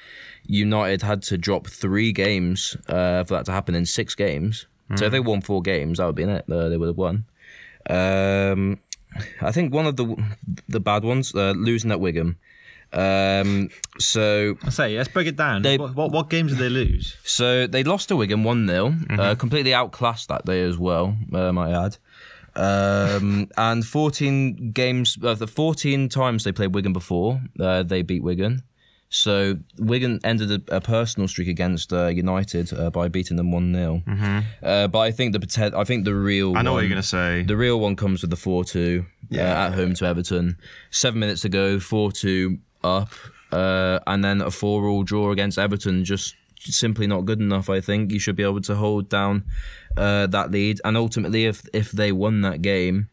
United 0.47 1.03
had 1.03 1.23
to 1.23 1.39
drop 1.39 1.67
three 1.67 2.13
games 2.13 2.77
uh, 2.89 3.25
for 3.25 3.35
that 3.35 3.47
to 3.47 3.53
happen 3.53 3.75
in 3.75 3.87
six 3.87 4.15
games. 4.15 4.67
So 4.97 5.07
if 5.07 5.13
they 5.13 5.21
won 5.21 5.41
four 5.41 5.63
games, 5.63 5.99
that 5.99 6.07
would 6.07 6.15
be 6.15 6.23
in 6.25 6.29
it. 6.29 6.45
Uh, 6.51 6.69
they 6.69 6.77
would 6.77 6.89
have 6.89 6.97
won. 6.99 7.25
Um, 7.89 8.79
I 9.41 9.51
think 9.53 9.73
one 9.73 9.87
of 9.87 9.97
the 9.97 10.15
the 10.69 10.81
bad 10.81 11.05
ones, 11.05 11.35
uh, 11.35 11.53
losing 11.57 11.91
at 11.91 12.01
Wigan. 12.01 12.37
Um, 12.93 13.71
so 13.99 14.57
I 14.63 14.71
say, 14.71 14.97
let's 14.97 15.09
break 15.09 15.27
it 15.27 15.37
down. 15.37 15.63
They- 15.63 15.79
what, 15.79 15.95
what, 15.97 16.13
what 16.13 16.31
games 16.31 16.53
did 16.53 16.59
they 16.61 16.69
lose? 16.69 17.17
so 17.25 17.67
they 17.67 17.83
lost 17.83 18.09
to 18.11 18.17
Wigan 18.17 18.45
1 18.45 18.69
0, 18.69 18.95
uh, 19.19 19.35
completely 19.35 19.75
outclassed 19.75 20.29
that 20.29 20.45
day 20.45 20.61
as 20.63 20.79
well, 20.79 21.17
uh, 21.33 21.51
might 21.53 21.73
add. 21.73 21.97
Um, 22.57 23.49
and 23.57 23.85
14 23.85 24.73
games, 24.73 25.19
uh, 25.23 25.35
the 25.35 25.47
14 25.47 26.09
times 26.09 26.45
they 26.45 26.53
played 26.53 26.75
Wigan 26.75 26.93
before, 26.93 27.41
uh, 27.61 27.83
they 27.83 28.03
beat 28.03 28.23
Wigan. 28.23 28.63
So 29.11 29.59
Wigan 29.79 30.19
ended 30.25 30.51
a, 30.69 30.77
a 30.77 30.81
personal 30.81 31.29
streak 31.29 31.47
against 31.47 31.93
uh, 31.93 32.07
United 32.07 32.73
uh, 32.73 32.91
by 32.91 33.07
beating 33.09 33.37
them 33.37 33.53
1 33.53 33.73
0. 33.75 34.03
Uh, 34.63 34.89
but 34.89 34.99
I 34.99 35.11
think 35.13 35.33
the 35.33 35.39
poten- 35.39 35.75
I 35.75 35.85
think 35.85 36.05
the 36.05 36.15
real 36.15 36.57
I 36.57 36.63
know 36.63 36.73
what 36.73 36.77
one- 36.79 36.85
you're 36.85 36.91
going 36.91 37.03
to 37.03 37.07
say. 37.09 37.43
the 37.45 37.57
real 37.57 37.79
one 37.79 37.95
comes 37.97 38.23
with 38.23 38.31
the 38.31 38.37
4 38.37 38.65
2 38.65 39.05
uh, 39.33 39.37
at 39.39 39.75
home 39.75 39.95
to 39.95 40.05
Everton. 40.07 40.57
Seven 40.91 41.21
minutes 41.21 41.43
to 41.43 41.49
go, 41.49 41.79
4 41.79 42.11
2 42.11 42.59
up, 42.83 43.11
uh, 43.53 44.01
and 44.09 44.25
then 44.25 44.41
a 44.41 44.51
4 44.51 44.87
all 44.89 45.05
draw 45.05 45.31
against 45.31 45.59
Everton. 45.59 46.05
Just 46.05 46.35
simply 46.59 47.07
not 47.07 47.25
good 47.25 47.41
enough, 47.41 47.71
I 47.71 47.81
think. 47.81 48.11
You 48.11 48.19
should 48.19 48.37
be 48.37 48.43
able 48.43 48.63
to 48.63 48.75
hold 48.75 49.09
down 49.09 49.45
uh, 49.97 50.27
that 50.29 50.51
lead. 50.51 50.81
And 50.85 50.97
ultimately, 50.97 51.47
if, 51.47 51.67
if 51.73 51.93
they 51.93 52.13
won 52.13 52.43
that 52.43 52.63
game, 52.63 53.09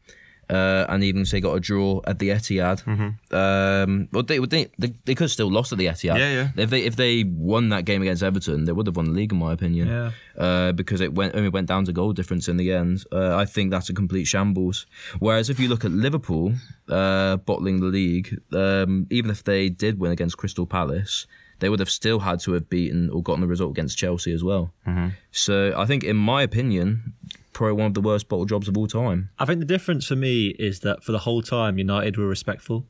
uh, 0.52 0.86
and 0.90 1.04
even 1.04 1.26
say 1.26 1.40
got 1.40 1.54
a 1.54 1.60
draw 1.60 2.02
at 2.06 2.20
the 2.20 2.30
Etihad. 2.30 2.86
Um, 3.32 4.10
well, 4.12 4.24
they, 4.24 4.38
they 4.40 4.68
they 4.78 4.94
they 5.06 5.16
could 5.16 5.32
still 5.32 5.50
lost 5.50 5.72
at 5.72 5.78
the 5.78 5.86
Etihad. 5.86 6.20
Yeah, 6.20 6.34
yeah. 6.34 6.50
If 6.58 6.70
they 6.70 6.84
if 6.84 6.98
they 6.98 7.24
won 7.24 7.70
that 7.70 7.86
game 7.86 8.02
against 8.02 8.22
Everton, 8.22 8.66
they 8.66 8.74
would 8.74 8.86
have 8.86 8.98
won 8.98 9.06
the 9.06 9.12
league, 9.12 9.32
in 9.32 9.40
my 9.40 9.54
opinion. 9.54 9.88
Yeah. 9.88 10.12
Uh, 10.38 10.72
because 10.74 11.00
it 11.00 11.14
went 11.14 11.36
only 11.36 11.50
went 11.50 11.68
down 11.68 11.86
to 11.86 11.94
goal 11.94 12.12
difference 12.12 12.50
in 12.50 12.58
the 12.58 12.74
end. 12.74 13.06
Uh, 13.12 13.38
I 13.38 13.46
think 13.46 13.72
that's 13.72 13.90
a 13.90 13.94
complete 13.94 14.26
shambles. 14.26 14.86
Whereas 15.20 15.50
if 15.50 15.58
you 15.60 15.70
look 15.70 15.86
at 15.86 15.92
Liverpool 15.92 16.54
uh, 16.90 17.38
bottling 17.38 17.80
the 17.80 17.88
league, 17.88 18.38
um, 18.52 19.08
even 19.10 19.32
if 19.32 19.46
they 19.46 19.70
did 19.70 20.00
win 20.00 20.12
against 20.12 20.38
Crystal 20.38 20.66
Palace. 20.66 21.28
They 21.62 21.70
would 21.70 21.80
have 21.80 21.90
still 21.90 22.20
had 22.20 22.40
to 22.42 22.54
have 22.54 22.70
beaten 22.70 23.10
or 23.12 23.22
gotten 23.24 23.42
the 23.42 23.48
result 23.48 23.72
against 23.72 23.98
Chelsea 23.98 24.34
as 24.34 24.44
well. 24.44 24.74
Mm-hmm. 24.86 25.10
So 25.32 25.74
I 25.78 25.86
think, 25.86 26.04
in 26.04 26.18
my 26.18 26.42
opinion, 26.42 27.14
probably 27.54 27.74
one 27.74 27.86
of 27.86 27.94
the 27.94 28.02
worst 28.02 28.28
bottle 28.28 28.46
jobs 28.46 28.68
of 28.68 28.76
all 28.78 28.88
time. 28.88 29.30
I 29.38 29.46
think 29.46 29.60
the 29.60 29.66
difference 29.66 30.08
for 30.08 30.16
me 30.16 30.48
is 30.48 30.80
that 30.82 31.04
for 31.04 31.12
the 31.12 31.20
whole 31.20 31.44
time, 31.44 31.78
United 31.78 32.18
were 32.18 32.28
respectful. 32.28 32.88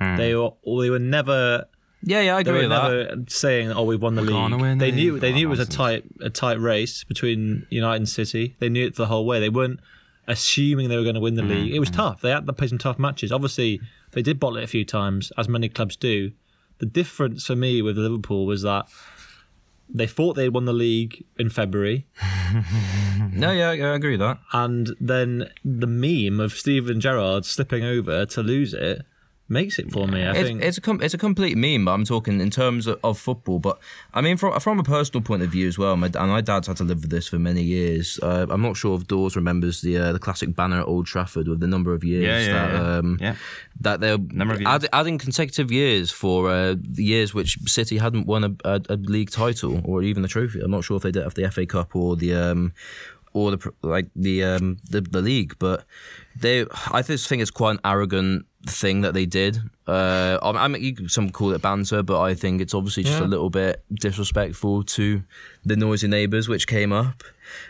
Mm. 0.00 0.16
They 0.16 0.34
were, 0.34 0.50
they 0.80 0.90
were 0.90 1.00
never 1.00 1.66
Yeah, 2.02 2.20
yeah, 2.20 2.36
I 2.36 2.40
agree 2.40 2.52
were 2.52 2.68
with 2.68 2.70
that. 2.70 3.30
saying, 3.32 3.72
"Oh, 3.72 3.82
we've 3.82 4.00
won 4.00 4.14
the 4.14 4.24
gonna 4.24 4.56
league." 4.56 4.78
they 4.78 4.92
knew 4.92 5.18
they 5.18 5.32
knew 5.32 5.48
it 5.48 5.50
was 5.50 5.60
a 5.60 5.66
tight 5.66 6.04
a 6.20 6.30
tight 6.30 6.60
race 6.60 7.02
between 7.04 7.66
United 7.70 7.96
and 7.96 8.08
City. 8.08 8.56
They 8.60 8.68
knew 8.68 8.86
it 8.86 8.94
the 8.94 9.06
whole 9.06 9.26
way. 9.26 9.40
They 9.40 9.48
weren't 9.48 9.80
assuming 10.26 10.88
they 10.88 10.96
were 10.96 11.02
going 11.02 11.16
to 11.16 11.20
win 11.20 11.34
the 11.34 11.42
mm, 11.42 11.50
league. 11.50 11.74
It 11.74 11.80
was 11.80 11.90
mm. 11.90 11.96
tough. 11.96 12.20
They 12.20 12.30
had 12.30 12.46
to 12.46 12.52
play 12.52 12.68
some 12.68 12.78
tough 12.78 12.98
matches. 12.98 13.30
Obviously, 13.30 13.80
they 14.12 14.22
did 14.22 14.40
bottle 14.40 14.58
it 14.58 14.64
a 14.64 14.68
few 14.68 14.84
times, 14.84 15.32
as 15.36 15.48
many 15.48 15.68
clubs 15.68 15.96
do. 15.96 16.32
The 16.78 16.86
difference 16.86 17.46
for 17.46 17.56
me 17.56 17.82
with 17.82 17.96
Liverpool 17.96 18.46
was 18.46 18.62
that 18.62 18.86
they 19.88 20.06
thought 20.06 20.34
they'd 20.34 20.48
won 20.48 20.64
the 20.64 20.72
league 20.72 21.24
in 21.38 21.50
February, 21.50 22.06
No, 23.32 23.50
yeah, 23.50 23.72
yeah, 23.72 23.92
I 23.92 23.94
agree 23.94 24.12
with 24.12 24.20
that. 24.20 24.38
and 24.52 24.94
then 25.00 25.50
the 25.64 25.86
meme 25.86 26.40
of 26.40 26.52
Steven 26.52 27.00
Gerrard 27.00 27.44
slipping 27.44 27.84
over 27.84 28.24
to 28.26 28.42
lose 28.42 28.74
it 28.74 29.02
makes 29.48 29.78
it 29.78 29.92
for 29.92 30.06
me. 30.08 30.22
I 30.24 30.30
It's, 30.30 30.48
think 30.48 30.62
it's 30.62 30.78
a 30.78 30.80
com- 30.80 31.02
it's 31.02 31.12
a 31.14 31.18
complete 31.18 31.56
meme, 31.56 31.84
but 31.84 31.92
I'm 31.92 32.04
talking 32.04 32.40
in 32.40 32.50
terms 32.50 32.86
of, 32.86 32.98
of 33.04 33.18
football. 33.18 33.58
But 33.58 33.78
I 34.14 34.20
mean, 34.20 34.36
from 34.36 34.58
from 34.60 34.78
a 34.80 34.82
personal 34.82 35.22
point 35.22 35.42
of 35.42 35.50
view 35.50 35.68
as 35.68 35.76
well. 35.78 35.96
My, 35.96 36.06
and 36.06 36.30
my 36.30 36.40
dad's 36.40 36.66
had 36.68 36.76
to 36.78 36.84
live 36.84 37.02
with 37.02 37.10
this 37.10 37.28
for 37.28 37.38
many 37.38 37.62
years. 37.62 38.18
Uh, 38.22 38.46
I'm 38.48 38.62
not 38.62 38.76
sure 38.76 38.96
if 38.96 39.06
Dawes 39.06 39.36
remembers 39.36 39.80
the 39.82 39.98
uh, 39.98 40.12
the 40.12 40.18
classic 40.18 40.54
banner 40.56 40.80
at 40.80 40.86
Old 40.86 41.06
Trafford 41.06 41.46
with 41.48 41.60
the 41.60 41.66
number 41.66 41.92
of 41.92 42.02
years 42.04 42.24
Yeah, 42.24 42.40
yeah, 42.40 42.52
that 42.68 42.72
yeah. 42.72 42.96
um, 42.98 43.18
Yeah. 43.20 43.36
that 43.80 44.00
they're 44.00 44.18
Number 44.18 44.54
of 44.54 44.60
years. 44.60 44.68
add, 44.74 44.88
adding 44.92 45.18
consecutive 45.18 45.70
years 45.70 46.10
for 46.10 46.50
uh, 46.50 46.74
the 46.80 47.04
years 47.04 47.34
which 47.34 47.58
City 47.66 47.98
hadn't 47.98 48.26
won 48.26 48.44
a, 48.44 48.50
a, 48.64 48.80
a 48.88 48.96
league 48.96 49.30
title 49.30 49.80
or 49.84 50.02
even 50.02 50.22
the 50.22 50.28
trophy. 50.28 50.60
I'm 50.60 50.70
not 50.70 50.84
sure 50.84 50.96
if 50.96 51.02
they 51.02 51.10
did 51.12 51.22
have 51.22 51.34
the 51.34 51.50
FA 51.50 51.66
Cup 51.66 51.94
or 51.94 52.16
the 52.16 52.34
um, 52.34 52.72
or 53.34 53.50
the 53.50 53.72
like 53.82 54.06
the 54.16 54.44
um, 54.44 54.78
the, 54.88 55.00
the 55.00 55.20
league, 55.20 55.56
but 55.58 55.84
they 56.40 56.64
I 56.92 57.02
just 57.02 57.28
think 57.28 57.42
it's 57.42 57.50
quite 57.50 57.72
an 57.72 57.80
arrogant 57.84 58.46
thing 58.66 59.02
that 59.02 59.14
they 59.14 59.26
did. 59.26 59.58
Uh, 59.86 60.38
I 60.42 60.50
I 60.50 60.68
mean, 60.68 60.82
you 60.82 61.08
some 61.08 61.30
call 61.30 61.52
it 61.52 61.62
banter, 61.62 62.02
but 62.02 62.20
I 62.20 62.34
think 62.34 62.60
it's 62.60 62.74
obviously 62.74 63.04
just 63.04 63.20
a 63.20 63.26
little 63.26 63.50
bit 63.50 63.84
disrespectful 63.92 64.82
to 64.82 65.22
the 65.64 65.76
noisy 65.76 66.08
neighbours 66.08 66.48
which 66.48 66.66
came 66.66 66.92
up. 66.92 67.22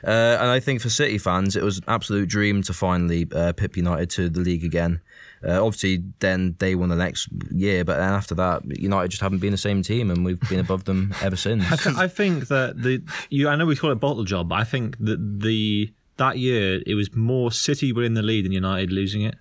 Uh, 0.04 0.38
and 0.40 0.48
I 0.48 0.60
think 0.60 0.80
for 0.80 0.88
City 0.88 1.18
fans, 1.18 1.56
it 1.56 1.62
was 1.62 1.78
an 1.78 1.84
absolute 1.88 2.28
dream 2.28 2.62
to 2.62 2.72
finally 2.72 3.26
uh, 3.34 3.52
pip 3.52 3.76
United 3.76 4.10
to 4.10 4.28
the 4.28 4.40
league 4.40 4.64
again. 4.64 5.00
Uh, 5.46 5.62
obviously, 5.64 6.02
then 6.20 6.56
they 6.58 6.74
won 6.74 6.88
the 6.88 6.96
next 6.96 7.28
year, 7.50 7.84
but 7.84 7.96
then 7.96 8.12
after 8.12 8.34
that, 8.34 8.62
United 8.80 9.10
just 9.10 9.20
haven't 9.20 9.40
been 9.40 9.50
the 9.50 9.58
same 9.58 9.82
team, 9.82 10.10
and 10.10 10.24
we've 10.24 10.40
been 10.48 10.60
above 10.60 10.84
them 10.84 11.14
ever 11.22 11.36
since. 11.36 11.70
I, 11.70 11.76
th- 11.76 11.96
I 11.96 12.08
think 12.08 12.48
that 12.48 12.82
the 12.82 13.02
you. 13.28 13.48
I 13.48 13.56
know 13.56 13.66
we 13.66 13.76
call 13.76 13.90
it 13.90 13.96
bottle 13.96 14.24
job, 14.24 14.48
but 14.48 14.56
I 14.56 14.64
think 14.64 14.96
that 15.00 15.40
the 15.40 15.92
that 16.16 16.38
year 16.38 16.80
it 16.86 16.94
was 16.94 17.14
more 17.14 17.52
City 17.52 17.92
winning 17.92 18.14
the 18.14 18.22
lead 18.22 18.44
than 18.44 18.52
United 18.52 18.90
losing 18.92 19.22
it. 19.22 19.34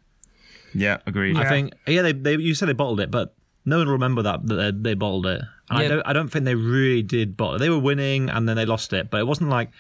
Yeah, 0.74 0.98
agreed. 1.06 1.38
I 1.38 1.48
think 1.50 1.74
yeah, 1.88 2.02
they, 2.02 2.12
they 2.14 2.36
you 2.36 2.56
said 2.56 2.68
they 2.70 2.74
bottled 2.74 3.00
it, 3.00 3.12
but 3.12 3.36
no 3.66 3.78
one 3.78 3.88
will 3.88 3.94
remember 3.94 4.22
that 4.24 4.46
that 4.48 4.56
they, 4.56 4.72
they 4.92 4.94
bottled 4.94 5.26
it. 5.28 5.42
And 5.70 5.80
I 5.80 5.84
Yeah. 5.84 5.88
don't 5.90 6.02
I 6.08 6.14
don't 6.14 6.30
think 6.30 6.46
they 6.46 6.56
really 6.56 7.02
did 7.04 7.38
bottle. 7.38 7.56
it. 7.56 7.60
They 7.60 7.70
were 7.70 7.80
winning 7.80 8.30
and 8.30 8.48
then 8.48 8.56
they 8.56 8.66
lost 8.66 8.94
it, 8.94 9.10
but 9.10 9.20
it 9.20 9.28
wasn't 9.28 9.50
like 9.50 9.70
it 9.70 9.74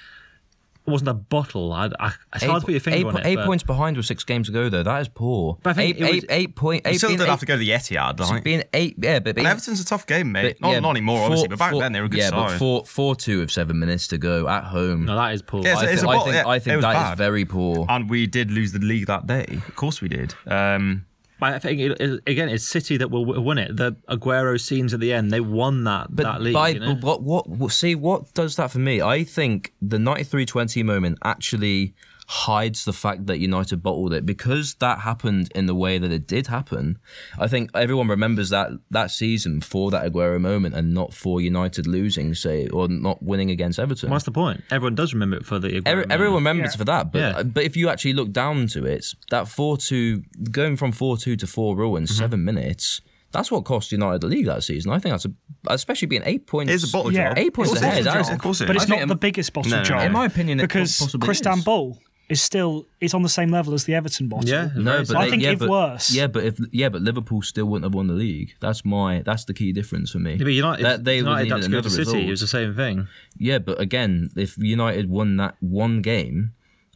wasn't 0.85 1.09
a 1.09 1.13
bottle. 1.13 1.71
I, 1.71 1.89
I, 1.99 2.11
it's 2.35 2.43
hard 2.43 2.61
to 2.61 2.65
put 2.65 2.71
your 2.71 2.79
finger 2.81 2.97
eight, 2.99 3.05
on 3.05 3.17
it. 3.17 3.25
eight 3.25 3.35
but- 3.35 3.45
points 3.45 3.63
behind 3.63 3.95
with 3.97 4.05
six 4.05 4.23
games 4.23 4.47
to 4.47 4.53
go, 4.53 4.69
though. 4.69 4.83
That 4.83 5.01
is 5.01 5.07
poor. 5.07 5.57
But 5.63 5.71
I 5.71 5.73
think 5.73 5.95
eight, 5.97 6.01
it 6.01 6.03
was- 6.03 6.11
eight, 6.23 6.25
eight 6.29 6.55
point 6.55 6.81
eight. 6.85 6.93
You 6.93 6.97
still 6.99 7.09
being 7.09 7.19
did 7.19 7.23
eight, 7.25 7.29
have 7.29 7.39
to 7.39 7.45
go 7.45 7.53
to 7.55 7.57
the 7.59 7.69
Etihad. 7.69 8.19
Like. 8.19 8.43
being 8.43 8.63
eight, 8.73 8.95
yeah, 9.01 9.19
but 9.19 9.29
And 9.29 9.35
being, 9.35 9.47
Everton's 9.47 9.79
a 9.79 9.85
tough 9.85 10.05
game, 10.07 10.31
mate. 10.31 10.57
but, 10.59 10.61
not, 10.67 10.71
yeah, 10.73 10.79
not 10.79 10.91
anymore, 10.91 11.17
four- 11.17 11.25
obviously, 11.25 11.47
but 11.49 11.59
back 11.59 11.71
four- 11.71 11.81
then 11.81 11.93
they 11.93 11.99
were 11.99 12.07
a 12.07 12.09
good 12.09 12.19
Yeah, 12.19 12.29
side. 12.29 12.49
but 12.49 12.57
four 12.57 12.85
four 12.85 13.15
two 13.15 13.39
with 13.39 13.51
seven 13.51 13.79
minutes 13.79 14.07
to 14.09 14.17
go 14.17 14.47
at 14.49 14.65
home. 14.65 15.05
No, 15.05 15.15
that 15.15 15.33
is 15.33 15.41
poor. 15.41 15.61
Yeah, 15.63 15.77
I, 15.77 15.83
it's 15.85 16.01
thi- 16.01 16.07
a 16.07 16.09
I 16.09 16.13
bottle, 16.15 16.23
think 16.31 16.35
yeah, 16.45 16.47
I 16.51 16.59
think 16.59 16.75
was 16.77 16.83
that 16.83 16.91
is 16.91 17.09
bad. 17.11 17.17
very 17.17 17.45
poor. 17.45 17.85
and 17.89 18.09
we 18.09 18.27
did 18.27 18.51
lose 18.51 18.71
the 18.71 18.79
league 18.79 19.07
that 19.07 19.25
day. 19.27 19.45
Of 19.67 19.75
course 19.75 20.01
we 20.01 20.09
did. 20.09 20.35
Um, 20.47 21.05
But 21.43 21.55
I 21.55 21.59
think 21.59 21.79
it, 21.81 21.99
it- 21.99 22.21
again, 22.25 22.47
it's 22.47 22.63
City 22.63 22.95
that 22.95 23.11
will 23.11 23.25
win 23.25 23.57
it. 23.57 23.75
The 23.75 23.97
Aguero 24.07 24.57
scenes 24.57 24.93
at 24.93 25.01
the 25.01 25.11
end, 25.11 25.29
they 25.29 25.41
won 25.41 25.83
that 25.83 26.07
But 26.15 26.23
that 26.23 26.41
league. 26.41 26.53
by, 26.53 26.69
you 26.69 26.79
know? 26.79 26.95
but 26.95 27.21
what, 27.21 27.21
what 27.21 27.49
what 27.49 27.71
see 27.73 27.95
what 27.95 28.33
does 28.33 28.55
that 28.55 28.71
for 28.71 28.79
me? 28.79 29.01
I 29.01 29.25
think 29.25 29.73
the 29.81 29.97
93-20 29.97 30.85
moment 30.85 31.17
actually 31.25 31.95
hides 32.33 32.83
the 32.83 32.93
fact 32.93 33.27
that 33.27 33.37
United 33.39 33.83
bottled 33.83 34.11
it 34.11 34.25
because 34.25 34.73
that 34.75 34.99
happened 34.99 35.51
in 35.53 35.67
the 35.67 35.75
way 35.75 35.99
that 35.99 36.11
it 36.11 36.27
did 36.27 36.47
happen. 36.47 36.97
I 37.37 37.47
think 37.47 37.69
everyone 37.75 38.07
remembers 38.07 38.49
that 38.49 38.71
that 38.89 39.11
season 39.11 39.61
for 39.61 39.91
that 39.91 40.03
Aguero 40.11 40.41
moment 40.41 40.73
and 40.73 40.93
not 40.95 41.13
for 41.13 41.39
United 41.39 41.85
losing, 41.85 42.33
say, 42.33 42.67
or 42.69 42.87
not 42.87 43.21
winning 43.21 43.51
against 43.51 43.77
Everton. 43.77 44.09
What's 44.09 44.25
the 44.25 44.31
point? 44.31 44.63
Everyone 44.71 44.95
does 44.95 45.13
remember 45.13 45.37
it 45.37 45.45
for 45.45 45.59
the 45.59 45.67
Aguero 45.69 45.81
Every, 45.85 45.95
moment. 46.01 46.11
everyone 46.11 46.35
remembers 46.35 46.73
Yeah. 46.73 46.77
for 46.77 46.85
that, 46.85 47.11
but 47.11 47.19
Yeah. 47.19 47.29
Uh, 47.37 47.43
but 47.43 47.63
if 47.65 47.77
you 47.77 47.89
actually 47.89 48.13
look 48.13 48.31
down 48.31 48.65
to 48.67 48.83
it, 48.85 49.05
that 49.29 49.47
four 49.47 49.77
two 49.77 50.23
going 50.51 50.75
from 50.75 50.91
four 50.91 51.17
two 51.17 51.35
to 51.35 51.45
four 51.45 51.75
0 51.75 51.95
in 51.97 52.03
mm-hmm. 52.05 52.13
seven 52.15 52.43
minutes, 52.43 53.01
that's 53.31 53.51
what 53.51 53.63
cost 53.65 53.91
United 53.91 54.21
the 54.21 54.27
league 54.27 54.45
that 54.47 54.63
season. 54.63 54.91
I 54.91 54.97
think 54.99 55.13
that's 55.13 55.25
a, 55.25 55.31
especially 55.67 56.07
being 56.07 56.23
eight 56.25 56.47
points. 56.47 56.71
It 56.71 56.75
is 56.75 56.89
a 56.89 56.91
bottle 56.91 57.13
Yeah. 57.13 57.29
job. 57.29 57.37
Eight 57.37 57.53
points 57.53 57.71
Of 57.73 57.77
course 57.77 57.83
ahead, 57.83 57.97
it 57.97 57.99
is. 57.99 58.05
that 58.05 58.21
is- 58.21 58.29
Of 58.29 58.39
course 58.39 58.61
it 58.61 58.67
But 58.67 58.75
it's 58.75 58.87
not 58.87 59.07
the 59.07 59.15
biggest 59.15 59.53
bottle 59.53 59.69
No, 59.71 59.77
no, 59.77 59.83
job. 59.83 59.97
no. 59.99 60.05
In 60.05 60.11
my 60.11 60.25
opinion, 60.25 60.59
it 60.59 60.63
because 60.63 60.97
possibly 60.99 61.25
Chris 61.25 61.41
is. 61.41 61.63
Ball 61.63 61.99
is 62.29 62.41
still 62.41 62.87
it's 63.01 63.13
on 63.13 63.21
the 63.21 63.29
same 63.29 63.49
level 63.49 63.73
as 63.73 63.83
the 63.83 63.93
Everton 63.93 64.27
bottle. 64.29 64.49
Yeah, 64.49 64.69
No, 64.75 64.93
very 64.93 65.05
but 65.05 65.15
I 65.17 65.23
they- 65.25 65.29
think 65.31 65.43
yeah, 65.43 65.51
if 65.51 65.59
but, 65.59 65.69
worse. 65.69 66.11
Yeah, 66.11 66.27
but 66.27 66.43
if 66.45 66.59
yeah, 66.71 66.89
but 66.89 67.01
Liverpool 67.01 67.41
still 67.41 67.65
wouldn't 67.65 67.85
have 67.85 67.93
won 67.93 68.07
the 68.07 68.13
league. 68.13 68.55
That's 68.59 68.83
my 68.85 69.21
that's 69.23 69.45
the 69.45 69.53
key 69.53 69.71
difference 69.73 70.11
for 70.11 70.19
me. 70.19 70.31
Yeah, 70.35 70.43
but 70.43 70.53
United, 70.53 70.85
that 70.85 71.03
they 71.03 71.21
would 71.21 71.29
United 71.29 71.43
need 71.43 71.51
had 71.51 71.61
to 71.63 71.67
go 71.69 71.73
another 71.77 71.89
to 71.89 71.95
City. 71.95 71.99
result. 72.05 72.23
It 72.23 72.29
was 72.29 72.41
the 72.41 72.47
same 72.47 72.75
thing. 72.75 73.07
Yeah, 73.37 73.59
but 73.59 73.79
again, 73.79 74.29
if 74.35 74.57
United 74.57 75.09
won 75.09 75.37
that 75.37 75.55
one 75.59 76.01
game 76.01 76.53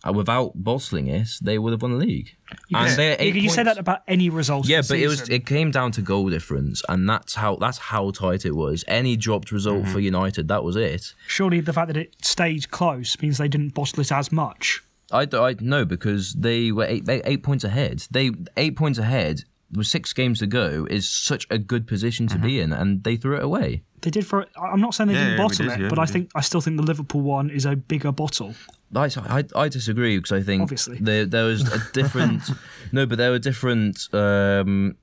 uh, 0.07 0.13
without 0.13 0.51
bottling 0.55 1.07
it, 1.07 1.27
they 1.41 1.57
would 1.57 1.73
have 1.73 1.81
won 1.81 1.91
the 1.91 1.97
league. 2.05 2.35
And 2.73 2.97
they're 2.97 3.11
You, 3.21 3.33
eight 3.33 3.35
you 3.35 3.49
say 3.49 3.63
that 3.63 3.77
about 3.77 4.03
any 4.07 4.29
result. 4.29 4.65
Yeah, 4.67 4.79
of 4.79 4.87
the 4.87 4.93
but 4.93 4.99
it 5.01 5.07
was 5.07 5.27
it 5.29 5.45
came 5.45 5.71
down 5.71 5.91
to 5.93 6.01
goal 6.01 6.29
difference, 6.29 6.81
and 6.87 7.07
that's 7.09 7.35
how 7.35 7.57
that's 7.57 7.77
how 7.79 8.11
tight 8.11 8.45
it 8.45 8.55
was. 8.55 8.85
Any 8.87 9.17
dropped 9.17 9.51
result 9.51 9.83
Mm-hmm. 9.83 9.91
for 9.93 9.99
United, 9.99 10.47
that 10.47 10.63
was 10.63 10.75
it. 10.77 11.13
surely 11.27 11.59
the 11.59 11.73
fact 11.73 11.87
that 11.89 11.97
it 11.97 12.15
stayed 12.21 12.71
close 12.71 13.21
means 13.21 13.37
they 13.37 13.49
didn't 13.49 13.73
bottle 13.73 13.99
it 13.99 14.11
as 14.11 14.31
much. 14.31 14.81
I, 15.11 15.25
d- 15.25 15.37
I 15.37 15.55
know 15.59 15.85
because 15.85 16.33
they 16.33 16.71
were 16.71 16.85
eight, 16.85 17.05
they 17.05 17.21
eight 17.23 17.43
points 17.43 17.63
ahead. 17.63 18.03
They 18.11 18.31
eight 18.57 18.75
points 18.75 18.99
ahead 18.99 19.43
with 19.71 19.87
six 19.87 20.13
games 20.13 20.39
to 20.39 20.47
go 20.47 20.87
is 20.89 21.09
such 21.09 21.45
a 21.49 21.57
good 21.57 21.87
position 21.87 22.27
to 22.27 22.35
Mm-hmm. 22.35 22.45
be 22.45 22.59
in, 22.59 22.71
and 22.73 23.03
they 23.03 23.15
threw 23.17 23.35
it 23.37 23.43
away. 23.43 23.83
They 24.01 24.09
did 24.11 24.25
for. 24.27 24.45
I'm 24.61 24.79
not 24.81 24.93
saying 24.95 25.07
they 25.09 25.13
Yeah, 25.15 25.19
didn't 25.25 25.37
yeah, 25.37 25.43
bottle 25.43 25.65
did, 25.65 25.73
it, 25.73 25.79
yeah, 25.83 25.89
but 25.89 25.99
I 25.99 26.05
did. 26.05 26.11
think 26.13 26.31
I 26.35 26.41
still 26.41 26.61
think 26.61 26.77
the 26.77 26.83
Liverpool 26.83 27.21
one 27.21 27.49
is 27.49 27.65
a 27.65 27.75
bigger 27.75 28.11
bottle. 28.11 28.53
I, 28.95 29.09
I, 29.17 29.43
I 29.55 29.67
disagree 29.69 30.17
because 30.17 30.31
I 30.31 30.41
think 30.41 30.61
Obviously. 30.61 30.97
there 30.99 31.25
there 31.25 31.45
was 31.45 31.67
a 31.71 31.79
different 31.93 32.43
no, 32.91 33.05
but 33.05 33.17
there 33.17 33.31
were 33.31 33.39
different. 33.39 34.07
Um, 34.13 34.95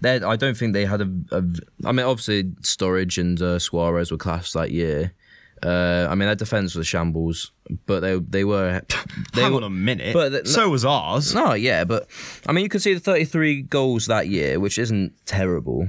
there, 0.00 0.26
I 0.28 0.36
don't 0.36 0.56
think 0.56 0.72
they 0.74 0.84
had 0.84 1.00
a, 1.00 1.10
a. 1.32 1.42
I 1.86 1.92
mean, 1.92 2.04
obviously, 2.06 2.44
Sturridge 2.62 3.18
and 3.18 3.40
uh, 3.40 3.58
Suarez 3.58 4.10
were 4.10 4.18
class 4.18 4.52
that 4.52 4.70
year. 4.70 5.14
Uh, 5.62 6.06
I 6.10 6.14
mean, 6.14 6.26
their 6.26 6.34
defense 6.34 6.74
was 6.74 6.86
shambles, 6.86 7.52
but 7.86 8.00
they 8.00 8.18
they 8.18 8.44
were. 8.44 8.82
They 9.34 9.40
Hang 9.42 9.52
were, 9.52 9.58
on 9.58 9.64
a 9.64 9.70
minute. 9.70 10.12
But 10.12 10.32
the- 10.32 10.46
so 10.46 10.68
was 10.68 10.84
ours. 10.84 11.34
No, 11.34 11.54
yeah, 11.54 11.84
but 11.84 12.06
I 12.46 12.52
mean, 12.52 12.62
you 12.64 12.68
can 12.68 12.80
see 12.80 12.94
the 12.94 13.00
33 13.00 13.62
goals 13.62 14.06
that 14.06 14.28
year, 14.28 14.60
which 14.60 14.78
isn't 14.78 15.12
terrible. 15.26 15.88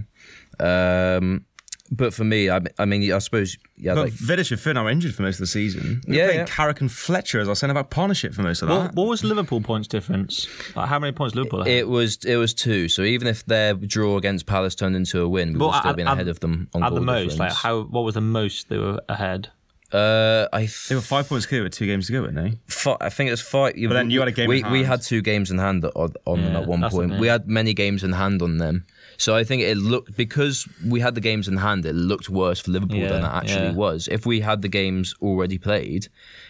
Um, 0.60 1.46
but 1.90 2.14
for 2.14 2.26
me, 2.26 2.50
I, 2.50 2.60
I 2.78 2.84
mean, 2.86 3.14
I 3.14 3.20
suppose, 3.20 3.58
yeah, 3.78 3.94
But 3.96 4.06
like, 4.06 4.14
Vidic 4.14 4.52
and 4.52 4.60
Finn 4.60 4.76
are 4.76 4.90
injured 4.90 5.16
for 5.16 5.22
most 5.22 5.36
of 5.36 5.40
the 5.42 5.48
season. 5.48 6.02
They 6.06 6.18
Yeah, 6.18 6.26
played 6.26 6.36
yeah. 6.40 6.46
Carrick 6.46 6.82
and 6.82 6.92
Fletcher 6.92 7.40
as 7.40 7.48
our 7.48 7.56
centre 7.56 7.74
back 7.74 7.90
partnership 7.90 8.34
for 8.34 8.42
most 8.42 8.62
of 8.62 8.68
that. 8.68 8.76
What, 8.78 8.96
what 8.96 9.08
was 9.08 9.24
Liverpool 9.24 9.62
points 9.62 9.88
difference? 9.88 10.48
Like 10.76 10.90
how 10.90 11.00
many 11.00 11.14
points 11.14 11.34
Liverpool 11.36 11.60
had? 11.64 11.70
it 11.72 11.88
was 11.88 12.18
it 12.26 12.36
was 12.36 12.54
two. 12.54 12.90
So 12.90 13.04
even 13.04 13.28
if 13.30 13.46
their 13.46 13.74
draw 13.74 14.18
against 14.18 14.48
Palace 14.48 14.76
turned 14.76 14.98
into 14.98 15.22
a 15.22 15.30
win, 15.30 15.54
we 15.54 15.60
Well, 15.60 15.70
would 15.70 15.78
still 15.78 15.92
at- 15.92 15.96
been 15.96 16.08
at- 16.08 16.14
ahead 16.16 16.28
of 16.28 16.42
them 16.42 16.68
on 16.74 16.84
at 16.84 16.90
goal 16.90 17.00
the 17.00 17.06
most, 17.06 17.40
like 17.40 17.54
how? 17.54 17.84
What 17.84 18.02
was 18.04 18.16
the 18.16 18.22
most 18.22 18.68
they 18.68 18.78
were 18.78 19.00
ahead? 19.08 19.52
Uh, 19.92 20.48
I 20.52 20.68
They 20.90 20.96
were 20.96 21.02
five 21.02 21.30
points 21.30 21.46
clear 21.46 21.64
with 21.64 21.74
two 21.74 21.86
games 21.86 22.08
to 22.08 22.14
go, 22.14 22.22
weren't 22.24 22.36
they? 22.36 22.60
fi- 22.68 22.98
I 23.00 23.10
think 23.10 23.30
it 23.30 23.32
was 23.32 23.42
five. 23.42 23.74
But 23.76 23.94
then 23.94 24.10
you 24.10 24.20
had 24.20 24.28
a 24.28 24.34
game 24.34 24.50
We 24.50 24.64
in 24.64 24.72
we 24.72 24.84
had 24.84 25.02
two 25.02 25.22
games 25.22 25.50
in 25.50 25.58
hand 25.60 25.86
on, 25.86 26.14
on 26.26 26.44
them 26.44 26.56
at 26.56 26.68
one 26.68 26.82
point. 26.90 27.20
We 27.20 27.28
had 27.28 27.48
many 27.48 27.74
games 27.74 28.04
in 28.04 28.12
hand 28.12 28.42
on 28.42 28.58
them. 28.58 28.86
So 29.18 29.36
I 29.36 29.44
think 29.44 29.64
it 29.64 29.78
looked 29.78 30.16
because 30.16 30.68
we 30.86 31.00
had 31.00 31.16
the 31.16 31.22
games 31.22 31.48
in 31.48 31.58
hand, 31.58 31.86
it 31.86 31.94
looked 31.94 32.30
worse 32.30 32.60
for 32.60 32.72
Liverpool 32.72 33.00
than 33.00 33.24
it 33.24 33.28
actually 33.28 33.68
yeah. 33.68 33.74
was. 33.74 34.08
If 34.10 34.26
we 34.26 34.42
had 34.42 34.62
the 34.62 34.68
games 34.68 35.16
already 35.22 35.58
played, 35.58 36.10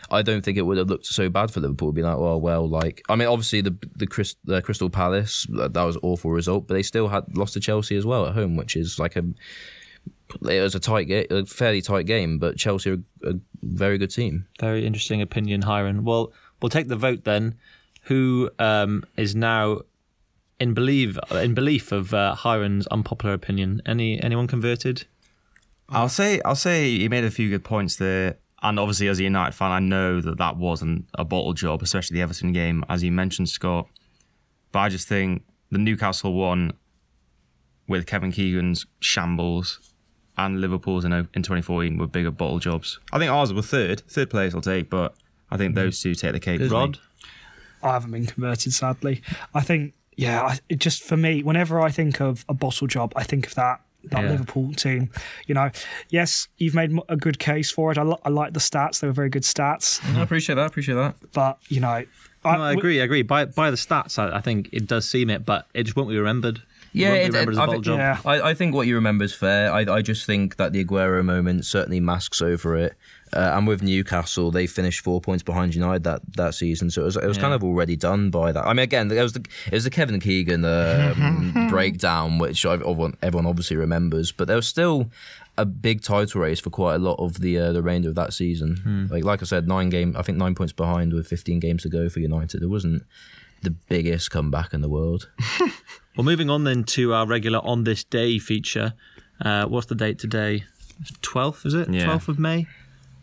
I 0.10 0.22
don't 0.22 0.44
think 0.44 0.58
it 0.58 0.64
would 0.64 0.78
have 0.78 0.90
looked 0.90 1.06
so 1.06 1.30
bad 1.30 1.52
for 1.52 1.60
Liverpool. 1.60 1.90
It'd 1.90 1.96
be 1.96 2.02
like, 2.02 2.18
well, 2.18 2.42
well, 2.42 2.68
like 2.68 3.04
I 3.08 3.16
mean, 3.16 3.28
obviously 3.28 3.62
the 3.62 3.78
the, 3.96 4.08
Chris, 4.08 4.36
the 4.44 4.62
Crystal 4.62 4.90
Palace 4.90 5.46
that 5.52 5.74
that 5.74 5.84
was 5.84 5.96
an 5.96 6.02
awful 6.04 6.32
result, 6.32 6.68
but 6.68 6.74
they 6.74 6.84
still 6.84 7.08
had 7.08 7.38
lost 7.38 7.54
to 7.54 7.60
Chelsea 7.60 7.96
as 7.96 8.06
well 8.06 8.26
at 8.26 8.34
home, 8.34 8.56
which 8.58 8.76
is 8.76 9.00
like 9.00 9.16
a 9.16 9.24
it 10.50 10.62
was 10.62 10.76
a 10.76 10.80
tight 10.80 11.06
game, 11.06 11.26
a 11.30 11.46
fairly 11.46 11.82
tight 11.82 12.06
game, 12.06 12.38
but 12.38 12.58
Chelsea 12.58 12.92
are 12.92 12.98
a 13.24 13.36
very 13.62 13.98
good 13.98 14.12
team. 14.12 14.48
Very 14.60 14.86
interesting 14.86 15.22
opinion, 15.22 15.64
Hiron. 15.64 16.04
Well, 16.04 16.34
we'll 16.62 16.70
take 16.70 16.88
the 16.88 16.96
vote 16.96 17.24
then. 17.24 17.56
Who 18.04 18.50
um, 18.60 19.04
is 19.18 19.36
now 19.36 19.82
in 20.60 20.74
believe 20.74 21.20
in 21.32 21.54
belief 21.54 21.92
of 21.92 22.14
uh, 22.14 22.36
Hiron's 22.36 22.88
unpopular 22.88 23.34
opinion? 23.34 23.82
Any 23.86 24.22
anyone 24.22 24.48
converted? 24.48 25.06
I'll 25.90 26.10
say 26.10 26.42
I'll 26.44 26.56
say 26.56 26.98
he 26.98 27.10
made 27.10 27.24
a 27.24 27.32
few 27.32 27.50
good 27.50 27.64
points 27.64 27.96
there. 27.96 28.38
And 28.64 28.80
obviously, 28.80 29.08
as 29.08 29.20
a 29.20 29.24
United 29.24 29.54
fan, 29.54 29.72
I 29.72 29.80
know 29.80 30.20
that 30.20 30.40
that 30.40 30.58
wasn't 30.58 31.06
a 31.14 31.24
bottle 31.24 31.54
job, 31.54 31.84
especially 31.84 32.16
the 32.16 32.24
Everton 32.24 32.54
game, 32.54 32.84
as 32.90 33.04
you 33.04 33.12
mentioned, 33.12 33.50
Scott. 33.50 33.88
But 34.72 34.80
I 34.80 34.90
just 34.90 35.08
think 35.08 35.44
the 35.70 35.78
Newcastle 35.78 36.34
one 36.34 36.74
with 37.88 38.08
Kevin 38.08 38.32
Keegan's 38.32 38.86
shambles 39.00 39.87
and 40.38 40.62
Liverpool's 40.62 41.04
in, 41.06 41.12
in 41.12 41.44
2014 41.44 41.98
were 41.98 42.08
bigger 42.08 42.32
bottle 42.32 42.60
jobs. 42.60 43.00
I 43.12 43.20
think 43.20 43.32
ours 43.32 43.54
were 43.54 43.62
third. 43.62 44.02
Third 44.08 44.30
place 44.30 44.54
I'll 44.54 44.62
take, 44.62 44.90
but 44.90 45.16
I 45.50 45.58
think 45.58 45.72
mm-hmm. 45.76 45.86
those 45.86 46.02
two 46.02 46.14
take 46.16 46.34
the 46.34 46.40
cake. 46.40 46.62
for. 46.62 46.68
Rod. 46.68 47.00
I 47.82 47.94
haven't 47.94 48.12
been 48.12 48.26
converted, 48.26 48.74
sadly. 48.74 49.22
I 49.54 49.62
think, 49.62 49.94
yeah, 50.16 50.42
I, 50.42 50.60
it 50.70 50.80
just 50.80 51.04
for 51.04 51.18
me, 51.18 51.44
whenever 51.44 51.80
I 51.80 51.92
think 51.92 52.20
of 52.20 52.46
a 52.50 52.54
bottle 52.54 52.88
job, 52.88 53.14
I 53.16 53.24
think 53.24 53.48
of 53.48 53.56
that 53.56 53.82
that 54.12 54.24
Yeah. 54.24 54.32
Liverpool 54.32 54.74
team. 54.74 55.10
You 55.48 55.56
know, 55.56 55.70
yes, 56.10 56.48
you've 56.58 56.76
made 56.76 56.98
a 57.10 57.18
good 57.18 57.40
case 57.40 57.70
for 57.72 57.92
it. 57.92 57.98
I, 57.98 58.04
li- 58.04 58.18
I 58.24 58.30
like 58.30 58.54
the 58.54 58.60
stats; 58.60 59.00
they 59.00 59.08
were 59.08 59.14
very 59.14 59.30
good 59.30 59.44
stats. 59.44 60.00
Mm-hmm. 60.00 60.18
I 60.18 60.24
appreciate 60.24 60.56
that. 60.56 60.64
I 60.64 60.66
appreciate 60.66 60.96
that. 60.96 61.16
But 61.34 61.60
you 61.68 61.80
know, 61.80 62.06
No, 62.46 62.50
I 62.50 62.74
agree. 62.74 63.02
I 63.02 63.04
agree. 63.04 63.22
By 63.22 63.46
by 63.46 63.70
the 63.72 63.78
stats, 63.78 64.18
I, 64.18 64.38
I 64.38 64.42
think 64.42 64.70
it 64.72 64.88
does 64.88 65.10
seem 65.10 65.30
it, 65.30 65.46
but 65.46 65.68
it 65.74 65.84
just 65.84 65.96
won't 65.96 66.10
be 66.10 66.18
remembered. 66.18 66.62
It 66.98 67.02
Yeah, 67.02 67.14
it- 67.14 67.30
as 67.30 67.36
I 67.36 67.42
a 67.42 67.46
bottle 67.56 67.74
think- 67.74 67.86
job. 67.86 67.98
Yeah. 68.00 68.20
I, 68.26 68.42
I 68.50 68.54
think 68.54 68.74
what 68.76 68.88
you 68.88 68.96
remember 68.96 69.24
is 69.24 69.34
fair. 69.34 69.72
I, 69.72 69.82
I 69.82 70.02
just 70.02 70.26
think 70.26 70.56
that 70.58 70.74
the 70.74 70.84
Aguero 70.84 71.24
moment 71.24 71.66
certainly 71.66 72.00
masks 72.00 72.42
over 72.42 72.76
it. 72.76 72.94
Uh, 73.34 73.52
and 73.56 73.68
with 73.68 73.82
Newcastle, 73.84 74.52
they 74.52 74.66
finished 74.68 75.02
four 75.02 75.20
points 75.20 75.44
behind 75.44 75.76
United 75.76 76.06
that, 76.06 76.22
that 76.38 76.56
season, 76.56 76.90
so 76.90 77.02
it 77.02 77.06
was, 77.06 77.18
it 77.18 77.26
was 77.28 77.38
kind 77.38 77.54
of 77.54 77.62
already 77.62 77.98
done 77.98 78.30
by 78.30 78.54
that. 78.54 78.66
I 78.66 78.70
mean, 78.72 78.84
again, 78.84 79.12
it 79.12 79.22
was 79.22 79.34
the 79.34 79.46
it 79.66 79.74
was 79.74 79.84
the 79.84 79.90
Kevin 79.90 80.18
Keegan 80.22 80.64
um, 80.64 81.68
breakdown, 81.70 82.38
which 82.40 82.66
everyone, 82.66 83.18
everyone 83.22 83.46
obviously 83.46 83.76
remembers, 83.76 84.32
but 84.32 84.48
there 84.48 84.56
was 84.56 84.66
still 84.66 85.10
a 85.58 85.66
big 85.66 86.02
title 86.02 86.40
race 86.40 86.62
for 86.62 86.70
quite 86.70 86.96
a 86.96 87.00
lot 87.00 87.20
of 87.20 87.42
the 87.42 87.58
uh, 87.60 87.74
the 87.74 87.82
remainder 87.82 88.08
of 88.08 88.16
that 88.16 88.32
season. 88.32 89.10
Like 89.12 89.26
like 89.26 89.42
I 89.42 89.46
said, 89.46 89.68
nine 89.68 89.90
game, 89.90 90.16
I 90.18 90.22
think 90.22 90.38
nine 90.38 90.56
points 90.56 90.72
behind 90.72 91.12
with 91.12 91.28
15 91.28 91.60
games 91.60 91.84
to 91.84 91.90
go 91.90 92.08
for 92.08 92.22
United. 92.22 92.64
It 92.64 92.68
wasn't 92.68 93.04
the 93.64 93.72
biggest 93.72 94.32
comeback 94.32 94.74
in 94.74 94.82
the 94.82 94.90
world. 94.90 95.30
Well, 96.18 96.26
moving 96.26 96.50
on 96.50 96.64
then 96.64 96.84
to 96.86 97.14
our 97.14 97.28
regular 97.28 97.60
on 97.60 97.84
this 97.84 98.04
day 98.04 98.40
feature. 98.40 98.94
Uh, 99.40 99.66
what's 99.68 99.86
the 99.86 99.94
date 99.94 100.18
today? 100.18 100.64
Twelfth, 101.22 101.64
is 101.64 101.76
it? 101.76 101.88
Yeah. 101.92 102.06
Twelfth 102.06 102.28
of 102.28 102.40
May. 102.40 102.66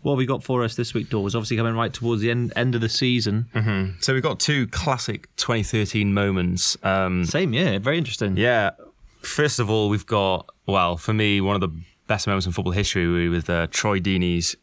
What 0.03 0.13
have 0.13 0.19
we 0.19 0.27
got 0.27 0.45
for 0.45 0.63
us 0.63 0.77
this 0.77 0.95
week, 0.95 1.11
Doors? 1.11 1.35
Obviously 1.35 1.57
coming 1.57 1.75
right 1.75 1.93
towards 1.93 2.23
the 2.23 2.31
end 2.31 2.53
end 2.55 2.77
of 2.77 2.81
the 2.81 2.89
season. 2.89 3.97
So 3.99 4.15
we've 4.15 4.23
got 4.23 4.39
two 4.39 4.69
classic 4.69 5.29
2013 5.35 6.15
moments. 6.15 6.77
Um, 6.85 7.25
Same 7.25 7.53
year. 7.53 7.81
Very 7.81 7.99
interesting. 7.99 8.37
Yeah. 8.37 8.71
First 9.23 9.59
of 9.59 9.69
all, 9.69 9.89
we've 9.89 10.07
got, 10.07 10.49
well, 10.67 10.97
for 10.97 11.13
me, 11.13 11.41
one 11.41 11.57
of 11.57 11.63
the 11.63 11.77
best 12.07 12.29
moments 12.29 12.47
in 12.47 12.53
football 12.53 12.75
history 12.75 13.29
with 13.29 13.51
uh, 13.51 13.67
Troy 13.73 13.99
Deeney's 13.99 14.55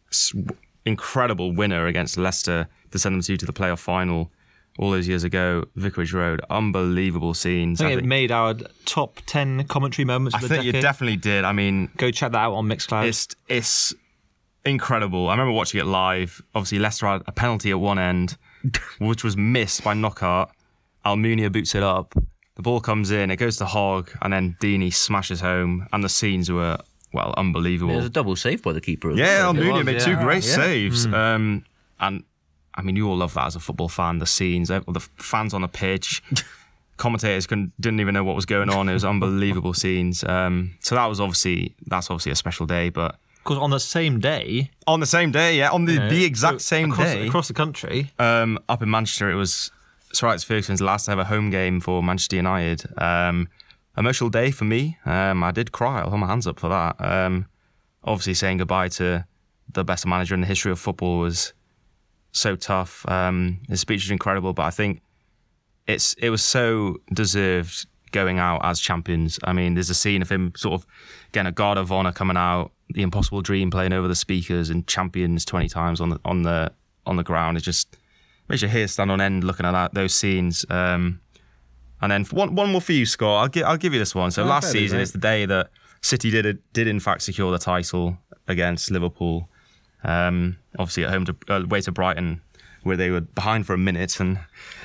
incredible 0.85 1.51
winner 1.53 1.87
against 1.87 2.17
Leicester 2.17 2.67
to 2.91 2.99
send 2.99 3.15
them 3.15 3.21
to 3.21 3.35
to 3.37 3.45
the 3.45 3.53
playoff 3.53 3.79
final 3.79 4.31
all 4.79 4.91
those 4.91 5.07
years 5.07 5.23
ago, 5.23 5.65
Vicarage 5.75 6.13
Road. 6.13 6.41
Unbelievable 6.49 7.33
scenes. 7.33 7.81
I 7.81 7.89
think 7.89 7.97
I 7.97 8.03
it 8.03 8.05
made 8.05 8.31
our 8.31 8.55
top 8.85 9.19
ten 9.25 9.65
commentary 9.65 10.05
moments 10.05 10.35
I 10.35 10.37
of 10.39 10.41
the 10.43 10.49
think 10.49 10.65
you 10.65 10.71
definitely 10.73 11.17
did. 11.17 11.43
I 11.43 11.51
mean, 11.51 11.89
Go 11.97 12.11
check 12.11 12.31
that 12.31 12.39
out 12.39 12.53
on 12.53 12.67
Mixcloud. 12.67 13.07
it's 13.07 13.27
it's 13.47 13.93
incredible. 14.65 15.27
I 15.27 15.33
remember 15.33 15.51
watching 15.53 15.79
it 15.81 15.85
live. 15.85 16.41
Obviously, 16.55 16.79
Leicester 16.79 17.07
had 17.07 17.23
a 17.27 17.31
penalty 17.31 17.71
at 17.71 17.79
one 17.79 17.99
end, 17.99 18.37
which 18.99 19.23
was 19.23 19.35
missed 19.37 19.83
by 19.83 19.93
Knockaert. 19.93 20.49
Almunia 21.05 21.51
boots 21.51 21.73
it 21.75 21.83
up. 21.83 22.13
The 22.55 22.61
ball 22.61 22.79
comes 22.79 23.11
in, 23.11 23.31
it 23.31 23.37
goes 23.37 23.57
to 23.57 23.65
Hogg, 23.65 24.11
and 24.21 24.31
then 24.33 24.55
Deeney 24.61 24.93
smashes 24.93 25.39
home. 25.41 25.87
And 25.93 26.03
the 26.03 26.09
scenes 26.09 26.51
were 26.51 26.77
well 27.13 27.33
unbelievable. 27.37 27.93
It 27.93 27.97
was 27.97 28.05
a 28.05 28.09
double 28.09 28.35
save 28.35 28.61
by 28.61 28.73
the 28.73 28.81
keeper. 28.81 29.11
Yeah. 29.11 29.45
Almunia 29.45 29.83
made 29.83 29.93
yeah. 29.93 30.05
two 30.05 30.15
great 30.17 30.45
Yeah. 30.45 30.55
saves. 30.55 31.05
Um, 31.07 31.65
and 31.99 32.23
I 32.75 32.81
mean, 32.81 32.95
you 32.95 33.07
all 33.09 33.17
love 33.17 33.33
that 33.33 33.47
as 33.47 33.55
a 33.55 33.59
football 33.59 33.89
fan. 33.89 34.19
The 34.19 34.25
scenes, 34.25 34.71
eh, 34.71 34.79
the 34.87 34.99
fans 35.17 35.53
on 35.53 35.61
the 35.61 35.67
pitch, 35.67 36.23
commentators 36.97 37.47
couldn't, 37.47 37.73
didn't 37.79 37.99
even 37.99 38.13
know 38.13 38.23
what 38.23 38.35
was 38.35 38.45
going 38.45 38.69
on. 38.69 38.87
It 38.89 38.93
was 38.93 39.05
unbelievable 39.05 39.73
scenes. 39.73 40.23
Um, 40.23 40.77
so 40.81 40.95
that 40.95 41.05
was 41.05 41.19
obviously 41.19 41.75
that's 41.87 42.09
obviously 42.09 42.31
a 42.31 42.35
special 42.35 42.65
day. 42.65 42.89
But 42.89 43.17
because 43.43 43.57
on 43.57 43.71
the 43.71 43.79
same 43.79 44.19
day, 44.19 44.71
on 44.87 44.99
the 44.99 45.05
same 45.05 45.31
day, 45.31 45.57
yeah, 45.57 45.71
on 45.71 45.85
the, 45.85 46.01
uh, 46.01 46.09
the 46.09 46.23
exact 46.23 46.61
so 46.61 46.75
same 46.75 46.91
across, 46.91 47.07
day, 47.07 47.27
across 47.27 47.47
the 47.47 47.53
country. 47.53 48.11
um, 48.19 48.59
up 48.69 48.81
in 48.81 48.89
Manchester, 48.89 49.29
it 49.29 49.35
was 49.35 49.71
Sir 50.13 50.27
Alex 50.27 50.43
Ferguson's 50.43 50.81
last 50.81 51.09
ever 51.09 51.23
home 51.23 51.49
game 51.49 51.79
for 51.79 52.03
Manchester 52.03 52.35
United. 52.35 52.83
Um, 52.97 53.49
emotional 53.97 54.29
day 54.29 54.51
for 54.51 54.65
me. 54.65 54.97
Um, 55.05 55.43
I 55.43 55.51
did 55.51 55.71
cry. 55.71 56.01
I'll 56.01 56.09
hold 56.09 56.21
my 56.21 56.27
hands 56.27 56.47
up 56.47 56.59
for 56.59 56.69
that. 56.69 56.95
Um, 56.99 57.47
obviously, 58.03 58.35
saying 58.35 58.57
goodbye 58.57 58.89
to 58.89 59.25
the 59.73 59.83
best 59.83 60.05
manager 60.05 60.35
in 60.35 60.41
the 60.41 60.47
history 60.47 60.71
of 60.71 60.79
football 60.79 61.19
was 61.19 61.53
so 62.31 62.55
tough. 62.55 63.07
Um, 63.09 63.59
his 63.69 63.81
speech 63.81 64.03
was 64.03 64.11
incredible, 64.11 64.53
but 64.53 64.63
I 64.63 64.71
think 64.71 65.01
it's 65.87 66.13
it 66.13 66.29
was 66.29 66.43
so 66.43 66.97
deserved 67.13 67.85
going 68.11 68.39
out 68.39 68.61
as 68.63 68.79
champions. 68.79 69.39
I 69.43 69.53
mean, 69.53 69.73
there's 69.73 69.89
a 69.89 69.95
scene 69.95 70.21
of 70.21 70.29
him 70.29 70.53
sort 70.55 70.73
of 70.73 70.85
getting 71.31 71.47
a 71.47 71.51
guard 71.51 71.77
of 71.77 71.91
honor 71.91 72.11
coming 72.11 72.37
out, 72.37 72.71
the 72.89 73.01
impossible 73.01 73.41
dream 73.41 73.71
playing 73.71 73.93
over 73.93 74.07
the 74.07 74.15
speakers, 74.15 74.69
and 74.69 74.87
champions 74.87 75.45
twenty 75.45 75.69
times 75.69 76.01
on 76.01 76.09
the 76.09 76.19
on 76.25 76.43
the 76.43 76.71
on 77.05 77.15
the 77.15 77.23
ground. 77.23 77.57
It 77.57 77.61
just 77.61 77.97
makes 78.47 78.61
your 78.61 78.69
hair 78.69 78.87
stand 78.87 79.11
on 79.11 79.21
end 79.21 79.43
looking 79.43 79.65
at 79.65 79.71
that 79.71 79.93
those 79.93 80.13
scenes. 80.13 80.65
Um, 80.69 81.21
and 82.01 82.11
then 82.11 82.25
one 82.25 82.55
one 82.55 82.71
more 82.71 82.81
for 82.81 82.93
you, 82.93 83.05
Scott. 83.05 83.41
I'll 83.43 83.47
give 83.47 83.65
I'll 83.65 83.77
give 83.77 83.93
you 83.93 83.99
this 83.99 84.15
one. 84.15 84.31
So 84.31 84.43
Oh, 84.43 84.47
last 84.47 84.71
season, 84.71 84.99
it's 84.99 85.11
the 85.11 85.19
day 85.19 85.45
that 85.45 85.69
City 86.01 86.31
did 86.31 86.59
did 86.73 86.87
in 86.87 86.99
fact 86.99 87.21
secure 87.21 87.51
the 87.51 87.59
title 87.59 88.17
against 88.47 88.91
Liverpool. 88.91 89.49
Um, 90.03 90.57
obviously 90.79 91.03
at 91.05 91.11
home 91.11 91.25
to 91.25 91.35
uh, 91.49 91.63
away 91.63 91.81
to 91.81 91.91
Brighton, 91.91 92.41
where 92.83 92.97
they 92.97 93.09
were 93.11 93.21
behind 93.21 93.65
for 93.67 93.73
a 93.73 93.77
minute 93.77 94.19
and 94.19 94.39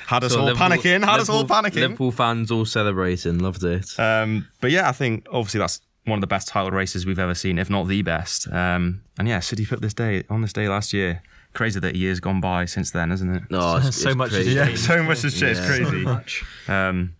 had 0.07 0.23
us 0.23 0.33
So 0.33 0.39
all 0.41 0.45
Liverpool- 0.45 0.69
panicking. 0.77 1.03
Had 1.05 1.19
us 1.19 1.29
all 1.29 1.41
Liverpool- 1.41 1.63
panicking. 1.63 1.75
Liverpool 1.81 2.11
fans 2.11 2.51
all 2.51 2.65
celebrating, 2.65 3.39
loved 3.39 3.63
it. 3.63 3.99
Um, 3.99 4.47
but 4.61 4.71
yeah, 4.71 4.87
I 4.87 4.91
think 4.91 5.25
obviously 5.31 5.59
that's 5.59 5.81
one 6.05 6.17
of 6.17 6.21
the 6.21 6.27
best 6.27 6.47
title 6.47 6.71
races 6.71 7.05
we've 7.05 7.19
ever 7.19 7.35
seen, 7.35 7.57
if 7.59 7.69
not 7.69 7.87
the 7.87 8.01
best. 8.01 8.47
Um, 8.51 9.01
and 9.17 9.27
yeah, 9.27 9.39
City 9.41 9.65
put 9.65 9.81
this 9.81 9.93
day 9.93 10.23
on 10.29 10.41
this 10.41 10.53
day 10.53 10.69
last 10.69 10.93
year. 10.93 11.21
Crazy 11.53 11.79
that 11.79 11.95
years 11.95 12.19
gone 12.19 12.39
by 12.39 12.65
since 12.65 12.91
then, 12.91 13.11
isn't 13.11 13.35
it? 13.35 13.43
No, 13.49 13.77
it's, 13.77 13.97
So 13.99 14.09
it's 14.09 14.17
much 14.17 14.31
has 14.31 14.45
changed. 14.45 14.79
so 14.85 15.01
much 15.03 15.21
has 15.23 15.39
changed. 15.39 15.59
Yeah. 15.61 15.67
Crazy. 15.67 16.45
Um, 16.67 17.15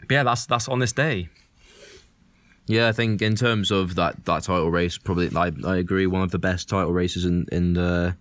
but 0.00 0.10
yeah, 0.14 0.22
that's 0.22 0.44
that's 0.46 0.68
on 0.68 0.80
this 0.80 0.92
day. 0.92 1.28
Yeah, 2.70 2.86
I 2.86 2.92
think 2.92 3.20
in 3.20 3.34
terms 3.34 3.72
of 3.72 3.96
that, 3.96 4.24
that 4.26 4.44
title 4.44 4.70
race, 4.70 4.96
probably 4.96 5.28
I, 5.36 5.50
I 5.66 5.76
agree 5.76 6.06
one 6.06 6.22
of 6.22 6.30
the 6.30 6.38
best 6.38 6.68
title 6.68 6.92
races 6.92 7.24
in 7.24 7.46
in 7.50 7.74
the 7.74 8.16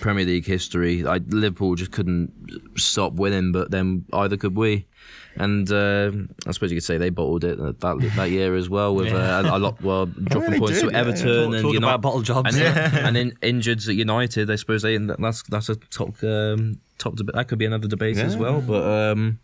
Premier 0.00 0.24
League 0.24 0.46
history. 0.46 1.04
I, 1.04 1.16
Liverpool 1.16 1.74
just 1.74 1.90
couldn't 1.90 2.32
stop 2.76 3.14
winning, 3.14 3.50
but 3.50 3.72
then 3.72 4.04
either 4.12 4.36
could 4.36 4.56
we. 4.56 4.86
And 5.34 5.70
uh, 5.70 6.12
I 6.46 6.52
suppose 6.52 6.70
you 6.70 6.76
could 6.76 6.84
say 6.84 6.96
they 6.96 7.10
bottled 7.10 7.42
it 7.42 7.58
that 7.58 8.12
that 8.16 8.30
year 8.30 8.54
as 8.54 8.68
well 8.68 8.94
with 8.94 9.12
uh, 9.12 9.42
a, 9.44 9.56
a 9.56 9.58
lot 9.58 9.82
well 9.82 10.06
dropping 10.24 10.60
points 10.60 10.80
did, 10.80 10.90
to 10.90 10.92
yeah. 10.92 10.98
Everton 10.98 11.26
Talk, 11.26 11.54
and 11.54 11.62
talk 11.62 11.72
United. 11.74 11.78
about 11.78 12.00
bottle 12.00 12.22
jobs. 12.22 12.56
and, 12.56 12.78
and 13.06 13.16
in, 13.16 13.38
injured 13.42 13.78
at 13.78 13.94
United, 13.94 14.48
I 14.48 14.56
suppose 14.56 14.82
they 14.82 14.96
that's 14.96 15.42
that's 15.44 15.68
a 15.68 15.74
top 15.76 16.22
um, 16.22 16.80
top 16.98 17.16
debate. 17.16 17.34
That 17.34 17.48
could 17.48 17.58
be 17.58 17.66
another 17.66 17.88
debate 17.88 18.18
as 18.18 18.36
well. 18.36 18.60
But 18.60 18.84
um, 18.84 19.40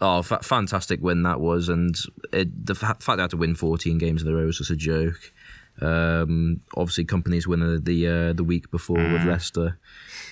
oh, 0.00 0.22
fa- 0.22 0.42
fantastic 0.42 1.02
win 1.02 1.22
that 1.22 1.40
was, 1.40 1.68
and 1.68 1.96
it, 2.32 2.66
the 2.66 2.74
fa- 2.74 2.96
fact 3.00 3.16
they 3.16 3.22
had 3.22 3.30
to 3.30 3.36
win 3.36 3.54
14 3.54 3.98
games 3.98 4.22
in 4.22 4.28
a 4.28 4.34
row 4.34 4.46
was 4.46 4.58
just 4.58 4.70
a 4.70 4.76
joke. 4.76 5.32
Um, 5.80 6.60
obviously, 6.76 7.04
companies 7.04 7.46
winner 7.46 7.78
the 7.78 8.08
uh, 8.08 8.32
the 8.32 8.44
week 8.44 8.70
before 8.70 8.96
with 8.96 9.24
Leicester. 9.24 9.78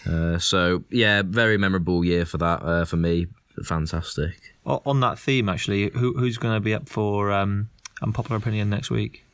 Uh, 0.09 0.39
so 0.39 0.85
yeah, 0.91 1.23
very 1.25 1.59
memorable 1.59 2.05
year 2.05 2.25
for 2.25 2.39
that 2.39 2.63
uh, 2.63 2.85
for 2.85 2.97
me. 2.97 3.27
Fantastic. 3.63 4.55
On 4.65 5.01
that 5.01 5.19
theme, 5.19 5.49
actually, 5.49 5.91
who, 5.91 6.15
who's 6.15 6.39
going 6.39 6.55
to 6.55 6.61
be 6.61 6.75
up 6.75 6.89
for 6.89 7.31
um, 7.31 7.69
unpopular 8.03 8.39
opinion 8.39 8.71
next 8.71 8.91
week? 8.91 9.25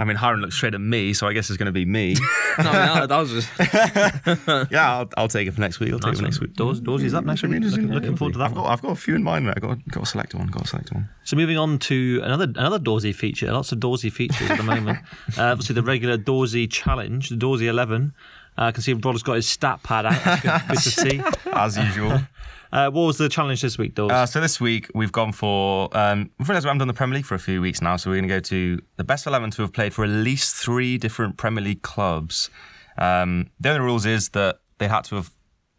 I 0.00 0.04
mean, 0.04 0.16
Hiram 0.16 0.40
looked 0.40 0.54
straight 0.54 0.74
at 0.74 0.80
me, 0.80 1.12
so 1.12 1.26
I 1.26 1.34
guess 1.34 1.50
it's 1.50 1.58
going 1.58 1.66
to 1.66 1.72
be 1.72 1.84
me. 1.84 2.14
no, 2.58 2.72
that, 2.72 3.08
that 3.10 3.18
was 3.18 3.30
just, 3.30 3.50
yeah, 4.72 4.96
I'll, 4.96 5.10
I'll 5.18 5.28
take 5.28 5.46
it 5.46 5.52
for 5.52 5.60
next 5.60 5.78
week. 5.78 5.92
I'll 5.92 5.98
take 5.98 6.14
it 6.14 6.16
for 6.16 6.22
next 6.22 6.40
week. 6.40 6.54
Doors, 6.54 6.80
Doorsy's 6.80 7.12
up 7.12 7.26
next 7.26 7.42
week. 7.42 7.62
Looking, 7.62 7.92
looking 7.92 8.16
forward 8.16 8.32
to 8.32 8.38
that 8.38 8.46
I've 8.46 8.54
got, 8.54 8.64
I've 8.64 8.80
got 8.80 8.92
a 8.92 8.96
few 8.96 9.14
in 9.14 9.22
mind. 9.22 9.44
Mate. 9.44 9.54
I've 9.56 9.62
got, 9.62 9.86
got 9.90 10.00
to 10.00 10.06
select 10.06 10.34
one. 10.34 10.46
Got 10.46 10.62
to 10.62 10.68
select 10.68 10.90
one. 10.92 11.10
So 11.24 11.36
moving 11.36 11.58
on 11.58 11.78
to 11.80 12.22
another 12.24 12.44
another 12.44 12.78
Dawsey 12.78 13.14
feature. 13.14 13.52
Lots 13.52 13.72
of 13.72 13.78
Dawsey 13.78 14.10
features 14.10 14.50
at 14.50 14.56
the 14.56 14.62
moment. 14.62 14.98
uh, 15.38 15.42
obviously, 15.42 15.74
the 15.74 15.82
regular 15.82 16.16
Dawsey 16.16 16.70
challenge, 16.70 17.28
the 17.28 17.36
Dawsey 17.36 17.68
Eleven. 17.68 18.14
Uh, 18.58 18.64
I 18.64 18.72
can 18.72 18.82
see 18.82 18.92
Rod's 18.92 19.22
got 19.22 19.34
his 19.34 19.46
stat 19.48 19.82
pad 19.82 20.06
out. 20.06 20.22
That's 20.24 20.42
good, 20.42 20.68
good 20.68 20.78
to 20.82 20.90
see. 21.44 21.50
As 21.52 21.76
usual. 21.76 22.20
Uh, 22.72 22.88
what 22.88 23.02
was 23.02 23.18
the 23.18 23.28
challenge 23.28 23.62
this 23.62 23.78
week, 23.78 23.96
Dawes? 23.96 24.12
Uh, 24.12 24.24
so 24.26 24.40
this 24.40 24.60
week 24.60 24.88
we've 24.94 25.10
gone 25.10 25.32
for. 25.32 25.88
Um, 25.90 26.30
we've 26.38 26.48
realised 26.48 26.64
we 26.64 26.68
haven't 26.68 26.78
done 26.78 26.86
the 26.86 26.94
Premier 26.94 27.16
League 27.16 27.26
for 27.26 27.34
a 27.34 27.38
few 27.40 27.60
weeks 27.60 27.82
now, 27.82 27.96
so 27.96 28.08
we're 28.10 28.14
going 28.18 28.28
to 28.28 28.34
go 28.36 28.38
to 28.38 28.80
the 28.96 29.02
best 29.02 29.26
eleven 29.26 29.50
to 29.50 29.62
have 29.62 29.72
played 29.72 29.92
for 29.92 30.04
at 30.04 30.10
least 30.10 30.54
three 30.54 30.96
different 30.96 31.36
Premier 31.36 31.64
League 31.64 31.82
clubs. 31.82 32.48
Um, 32.96 33.50
the 33.58 33.70
only 33.70 33.80
rules 33.80 34.06
is 34.06 34.28
that 34.28 34.60
they 34.78 34.86
had 34.86 35.02
to 35.06 35.16
have 35.16 35.30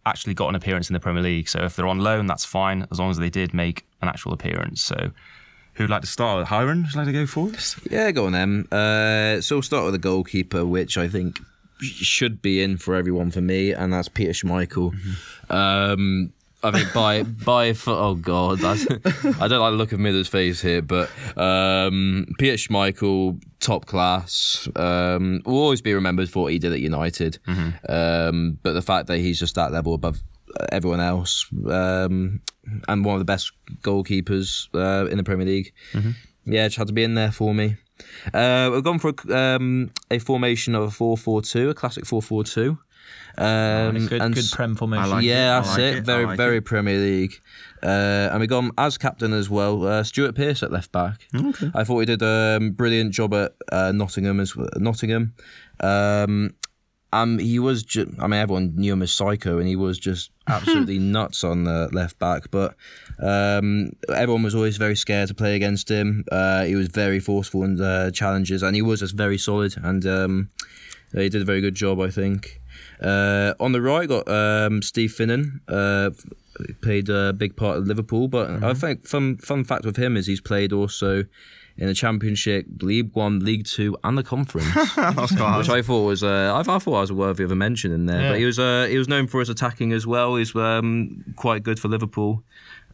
actually 0.05 0.33
got 0.33 0.49
an 0.49 0.55
appearance 0.55 0.89
in 0.89 0.93
the 0.93 0.99
Premier 0.99 1.23
League. 1.23 1.47
So 1.47 1.63
if 1.63 1.77
they're 1.77 1.87
on 1.87 1.99
loan, 1.99 2.25
that's 2.25 2.43
fine 2.43 2.85
as 2.91 2.99
long 2.99 3.09
as 3.09 3.17
they 3.17 3.29
did 3.29 3.53
make 3.53 3.85
an 4.01 4.09
actual 4.09 4.33
appearance. 4.33 4.81
So 4.83 5.11
who'd 5.75 5.89
like 5.89 6.01
to 6.01 6.07
start? 6.07 6.47
Hiram, 6.47 6.81
would 6.83 6.91
you 6.93 6.97
like 6.97 7.07
to 7.07 7.13
go 7.13 7.25
first? 7.25 7.79
Yeah, 7.89 8.11
go 8.11 8.25
on 8.25 8.33
then. 8.33 8.67
Uh, 8.69 9.39
so 9.39 9.55
we'll 9.55 9.61
start 9.63 9.85
with 9.85 9.93
the 9.93 9.99
goalkeeper, 9.99 10.65
which 10.65 10.97
I 10.97 11.07
think 11.07 11.39
should 11.81 12.41
be 12.41 12.61
in 12.61 12.77
for 12.77 12.95
everyone 12.95 13.31
for 13.31 13.41
me, 13.41 13.71
and 13.71 13.91
that's 13.91 14.07
Peter 14.07 14.31
Schmeichel. 14.31 14.93
Um, 15.49 16.33
I 16.63 16.71
think 16.71 16.93
by 16.93 17.23
by 17.45 17.73
for, 17.73 17.91
oh 17.93 18.15
god, 18.15 18.63
I 18.63 18.75
don't 19.47 19.59
like 19.59 19.71
the 19.71 19.77
look 19.77 19.91
of 19.91 19.99
Miller's 19.99 20.27
face 20.27 20.61
here, 20.61 20.81
but 20.81 21.09
um, 21.37 22.27
Peter 22.37 22.55
Schmeichel, 22.57 23.41
top 23.59 23.85
class, 23.85 24.67
um, 24.75 25.41
will 25.45 25.57
always 25.57 25.81
be 25.81 25.93
remembered 25.93 26.29
for 26.29 26.43
what 26.43 26.51
he 26.53 26.59
did 26.59 26.71
at 26.71 26.79
United. 26.79 27.39
Um, 27.89 28.59
but 28.61 28.73
the 28.73 28.81
fact 28.81 29.07
that 29.07 29.17
he's 29.17 29.39
just 29.39 29.55
that 29.55 29.71
level 29.71 29.93
above 29.93 30.21
everyone 30.71 30.99
else, 30.99 31.47
um, 31.69 32.41
and 32.87 33.03
one 33.05 33.15
of 33.15 33.19
the 33.19 33.25
best 33.25 33.51
goalkeepers 33.81 34.67
uh, 34.75 35.07
in 35.09 35.17
the 35.17 35.23
Premier 35.23 35.45
League, 35.47 35.73
yeah, 36.45 36.67
just 36.67 36.77
had 36.77 36.87
to 36.87 36.93
be 36.93 37.03
in 37.03 37.15
there 37.15 37.31
for 37.31 37.53
me. 37.55 37.77
Uh, 38.33 38.69
we've 38.73 38.83
gone 38.83 38.99
for 38.99 39.13
a, 39.29 39.35
um, 39.35 39.91
a 40.09 40.19
formation 40.19 40.75
of 40.75 40.83
a 40.83 40.87
4-4-2, 40.87 41.69
a 41.69 41.73
classic 41.73 42.05
4-4-2. 42.05 42.77
Um, 43.37 44.07
good, 44.07 44.21
and 44.21 44.35
good 44.35 44.45
prem 44.51 44.75
formation. 44.75 45.09
like 45.09 45.23
yeah, 45.23 45.55
it, 45.55 45.57
I 45.57 45.61
that's 45.61 45.69
like 45.71 45.79
it. 45.79 45.97
it, 45.97 46.03
Very, 46.05 46.25
like 46.25 46.37
very 46.37 46.57
it. 46.57 46.65
Premier 46.65 46.97
League. 46.97 47.41
Uh, 47.81 48.29
and 48.31 48.39
we 48.41 48.47
got 48.47 48.59
him 48.59 48.71
as 48.77 48.97
captain 48.97 49.33
as 49.33 49.49
well. 49.49 49.85
Uh, 49.87 50.03
Stuart 50.03 50.35
Pearce 50.35 50.61
at 50.63 50.71
left 50.71 50.91
back. 50.91 51.27
Okay. 51.33 51.71
I 51.73 51.83
thought 51.83 51.99
he 51.99 52.05
did 52.05 52.21
a 52.21 52.57
um, 52.59 52.71
brilliant 52.71 53.11
job 53.13 53.33
at 53.33 53.53
uh, 53.71 53.91
Nottingham 53.91 54.39
as 54.39 54.53
Nottingham. 54.75 55.33
Um, 55.79 56.51
um, 57.13 57.39
he 57.39 57.59
was. 57.59 57.83
Ju- 57.83 58.15
I 58.19 58.27
mean, 58.27 58.39
everyone 58.39 58.75
knew 58.75 58.93
him 58.93 59.01
as 59.01 59.11
Psycho, 59.11 59.57
and 59.59 59.67
he 59.67 59.75
was 59.75 59.97
just 59.99 60.31
absolutely 60.47 60.99
nuts 60.99 61.43
on 61.43 61.65
the 61.65 61.89
left 61.91 62.19
back. 62.19 62.51
But 62.51 62.75
um, 63.19 63.93
everyone 64.13 64.43
was 64.43 64.55
always 64.55 64.77
very 64.77 64.95
scared 64.95 65.27
to 65.27 65.33
play 65.33 65.55
against 65.55 65.89
him. 65.89 66.25
Uh, 66.31 66.63
he 66.63 66.75
was 66.75 66.87
very 66.87 67.19
forceful 67.19 67.63
in 67.63 67.75
the 67.75 68.11
challenges, 68.13 68.63
and 68.63 68.75
he 68.75 68.81
was 68.81 69.01
just 69.01 69.15
very 69.15 69.37
solid. 69.37 69.75
And 69.83 70.05
um, 70.05 70.49
he 71.13 71.29
did 71.29 71.41
a 71.41 71.45
very 71.45 71.61
good 71.61 71.75
job, 71.75 71.99
I 71.99 72.09
think. 72.09 72.61
Uh, 73.01 73.53
on 73.59 73.71
the 73.71 73.81
right, 73.81 74.07
got 74.07 74.27
um, 74.29 74.81
Steve 74.81 75.11
Finnan. 75.11 75.61
Uh, 75.67 76.11
played 76.81 77.09
a 77.09 77.33
big 77.33 77.55
part 77.55 77.77
of 77.77 77.87
Liverpool, 77.87 78.27
but 78.27 78.63
I 78.63 78.73
think 78.73 79.07
fun 79.07 79.37
fun 79.37 79.63
fact 79.63 79.85
with 79.85 79.97
him 79.97 80.15
is 80.15 80.27
he's 80.27 80.41
played 80.41 80.71
also 80.71 81.25
in 81.77 81.87
the 81.87 81.93
Championship, 81.93 82.65
League 82.81 83.15
One, 83.15 83.39
League 83.39 83.65
Two, 83.65 83.97
and 84.03 84.17
the 84.17 84.23
Conference, 84.23 84.67
which 84.75 85.69
I 85.69 85.81
thought 85.81 86.05
was 86.05 86.23
uh, 86.23 86.53
I, 86.53 86.71
I 86.71 86.77
was 86.77 87.11
worthy 87.11 87.43
of 87.43 87.51
a 87.51 87.55
mention 87.55 87.91
in 87.91 88.05
there. 88.05 88.21
Yeah. 88.21 88.29
But 88.31 88.39
he 88.39 88.45
was 88.45 88.59
uh, 88.59 88.87
he 88.89 88.97
was 88.97 89.07
known 89.07 89.27
for 89.27 89.39
his 89.39 89.49
attacking 89.49 89.93
as 89.93 90.05
well. 90.05 90.35
He's 90.35 90.55
um, 90.55 91.23
quite 91.35 91.63
good 91.63 91.79
for 91.79 91.87
Liverpool. 91.87 92.43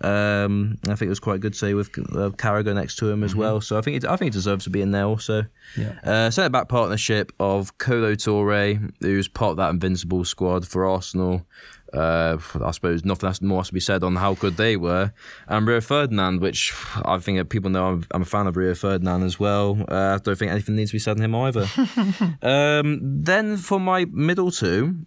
Um, 0.01 0.77
I 0.83 0.95
think 0.95 1.03
it 1.03 1.09
was 1.09 1.19
quite 1.19 1.39
good 1.39 1.53
to 1.53 1.59
say 1.59 1.73
with 1.73 1.89
uh, 1.89 2.31
Carragher 2.37 2.73
next 2.73 2.97
to 2.97 3.09
him 3.09 3.23
as 3.23 3.35
well. 3.35 3.61
So 3.61 3.77
I 3.77 3.81
think 3.81 3.97
it, 3.97 4.05
I 4.05 4.15
think 4.15 4.33
he 4.33 4.37
deserves 4.37 4.63
to 4.65 4.69
be 4.69 4.81
in 4.81 4.91
there 4.91 5.05
also. 5.05 5.45
Yeah. 5.75 5.99
Uh, 6.03 6.29
centre 6.29 6.49
back 6.49 6.69
partnership 6.69 7.31
of 7.39 7.77
Kolo 7.77 8.15
Touré, 8.15 8.93
who's 9.01 9.27
part 9.27 9.51
of 9.51 9.57
that 9.57 9.69
invincible 9.69 10.25
squad 10.25 10.67
for 10.67 10.85
Arsenal. 10.85 11.45
Uh, 11.93 12.37
I 12.61 12.71
suppose 12.71 13.05
nothing 13.05 13.27
else 13.27 13.41
more 13.41 13.59
has 13.59 13.67
to 13.67 13.73
be 13.73 13.79
said 13.79 14.03
on 14.03 14.17
how 14.17 14.33
good 14.33 14.57
they 14.57 14.75
were, 14.75 15.13
and 15.47 15.65
Rio 15.65 15.79
Ferdinand, 15.79 16.41
which 16.41 16.73
I 17.05 17.17
think 17.19 17.49
people 17.49 17.69
know 17.69 17.87
I'm, 17.87 18.05
I'm 18.11 18.21
a 18.23 18.25
fan 18.25 18.45
of 18.45 18.57
Rio 18.57 18.75
Ferdinand 18.75 19.23
as 19.23 19.39
well. 19.39 19.85
Uh, 19.89 20.15
I 20.15 20.17
don't 20.17 20.37
think 20.37 20.51
anything 20.51 20.75
needs 20.75 20.91
to 20.91 20.95
be 20.95 20.99
said 20.99 21.17
on 21.17 21.23
him 21.23 21.33
either. 21.33 21.65
um, 22.41 22.99
then 23.23 23.55
for 23.55 23.79
my 23.79 24.05
middle 24.05 24.51
two, 24.51 25.05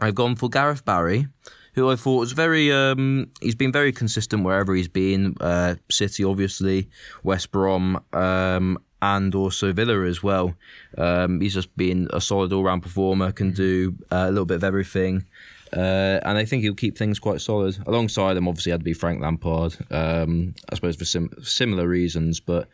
I've 0.00 0.14
gone 0.14 0.36
for 0.36 0.48
Gareth 0.48 0.86
Barry, 0.86 1.28
who 1.74 1.90
I 1.90 1.96
thought 1.96 2.18
was 2.18 2.32
very. 2.32 2.72
Um, 2.72 3.30
he's 3.40 3.54
been 3.54 3.72
very 3.72 3.92
consistent 3.92 4.44
wherever 4.44 4.74
he's 4.74 4.88
been. 4.88 5.36
Uh, 5.40 5.76
City, 5.90 6.24
obviously, 6.24 6.88
West 7.22 7.50
Brom, 7.50 8.02
um, 8.12 8.78
and 9.02 9.34
also 9.34 9.72
Villa 9.72 10.04
as 10.04 10.22
well. 10.22 10.54
Um, 10.98 11.40
he's 11.40 11.54
just 11.54 11.74
been 11.76 12.08
a 12.12 12.20
solid 12.20 12.52
all-round 12.52 12.82
performer. 12.82 13.32
Can 13.32 13.52
do 13.52 13.96
uh, 14.10 14.26
a 14.26 14.30
little 14.30 14.46
bit 14.46 14.56
of 14.56 14.64
everything. 14.64 15.26
Uh, 15.72 16.18
and 16.24 16.36
I 16.36 16.44
think 16.44 16.62
he'll 16.62 16.74
keep 16.74 16.98
things 16.98 17.18
quite 17.18 17.40
solid. 17.40 17.78
Alongside 17.86 18.36
him, 18.36 18.48
obviously, 18.48 18.72
had 18.72 18.80
to 18.80 18.84
be 18.84 18.92
Frank 18.92 19.20
Lampard. 19.22 19.76
Um, 19.90 20.54
I 20.68 20.74
suppose 20.74 20.96
for 20.96 21.04
sim- 21.04 21.32
similar 21.42 21.86
reasons, 21.86 22.40
but 22.40 22.68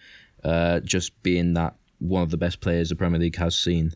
uh, 0.44 0.80
just 0.80 1.22
being 1.22 1.55
that 1.55 1.76
one 1.99 2.22
of 2.22 2.30
the 2.30 2.36
best 2.36 2.61
players 2.61 2.88
the 2.88 2.97
Premier 2.97 3.20
League 3.20 3.36
has 3.36 3.55
seen. 3.55 3.92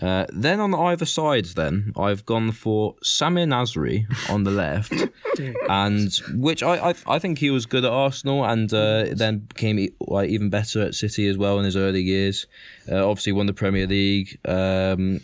Uh, 0.00 0.26
then 0.30 0.60
on 0.60 0.74
either 0.74 1.06
side, 1.06 1.46
then 1.56 1.92
I've 1.96 2.26
gone 2.26 2.52
for 2.52 2.94
Samir 3.04 3.46
Nasri 3.46 4.06
on 4.30 4.44
the 4.44 4.50
left, 4.50 4.92
and 5.68 6.12
which 6.34 6.62
I, 6.62 6.90
I 6.90 6.94
I 7.06 7.18
think 7.18 7.38
he 7.38 7.50
was 7.50 7.66
good 7.66 7.84
at 7.84 7.90
Arsenal, 7.90 8.44
and 8.44 8.72
uh, 8.72 9.06
then 9.12 9.38
became 9.38 9.88
like 10.00 10.28
even 10.28 10.50
better 10.50 10.82
at 10.82 10.94
City 10.94 11.28
as 11.28 11.38
well 11.38 11.58
in 11.58 11.64
his 11.64 11.76
early 11.76 12.02
years. 12.02 12.46
Uh, 12.90 13.08
obviously, 13.08 13.32
won 13.32 13.46
the 13.46 13.54
Premier 13.54 13.86
League. 13.86 14.38
Um, 14.44 15.20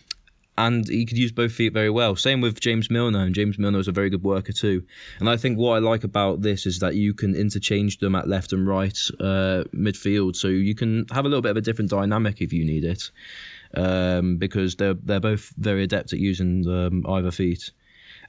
and 0.58 0.86
he 0.86 1.06
could 1.06 1.16
use 1.16 1.32
both 1.32 1.52
feet 1.52 1.72
very 1.72 1.88
well. 1.88 2.14
Same 2.14 2.40
with 2.40 2.60
James 2.60 2.90
Milner, 2.90 3.22
and 3.22 3.34
James 3.34 3.58
Milner 3.58 3.78
is 3.78 3.88
a 3.88 3.92
very 3.92 4.10
good 4.10 4.22
worker 4.22 4.52
too. 4.52 4.84
And 5.18 5.28
I 5.28 5.36
think 5.36 5.58
what 5.58 5.76
I 5.76 5.78
like 5.78 6.04
about 6.04 6.42
this 6.42 6.66
is 6.66 6.78
that 6.80 6.94
you 6.94 7.14
can 7.14 7.34
interchange 7.34 7.98
them 7.98 8.14
at 8.14 8.28
left 8.28 8.52
and 8.52 8.66
right 8.66 8.98
uh, 9.18 9.64
midfield, 9.74 10.36
so 10.36 10.48
you 10.48 10.74
can 10.74 11.06
have 11.10 11.24
a 11.24 11.28
little 11.28 11.42
bit 11.42 11.50
of 11.50 11.56
a 11.56 11.62
different 11.62 11.90
dynamic 11.90 12.40
if 12.40 12.52
you 12.52 12.64
need 12.64 12.84
it, 12.84 13.10
um, 13.74 14.36
because 14.36 14.76
they're 14.76 14.94
they're 14.94 15.20
both 15.20 15.52
very 15.56 15.82
adept 15.84 16.12
at 16.12 16.18
using 16.18 16.66
um, 16.68 17.04
either 17.08 17.30
feet. 17.30 17.70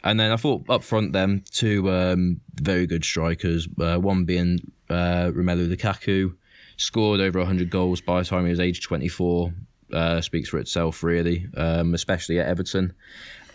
And 0.03 0.19
then 0.19 0.31
I 0.31 0.35
thought 0.35 0.69
up 0.69 0.83
front, 0.83 1.13
them 1.13 1.43
two 1.49 1.89
um, 1.89 2.41
very 2.55 2.85
good 2.85 3.05
strikers. 3.05 3.67
Uh, 3.79 3.97
one 3.97 4.25
being 4.25 4.59
uh, 4.89 5.31
Romelu 5.33 5.73
Lukaku, 5.73 6.35
scored 6.77 7.21
over 7.21 7.39
100 7.39 7.69
goals 7.69 8.01
by 8.01 8.19
the 8.19 8.25
time 8.25 8.43
he 8.43 8.49
was 8.49 8.59
age 8.59 8.81
24 8.81 9.53
uh, 9.93 10.21
speaks 10.21 10.49
for 10.49 10.57
itself, 10.57 11.03
really, 11.03 11.47
um, 11.55 11.93
especially 11.93 12.39
at 12.39 12.47
Everton. 12.47 12.93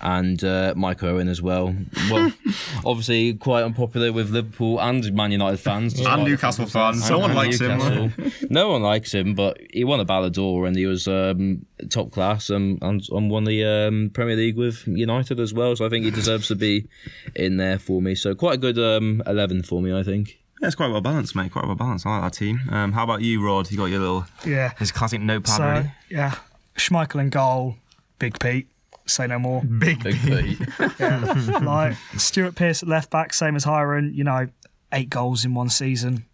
And 0.01 0.43
uh, 0.45 0.75
Mike 0.77 1.03
Owen 1.03 1.29
as 1.29 1.43
well. 1.43 1.75
Well, 2.11 2.33
obviously 2.85 3.35
quite 3.35 3.63
unpopular 3.65 4.13
with 4.13 4.31
Liverpool 4.31 4.81
and 4.81 5.13
Man 5.13 5.33
United 5.33 5.59
fans, 5.59 5.95
and 5.99 6.07
the 6.07 6.17
Newcastle 6.25 6.67
fact 6.67 6.97
fans. 6.99 7.11
No 7.11 7.19
one 7.19 7.31
and 7.31 7.37
likes 7.39 7.61
him. 7.61 8.13
No 8.51 8.71
one 8.71 8.83
likes 8.83 9.13
him, 9.13 9.35
but 9.35 9.59
he 9.73 9.85
won 9.85 10.01
a 10.01 10.05
Ballon 10.05 10.33
d'Or 10.33 10.67
and 10.67 10.77
he 10.77 10.87
was 10.87 11.09
um, 11.09 11.67
top 11.91 12.11
class 12.13 12.49
and, 12.51 12.83
and, 12.83 13.03
and 13.11 13.31
won 13.31 13.45
the 13.45 13.65
um, 13.65 14.11
Premier 14.15 14.37
League 14.37 14.57
with 14.57 14.87
United 14.87 15.41
as 15.41 15.53
well. 15.53 15.75
So 15.77 15.85
I 15.85 15.89
think 15.89 16.05
he 16.05 16.11
deserves 16.11 16.49
to 16.49 16.55
be 16.55 16.87
in 17.35 17.57
there 17.57 17.79
for 17.79 18.01
me. 18.01 18.15
So 18.15 18.35
quite 18.35 18.55
a 18.55 18.59
good 18.59 18.79
um, 18.79 19.23
11 19.27 19.63
for 19.65 19.83
me, 19.83 19.93
I 19.97 20.03
think. 20.03 20.39
Yeah, 20.61 20.67
it's 20.69 20.77
quite 20.77 20.89
well 20.91 21.01
balanced, 21.01 21.37
mate. 21.37 21.53
Quite 21.53 21.67
well 21.67 21.75
balanced. 21.77 22.07
I 22.07 22.19
like 22.19 22.33
that 22.33 22.39
team. 22.39 22.61
Um, 22.71 22.93
how 22.93 23.05
about 23.05 23.23
you, 23.23 23.45
Rod? 23.45 23.71
You 23.71 23.77
got 23.77 23.87
your 23.87 24.01
little 24.01 24.27
Yeah. 24.47 24.73
his 24.79 24.91
classic 24.93 25.21
notepad 25.21 25.57
So 25.57 25.63
ready? 25.65 25.91
yeah, 26.11 26.35
Schmeichel 26.77 27.21
in 27.21 27.31
goal, 27.31 27.77
Big 28.19 28.39
Pete. 28.41 28.67
Say 29.09 29.27
no 29.27 29.39
more. 29.39 29.63
Big, 29.63 30.03
Big 30.03 30.17
Pete. 30.21 30.61
like 31.63 31.97
Stuart 32.17 32.55
Pearce 32.55 32.83
at 32.83 32.89
left 32.89 33.11
back, 33.11 33.33
same 33.33 33.57
as 33.57 33.65
Hiron. 33.65 34.13
You 34.15 34.25
know, 34.25 34.49
eight 34.93 35.11
goals 35.11 35.45
in 35.45 35.55
one 35.55 35.69
season. 35.71 36.25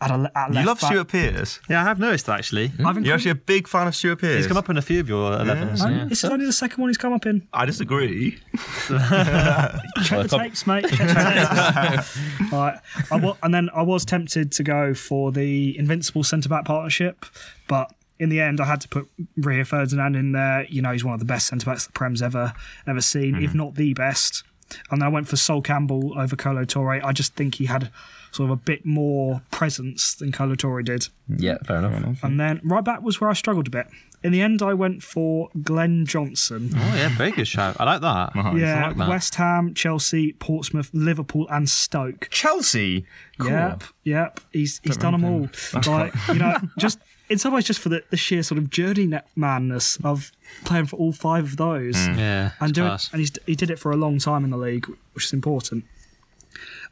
At, 0.00 0.10
a, 0.10 0.30
at 0.36 0.52
You 0.52 0.64
love 0.64 0.80
back. 0.80 0.90
Stuart 0.90 1.08
Pearce. 1.08 1.60
Yeah, 1.70 1.80
I 1.80 1.84
have 1.84 1.98
noticed 1.98 2.26
that 2.26 2.40
actually. 2.40 2.68
Hmm? 2.68 2.86
I've 2.86 3.04
You're 3.06 3.14
actually 3.14 3.30
a 3.30 3.36
big 3.36 3.68
fan 3.68 3.86
of 3.86 3.94
Stuart 3.94 4.16
Pearce. 4.16 4.36
He's 4.38 4.46
come 4.48 4.56
up 4.56 4.68
in 4.68 4.76
a 4.76 4.82
few 4.82 5.00
of 5.00 5.08
your 5.08 5.30
11s. 5.32 5.80
Um, 5.80 5.92
and 5.92 6.10
This 6.10 6.24
is 6.24 6.30
only 6.30 6.44
the 6.44 6.52
second 6.52 6.80
one 6.80 6.90
he's 6.90 6.98
come 6.98 7.12
up 7.12 7.24
in. 7.24 7.46
I 7.52 7.64
disagree. 7.64 8.38
Check 8.88 10.28
the 10.28 10.36
tapes, 10.38 10.66
mate. 10.66 10.86
Check 10.88 10.98
the 10.98 11.90
tapes. 11.90 12.18
right. 12.52 12.78
I 13.10 13.16
wa- 13.16 13.36
and 13.42 13.54
then 13.54 13.70
I 13.74 13.82
was 13.82 14.04
tempted 14.04 14.52
to 14.52 14.62
go 14.62 14.92
for 14.92 15.32
the 15.32 15.78
Invincible 15.78 16.24
centre 16.24 16.48
back 16.48 16.64
partnership, 16.64 17.24
but 17.68 17.92
in 18.18 18.28
the 18.28 18.40
end, 18.40 18.60
I 18.60 18.64
had 18.64 18.80
to 18.82 18.88
put 18.88 19.08
Rio 19.36 19.64
Ferdinand 19.64 20.16
in 20.16 20.32
there. 20.32 20.66
You 20.68 20.82
know, 20.82 20.92
he's 20.92 21.04
one 21.04 21.14
of 21.14 21.20
the 21.20 21.26
best 21.26 21.46
centre 21.46 21.66
backs 21.66 21.86
the 21.86 21.92
Prem's 21.92 22.22
ever 22.22 22.52
ever 22.86 23.00
seen, 23.00 23.36
if 23.36 23.50
mm-hmm. 23.50 23.58
not 23.58 23.74
the 23.74 23.94
best. 23.94 24.44
And 24.90 25.00
then 25.00 25.06
I 25.06 25.10
went 25.10 25.28
for 25.28 25.36
Sol 25.36 25.60
Campbell 25.60 26.18
over 26.18 26.36
Kolo 26.36 26.64
Touré. 26.64 27.02
I 27.04 27.12
just 27.12 27.34
think 27.34 27.56
he 27.56 27.66
had 27.66 27.90
sort 28.32 28.50
of 28.50 28.52
a 28.52 28.56
bit 28.56 28.84
more 28.84 29.42
presence 29.50 30.14
than 30.14 30.32
Kolo 30.32 30.54
Touré 30.54 30.84
did. 30.84 31.08
yeah, 31.28 31.58
fair 31.64 31.78
enough. 31.78 32.22
And 32.24 32.40
then 32.40 32.60
right 32.64 32.82
back 32.82 33.02
was 33.02 33.20
where 33.20 33.30
I 33.30 33.34
struggled 33.34 33.68
a 33.68 33.70
bit. 33.70 33.86
In 34.24 34.32
the 34.32 34.40
end, 34.40 34.62
I 34.62 34.72
went 34.72 35.02
for 35.02 35.50
Glenn 35.62 36.06
Johnson. 36.06 36.70
Oh 36.74 36.94
yeah, 36.96 37.10
very 37.10 37.30
good 37.30 37.46
shout. 37.46 37.76
I 37.78 37.84
like 37.84 38.00
that. 38.00 38.32
Yeah, 38.56 38.86
like 38.86 38.96
that. 38.96 39.08
West 39.08 39.34
Ham, 39.34 39.74
Chelsea, 39.74 40.32
Portsmouth, 40.32 40.88
Liverpool, 40.94 41.46
and 41.50 41.68
Stoke. 41.68 42.28
Chelsea. 42.30 43.04
Yep, 43.44 43.84
yep. 44.02 44.40
He's 44.50 44.80
he's 44.82 44.96
done 44.96 45.12
them 45.12 45.24
all. 45.24 45.48
Like 45.86 46.14
you 46.28 46.36
know, 46.36 46.56
just 46.78 47.00
in 47.28 47.38
some 47.38 47.52
ways, 47.52 47.64
just 47.64 47.80
for 47.80 47.88
the, 47.88 48.02
the 48.10 48.16
sheer 48.16 48.42
sort 48.42 48.58
of 48.58 48.70
journeymaness 48.70 50.04
of 50.04 50.30
playing 50.64 50.86
for 50.86 50.96
all 50.96 51.12
five 51.12 51.44
of 51.44 51.56
those, 51.56 51.96
mm. 51.96 52.18
Yeah, 52.18 52.50
and 52.60 52.72
doing, 52.72 52.88
class. 52.88 53.10
and 53.12 53.20
he's, 53.20 53.32
he 53.46 53.54
did 53.54 53.70
it 53.70 53.78
for 53.78 53.92
a 53.92 53.96
long 53.96 54.18
time 54.18 54.44
in 54.44 54.50
the 54.50 54.56
league, 54.56 54.86
which 55.12 55.24
is 55.24 55.32
important. 55.32 55.84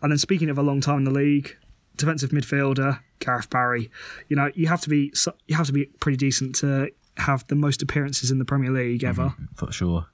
And 0.00 0.10
then 0.10 0.18
speaking 0.18 0.50
of 0.50 0.58
a 0.58 0.62
long 0.62 0.80
time 0.80 0.98
in 0.98 1.04
the 1.04 1.10
league, 1.10 1.56
defensive 1.96 2.30
midfielder 2.30 3.00
Gareth 3.22 3.50
Barry. 3.50 3.90
You 4.28 4.36
know, 4.36 4.50
you 4.54 4.66
have 4.68 4.80
to 4.82 4.88
be 4.88 5.12
you 5.46 5.56
have 5.56 5.66
to 5.66 5.72
be 5.72 5.86
pretty 6.00 6.16
decent 6.16 6.54
to 6.56 6.90
have 7.16 7.46
the 7.48 7.54
most 7.54 7.82
appearances 7.82 8.30
in 8.30 8.38
the 8.38 8.44
Premier 8.44 8.70
League 8.70 9.04
ever 9.04 9.26
mm-hmm, 9.26 9.44
For 9.54 9.70
sure. 9.70 10.06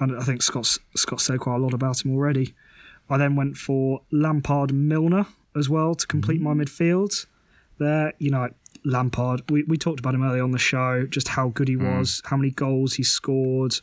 and 0.00 0.16
I 0.16 0.24
think 0.24 0.42
Scott's 0.42 0.78
Scott 0.96 1.20
said 1.20 1.40
quite 1.40 1.56
a 1.56 1.58
lot 1.58 1.74
about 1.74 2.04
him 2.04 2.12
already. 2.12 2.54
I 3.08 3.18
then 3.18 3.36
went 3.36 3.56
for 3.56 4.00
Lampard 4.10 4.72
Milner 4.72 5.26
as 5.54 5.68
well 5.68 5.94
to 5.94 6.06
complete 6.06 6.40
mm. 6.40 6.44
my 6.44 6.54
midfield. 6.54 7.26
There, 7.78 8.12
you 8.18 8.30
know, 8.30 8.48
Lampard. 8.84 9.50
We 9.50 9.64
we 9.64 9.76
talked 9.76 10.00
about 10.00 10.14
him 10.14 10.22
earlier 10.22 10.42
on 10.42 10.52
the 10.52 10.58
show, 10.58 11.06
just 11.06 11.28
how 11.28 11.48
good 11.48 11.68
he 11.68 11.76
was, 11.76 12.22
how 12.24 12.36
many 12.36 12.50
goals 12.50 12.94
he 12.94 13.02
scored, 13.02 13.76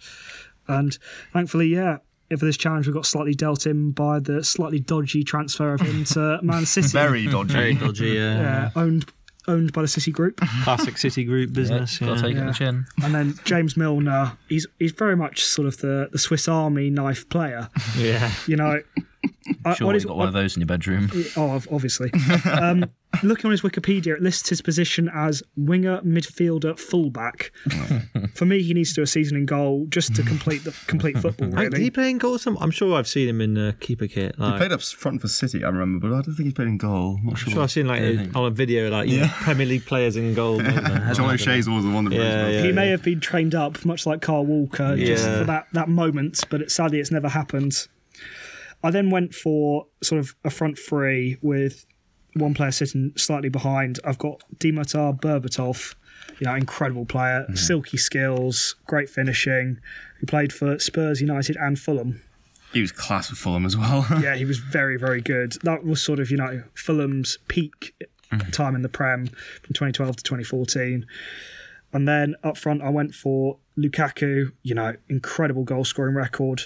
and 0.67 0.97
thankfully, 1.33 1.67
yeah. 1.67 1.97
For 2.29 2.45
this 2.45 2.55
challenge, 2.55 2.87
we 2.87 2.93
got 2.93 3.05
slightly 3.05 3.33
dealt 3.33 3.65
in 3.65 3.91
by 3.91 4.19
the 4.19 4.41
slightly 4.41 4.79
dodgy 4.79 5.21
transfer 5.21 5.73
of 5.73 5.81
him 5.81 6.05
to 6.05 6.39
Man 6.43 6.65
City, 6.65 6.87
Very 6.87 7.27
dodgy. 7.27 7.53
Very 7.53 7.73
dodgy. 7.73 8.17
Uh, 8.17 8.21
yeah, 8.23 8.69
owned 8.73 9.05
owned 9.47 9.73
by 9.73 9.81
the 9.81 9.87
City 9.87 10.11
Group. 10.11 10.37
Classic 10.63 10.97
City 10.97 11.23
Group 11.23 11.53
business. 11.53 11.97
Got 11.97 12.05
to 12.05 12.13
yeah. 12.15 12.21
take 12.21 12.37
it 12.37 12.45
the 12.45 12.53
chin. 12.53 12.85
And 13.03 13.13
then 13.13 13.35
James 13.43 13.75
Milner, 13.75 14.37
he's 14.47 14.67
he's 14.79 14.91
very 14.91 15.15
much 15.15 15.43
sort 15.43 15.67
of 15.67 15.77
the, 15.77 16.09
the 16.11 16.19
Swiss 16.19 16.47
Army 16.47 16.89
knife 16.89 17.27
player. 17.29 17.69
yeah. 17.97 18.31
You 18.47 18.55
know, 18.55 18.81
uh, 19.65 19.73
Sure, 19.73 19.87
what 19.87 19.93
you 19.93 19.97
is- 19.97 20.05
got 20.05 20.17
one 20.17 20.27
of 20.27 20.33
those 20.33 20.55
in 20.55 20.61
your 20.61 20.67
bedroom. 20.67 21.09
Oh, 21.35 21.61
obviously. 21.71 22.11
um, 22.51 22.85
looking 23.23 23.45
on 23.47 23.51
his 23.51 23.61
Wikipedia, 23.61 24.15
it 24.15 24.21
lists 24.21 24.49
his 24.49 24.61
position 24.61 25.09
as 25.13 25.41
winger, 25.57 25.99
midfielder, 26.01 26.77
fullback. 26.77 27.51
For 28.35 28.45
me, 28.45 28.61
he 28.61 28.73
needs 28.73 28.89
to 28.89 28.95
do 28.95 29.01
a 29.01 29.07
season 29.07 29.35
in 29.37 29.45
goal 29.45 29.87
just 29.89 30.15
to 30.15 30.23
complete 30.23 30.63
the 30.63 30.71
complete 30.87 31.17
football. 31.17 31.49
Hey, 31.51 31.63
Did 31.63 31.73
he 31.73 31.77
Really, 31.79 31.89
play 31.89 32.09
in 32.11 32.17
goal? 32.19 32.37
Some, 32.37 32.57
I'm 32.61 32.71
sure 32.71 32.95
I've 32.97 33.07
seen 33.07 33.27
him 33.27 33.41
in 33.41 33.57
uh, 33.57 33.71
keeper 33.79 34.07
kit. 34.07 34.37
Like, 34.39 34.53
He 34.53 34.57
played 34.59 34.71
up 34.71 34.81
front 34.81 35.21
for 35.21 35.27
City, 35.27 35.63
I 35.63 35.69
remember, 35.69 36.07
but 36.07 36.15
I 36.15 36.21
don't 36.21 36.35
think 36.35 36.47
he 36.47 36.53
played 36.53 36.67
in 36.67 36.77
goal. 36.77 37.19
Not 37.23 37.31
I'm 37.31 37.35
sure. 37.35 37.53
sure 37.53 37.63
I've 37.63 37.71
seen 37.71 37.87
like 37.87 38.01
a- 38.01 38.29
on 38.35 38.45
a 38.45 38.49
video 38.51 38.89
like 38.89 39.09
you 39.09 39.21
know, 39.21 39.27
Premier 39.27 39.65
League 39.65 39.85
players 39.85 40.15
in 40.15 40.33
goal. 40.33 40.59
John 40.61 41.31
O'Shea's 41.31 41.67
always 41.67 41.83
the 41.83 41.91
one 41.91 42.05
that 42.05 42.13
Yeah, 42.13 42.43
brings 42.43 42.55
yeah. 42.57 42.63
he 42.63 42.71
may 42.71 42.87
have 42.89 43.01
been 43.03 43.19
trained 43.19 43.55
up, 43.55 43.83
much 43.85 44.05
like 44.05 44.21
Kyle 44.21 44.45
Walker, 44.45 44.95
just 44.95 45.25
for 45.25 45.43
that 45.45 45.67
that 45.73 45.89
moment. 45.89 46.43
But 46.49 46.61
it, 46.61 46.71
sadly, 46.71 46.99
it's 46.99 47.11
never 47.11 47.27
happened. 47.29 47.87
I 48.83 48.91
then 48.91 49.09
went 49.09 49.33
for 49.33 49.87
sort 50.01 50.19
of 50.19 50.35
a 50.43 50.49
front 50.49 50.77
three 50.77 51.37
with 51.41 51.85
one 52.35 52.53
player 52.53 52.71
sitting 52.71 53.13
slightly 53.15 53.49
behind. 53.49 53.99
I've 54.03 54.17
got 54.17 54.43
Dimitar 54.57 55.19
Berbatov, 55.19 55.95
you 56.39 56.47
know, 56.47 56.55
incredible 56.55 57.05
player, 57.05 57.43
mm-hmm. 57.43 57.55
silky 57.55 57.97
skills, 57.97 58.75
great 58.87 59.09
finishing, 59.09 59.79
who 60.19 60.25
played 60.25 60.53
for 60.53 60.79
Spurs, 60.79 61.21
United, 61.21 61.57
and 61.57 61.77
Fulham. 61.77 62.21
He 62.73 62.81
was 62.81 62.91
class 62.91 63.29
with 63.29 63.39
Fulham 63.39 63.65
as 63.65 63.75
well. 63.75 64.05
Yeah, 64.21 64.35
he 64.35 64.45
was 64.45 64.59
very, 64.59 64.97
very 64.97 65.21
good. 65.21 65.57
That 65.63 65.83
was 65.83 66.01
sort 66.01 66.19
of, 66.19 66.31
you 66.31 66.37
know, 66.37 66.63
Fulham's 66.73 67.37
peak 67.47 67.93
mm-hmm. 68.31 68.49
time 68.51 68.75
in 68.75 68.81
the 68.81 68.89
Prem 68.89 69.27
from 69.27 69.73
2012 69.73 70.17
to 70.17 70.23
2014. 70.23 71.05
And 71.93 72.07
then 72.07 72.35
up 72.43 72.57
front, 72.57 72.81
I 72.81 72.89
went 72.89 73.13
for 73.13 73.57
Lukaku, 73.77 74.53
you 74.63 74.73
know, 74.73 74.95
incredible 75.09 75.63
goal 75.63 75.83
scoring 75.83 76.15
record. 76.15 76.63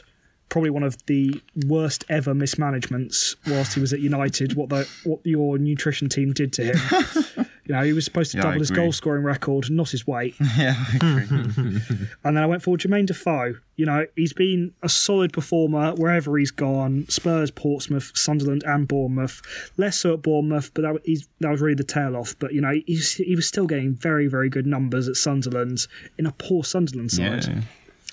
Probably 0.50 0.70
one 0.70 0.84
of 0.84 0.98
the 1.08 1.42
worst 1.68 2.06
ever 2.08 2.34
mismanagements 2.34 3.36
whilst 3.48 3.74
he 3.74 3.80
was 3.82 3.92
at 3.94 4.00
United. 4.00 4.54
What 4.56 4.70
the 4.70 4.88
what 5.04 5.20
your 5.24 5.58
nutrition 5.58 6.08
team 6.10 6.34
did 6.34 6.54
to 6.54 6.64
him. 6.66 7.46
you 7.66 7.74
know, 7.74 7.82
he 7.84 7.94
was 7.94 8.06
supposed 8.06 8.32
to 8.32 8.38
Yeah, 8.38 8.44
double 8.44 8.60
his 8.60 8.72
goal 8.72 8.92
scoring 8.92 9.24
record, 9.24 9.70
not 9.72 9.90
his 9.90 10.06
weight. 10.08 10.36
yeah, 10.58 10.76
I 10.78 10.96
agree. 10.96 11.26
And 12.24 12.38
then 12.38 12.44
I 12.44 12.46
went 12.46 12.62
for 12.64 12.78
Jermaine 12.78 13.06
Defoe. 13.08 13.56
You 13.76 13.86
know, 13.86 14.06
he's 14.16 14.34
been 14.34 14.72
a 14.82 14.88
solid 14.90 15.34
performer 15.34 15.94
wherever 15.96 16.38
he's 16.38 16.52
gone 16.52 17.06
Spurs, 17.10 17.52
Portsmouth, 17.52 18.12
Sunderland, 18.16 18.64
and 18.66 18.88
Bournemouth. 18.88 19.42
Less 19.78 19.98
so 20.00 20.14
at 20.14 20.22
Bournemouth, 20.22 20.72
but 20.74 20.84
that, 20.84 20.94
was- 20.94 21.02
he's, 21.06 21.28
that 21.42 21.50
was 21.52 21.60
really 21.62 21.76
the 21.76 21.84
tail 21.84 22.16
off. 22.16 22.36
But, 22.40 22.54
you 22.54 22.62
know, 22.62 22.74
he's, 22.88 23.14
he 23.16 23.36
was 23.36 23.48
still 23.48 23.68
getting 23.68 23.94
very, 23.96 24.28
very 24.28 24.50
good 24.50 24.66
numbers 24.66 25.08
at 25.10 25.16
Sunderland 25.18 25.88
in 26.18 26.26
a 26.26 26.32
poor 26.32 26.64
Sunderland 26.64 27.12
side. 27.12 27.46
yeah. 27.48 27.62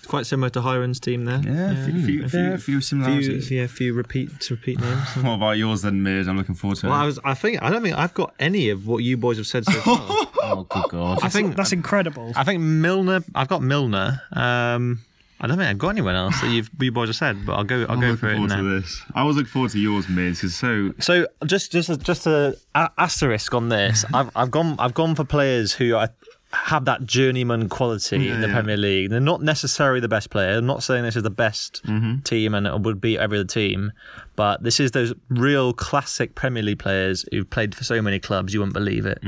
Quite 0.06 0.26
similar 0.26 0.50
to 0.50 0.60
Hiron's 0.62 0.98
team 1.00 1.24
there. 1.24 1.40
Yeah, 1.44 1.70
a 1.72 1.84
few, 1.84 2.04
few, 2.04 2.28
few, 2.28 2.40
Yeah. 2.40 2.48
few 2.50 2.58
Few, 2.58 2.80
similarities. 2.80 3.50
yeah, 3.50 3.66
few 3.66 3.94
repeat 3.94 4.50
repeat 4.50 4.80
names. 4.80 5.08
What 5.22 5.34
about 5.34 5.52
yours 5.58 5.82
then, 5.82 6.02
Miz? 6.02 6.26
I'm 6.28 6.36
looking 6.36 6.54
forward 6.56 6.78
to 6.78 6.86
Well, 6.88 6.96
it. 6.98 7.02
I 7.02 7.06
was. 7.06 7.18
I 7.24 7.34
think 7.34 7.62
I 7.62 7.70
don't 7.70 7.82
think 7.82 7.96
I've 7.96 8.12
got 8.14 8.34
any 8.38 8.70
of 8.70 8.86
what 8.86 8.98
you 8.98 9.16
boys 9.16 9.36
have 9.38 9.46
said 9.46 9.64
so 9.64 9.72
far. 9.80 10.26
Oh, 10.44 10.64
good 10.68 10.84
God. 10.90 11.20
I 11.22 11.28
think 11.28 11.54
That's 11.56 11.70
incredible. 11.72 12.32
I 12.34 12.42
think 12.42 12.60
Milner. 12.60 13.22
I've 13.32 13.46
got 13.48 13.62
Milner. 13.62 14.20
Um, 14.32 15.00
I 15.40 15.46
don't 15.46 15.56
think 15.56 15.70
I've 15.70 15.78
got 15.78 15.90
anyone 15.90 16.16
else 16.16 16.40
that 16.40 16.50
you've 16.50 16.68
you 16.80 16.90
boys 16.92 17.08
have 17.08 17.16
said, 17.16 17.46
but 17.46 17.52
I'll 17.54 17.64
go. 17.64 17.82
I'll 17.82 17.92
I'm 17.92 18.00
go 18.00 18.06
looking 18.08 18.16
for 18.18 18.30
it 18.30 18.40
now. 18.40 18.56
to 18.56 18.80
this. 18.80 19.02
I 19.14 19.22
was 19.22 19.36
looking 19.36 19.50
forward 19.50 19.70
to 19.70 19.78
yours, 19.78 20.08
Mids, 20.08 20.40
because 20.40 20.56
so 20.56 20.92
So 20.98 21.26
just 21.46 21.70
just 21.72 21.88
a, 21.90 21.96
just 21.96 22.26
a, 22.26 22.56
a 22.74 22.90
asterisk 22.98 23.54
on 23.54 23.68
this. 23.68 24.04
I've 24.12 24.30
I've 24.36 24.50
gone 24.50 24.74
I've 24.80 24.94
gone 24.94 25.14
for 25.14 25.24
players 25.24 25.72
who 25.72 25.94
I 25.96 26.08
have 26.52 26.84
that 26.84 27.06
journeyman 27.06 27.68
quality 27.68 28.28
in 28.28 28.40
the 28.40 28.46
yeah. 28.46 28.52
Premier 28.52 28.76
League. 28.76 29.10
They're 29.10 29.20
not 29.20 29.42
necessarily 29.42 30.00
the 30.00 30.08
best 30.08 30.30
player. 30.30 30.58
I'm 30.58 30.66
not 30.66 30.82
saying 30.82 31.02
this 31.02 31.16
is 31.16 31.22
the 31.22 31.30
best 31.30 31.82
mm-hmm. 31.84 32.20
team 32.20 32.54
and 32.54 32.66
it 32.66 32.80
would 32.80 33.00
beat 33.00 33.18
every 33.18 33.38
other 33.38 33.46
team, 33.46 33.92
but 34.34 34.62
this 34.62 34.80
is 34.80 34.92
those 34.92 35.12
real 35.28 35.72
classic 35.72 36.34
Premier 36.34 36.62
League 36.62 36.78
players 36.78 37.24
who've 37.30 37.48
played 37.48 37.74
for 37.74 37.84
so 37.84 38.00
many 38.00 38.18
clubs 38.18 38.54
you 38.54 38.60
wouldn't 38.60 38.74
believe 38.74 39.04
it. 39.06 39.22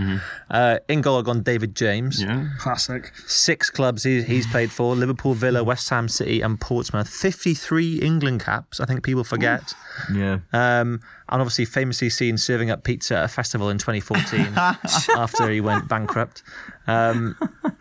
Uh, 0.50 0.78
in 0.88 1.00
goal, 1.02 1.18
I've 1.18 1.24
gone 1.24 1.42
David 1.42 1.74
James. 1.76 2.22
yeah. 2.22 2.48
Classic. 2.58 3.12
Six 3.26 3.70
clubs 3.70 4.04
he, 4.04 4.22
he's 4.22 4.46
played 4.46 4.70
for 4.72 4.94
Liverpool, 4.96 5.34
Villa, 5.34 5.62
West 5.62 5.88
Ham 5.90 6.08
City, 6.08 6.40
and 6.40 6.60
Portsmouth. 6.60 7.08
53 7.08 7.98
England 7.98 8.40
caps, 8.42 8.80
I 8.80 8.86
think 8.86 9.02
people 9.02 9.24
forget. 9.24 9.74
Yeah. 10.12 10.38
Um, 10.52 11.00
and 11.28 11.40
obviously, 11.40 11.64
famously 11.64 12.10
seen 12.10 12.36
serving 12.36 12.70
up 12.70 12.84
pizza 12.84 13.16
at 13.16 13.24
a 13.24 13.28
festival 13.28 13.70
in 13.70 13.78
2014 13.78 14.52
after 15.16 15.50
he 15.50 15.60
went 15.60 15.88
bankrupt. 15.88 16.42
Um, 16.86 17.34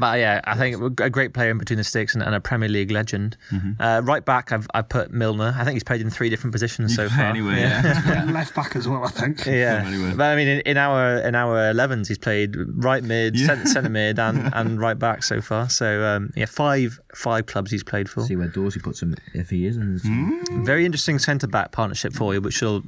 but 0.00 0.18
yeah, 0.18 0.40
I 0.44 0.56
think 0.56 1.00
a 1.00 1.08
great 1.10 1.32
player 1.32 1.50
in 1.50 1.58
between 1.58 1.76
the 1.76 1.84
sticks 1.84 2.14
and, 2.14 2.22
and 2.22 2.34
a 2.34 2.40
Premier 2.40 2.68
League 2.68 2.90
legend. 2.90 3.36
Uh, 3.78 4.02
right 4.04 4.24
back, 4.24 4.50
I've, 4.50 4.66
I've 4.74 4.88
put 4.88 5.12
Milner. 5.12 5.54
I 5.56 5.64
think 5.64 5.71
he's 5.74 5.84
played 5.84 6.00
in 6.00 6.10
three 6.10 6.28
different 6.30 6.52
positions 6.52 6.94
so 6.94 7.08
far. 7.08 7.24
Anyway, 7.26 7.60
yeah. 7.60 8.26
Left 8.32 8.54
back 8.54 8.76
as 8.76 8.88
well, 8.88 9.04
I 9.04 9.08
think. 9.10 9.44
Yeah, 9.46 9.84
Anyway. 9.86 10.14
but 10.16 10.24
I 10.24 10.36
mean, 10.36 10.48
in, 10.48 10.60
in 10.60 10.76
our 10.76 11.18
in 11.18 11.34
our 11.34 11.72
11s, 11.72 12.08
he's 12.08 12.18
played 12.18 12.54
right 12.82 13.02
mid, 13.02 13.38
centre, 13.38 13.66
centre 13.66 13.88
mid, 13.90 14.18
and, 14.18 14.52
and 14.54 14.80
right 14.80 14.98
back 14.98 15.22
so 15.22 15.40
far. 15.40 15.68
So 15.70 16.04
um, 16.04 16.32
yeah, 16.36 16.46
five 16.46 17.00
five 17.14 17.46
clubs 17.46 17.70
he's 17.70 17.84
played 17.84 18.08
for. 18.08 18.22
See 18.22 18.36
where 18.36 18.48
Dorsey 18.48 18.80
puts 18.80 19.02
him 19.02 19.14
if 19.34 19.50
he 19.50 19.66
is. 19.66 19.76
And 19.76 20.00
Very 20.64 20.84
interesting 20.84 21.18
centre 21.18 21.46
back 21.46 21.72
partnership 21.72 22.12
for 22.12 22.34
you, 22.34 22.40
which 22.40 22.60
will 22.62 22.82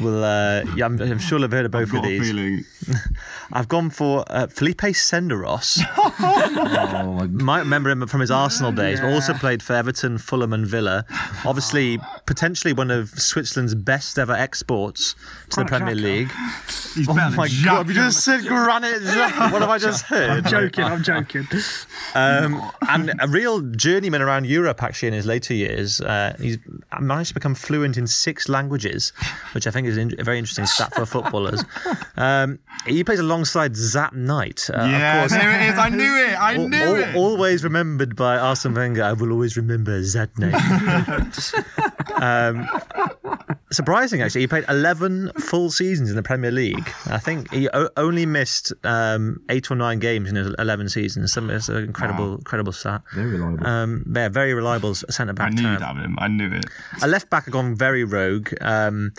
will 0.00 0.22
uh, 0.24 0.62
yeah, 0.76 0.84
I'm, 0.86 1.00
I'm 1.00 1.18
sure 1.18 1.42
I've 1.42 1.52
heard 1.52 1.66
of 1.66 1.70
both 1.72 1.90
Got 1.92 1.98
of 1.98 2.04
a 2.04 2.08
these. 2.08 2.28
feeling. 2.28 2.64
I've 3.52 3.68
gone 3.68 3.90
for 3.90 4.24
uh, 4.28 4.46
Philippe 4.48 4.90
Senderos. 4.92 5.78
oh 5.96 7.12
my 7.18 7.26
Might 7.26 7.60
remember 7.60 7.90
him 7.90 8.06
from 8.06 8.20
his 8.20 8.30
Arsenal 8.30 8.72
days, 8.72 9.00
but 9.00 9.12
also 9.12 9.34
played 9.34 9.62
for 9.62 9.72
Everton, 9.74 10.18
Fulham, 10.18 10.52
and 10.52 10.66
Villa. 10.66 11.04
Obviously, 11.44 11.98
potentially 12.26 12.72
one 12.72 12.90
of 12.90 13.10
Switzerland's 13.10 13.74
best 13.74 14.18
ever 14.18 14.32
exports 14.32 15.14
to 15.50 15.60
the 15.60 15.64
Premier 15.66 15.94
Xhaka. 15.94 16.02
League. 16.02 16.30
He's 16.94 17.08
Oh 17.08 17.14
my 17.14 17.48
Xhaka. 17.48 17.64
god! 17.64 17.88
You 17.88 17.94
just 17.94 18.24
said 18.24 18.44
Granit. 18.46 19.02
Xhaka. 19.02 19.50
What 19.52 19.60
have 19.62 19.70
I 19.70 19.78
just 19.78 20.04
heard? 20.06 20.30
I'm 20.30 20.44
joking, 20.44 20.84
I'm 20.84 21.02
joking. 21.02 21.46
Um, 22.16 22.62
and 22.88 23.12
a 23.18 23.26
real 23.26 23.60
journeyman 23.60 24.22
around 24.22 24.46
Europe, 24.46 24.84
actually, 24.84 25.08
in 25.08 25.14
his 25.14 25.26
later 25.26 25.52
years. 25.52 26.00
Uh, 26.00 26.36
he's 26.40 26.58
managed 27.00 27.28
to 27.30 27.34
become 27.34 27.56
fluent 27.56 27.96
in 27.96 28.06
six 28.06 28.48
languages, 28.48 29.12
which 29.52 29.66
I 29.66 29.72
think 29.72 29.88
is 29.88 29.98
a 29.98 30.22
very 30.22 30.38
interesting 30.38 30.66
stat 30.66 30.94
for 30.94 31.06
footballers. 31.06 31.64
Um, 32.16 32.60
he 32.86 33.02
plays 33.02 33.18
alongside 33.18 33.74
Zat 33.74 34.12
Knight. 34.14 34.70
Uh, 34.72 34.84
Yeah, 34.84 35.14
of 35.14 35.20
course, 35.30 35.32
there 35.42 35.60
it 35.60 35.70
is. 35.72 35.78
I 35.78 35.88
knew 35.88 36.16
it. 36.16 36.40
I 36.40 36.56
knew 36.56 36.76
al- 36.78 36.94
it. 36.94 37.16
always 37.16 37.64
remembered 37.64 38.14
by 38.14 38.38
Arsene 38.38 38.74
Wenger. 38.74 39.02
I 39.02 39.12
will 39.14 39.32
always 39.32 39.56
remember 39.56 40.00
Zat 40.04 40.30
Knight. 40.38 40.54
Um, 42.20 42.68
surprising, 43.70 44.22
actually, 44.22 44.42
he 44.42 44.46
played 44.46 44.64
11 44.68 45.32
full 45.38 45.70
seasons 45.70 46.10
in 46.10 46.16
the 46.16 46.22
Premier 46.22 46.50
League. 46.50 46.88
I 47.06 47.18
think 47.18 47.52
he 47.52 47.68
o- 47.70 47.90
only 47.96 48.26
missed 48.26 48.72
um, 48.84 49.40
eight 49.48 49.70
or 49.70 49.74
nine 49.76 49.98
games 49.98 50.28
in 50.28 50.36
his 50.36 50.54
11 50.58 50.88
seasons. 50.88 51.32
Some, 51.32 51.50
it's 51.50 51.68
an 51.68 51.84
incredible, 51.84 52.34
incredible 52.36 52.72
stat. 52.72 53.02
Very 53.14 53.32
reliable. 53.38 53.66
Um, 53.66 54.12
yeah, 54.14 54.28
very 54.28 54.54
reliable 54.54 54.94
centre 54.94 55.32
back. 55.32 55.48
I 55.52 55.54
knew 55.54 55.70
you'd 55.70 55.80
have. 55.80 55.96
him. 55.96 56.16
I 56.18 56.28
knew 56.28 56.50
it. 56.52 56.64
A 57.02 57.06
left 57.08 57.30
back 57.30 57.44
had 57.44 57.52
gone 57.52 57.74
very 57.74 58.04
rogue. 58.04 58.52
Um, 58.60 59.12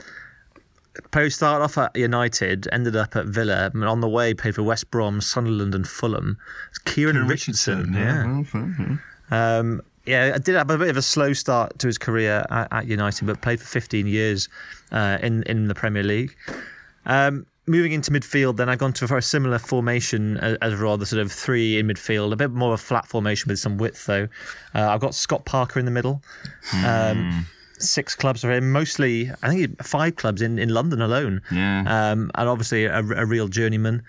started 1.28 1.64
off 1.64 1.78
at 1.78 1.96
United, 1.96 2.68
ended 2.72 2.96
up 2.96 3.16
at 3.16 3.26
Villa, 3.26 3.70
and 3.74 3.84
on 3.84 4.00
the 4.02 4.08
way 4.10 4.34
played 4.34 4.56
for 4.56 4.64
West 4.64 4.92
Brom, 4.92 5.20
Sunderland, 5.22 5.76
and 5.76 5.88
Fulham. 5.88 6.38
It's 6.70 6.78
Kieran, 6.80 7.28
Richardson. 7.28 7.94
yeah. 7.94 8.44
yeah. 8.54 9.58
Um, 9.60 9.82
yeah, 10.06 10.34
I 10.36 10.38
did 10.38 10.56
have 10.56 10.70
a 10.70 10.78
bit 10.78 10.90
of 10.90 10.98
a 10.98 11.02
slow 11.02 11.34
start 11.34 11.80
to 11.80 11.88
his 11.88 11.98
career 11.98 12.46
at, 12.50 12.68
at 12.72 12.88
United, 12.88 13.26
but 13.26 13.42
played 13.42 13.60
for 13.60 13.66
15 13.66 14.08
years 14.08 14.50
uh, 14.92 15.18
in 15.22 15.44
in 15.44 15.68
the 15.68 15.76
Premier 15.76 16.04
League. 16.04 16.36
Um, 17.06 17.46
moving 17.68 17.92
into 17.92 18.12
midfield, 18.12 18.58
then 18.58 18.70
I've 18.70 18.78
gone 18.78 18.94
to 18.94 19.06
a 19.06 19.08
very 19.08 19.24
similar 19.24 19.58
formation 19.58 20.38
as, 20.38 20.58
as 20.62 20.76
rather 20.76 21.06
sort 21.06 21.22
of 21.22 21.32
three 21.32 21.80
in 21.80 21.88
midfield, 21.88 22.32
a 22.32 22.36
bit 22.36 22.52
more 22.52 22.74
of 22.74 22.80
a 22.80 22.84
flat 22.84 23.08
formation 23.08 23.50
with 23.50 23.60
some 23.60 23.78
width 23.78 24.06
though. 24.06 24.28
Uh, 24.74 24.90
I've 24.90 25.00
got 25.00 25.16
Scott 25.16 25.46
Parker 25.46 25.80
in 25.80 25.86
the 25.86 25.92
middle. 25.92 26.22
Um, 26.74 27.46
Six 27.78 28.16
clubs 28.16 28.40
for 28.40 28.52
him, 28.52 28.72
mostly 28.72 29.30
I 29.44 29.50
think 29.50 29.84
five 29.84 30.16
clubs 30.16 30.42
in, 30.42 30.58
in 30.60 30.70
London 30.70 31.02
alone. 31.02 31.42
Yeah. 31.52 31.82
Um, 31.82 32.32
and 32.36 32.48
obviously 32.48 32.86
a, 32.86 33.00
a 33.00 33.26
real 33.26 33.50
journeyman. 33.50 34.02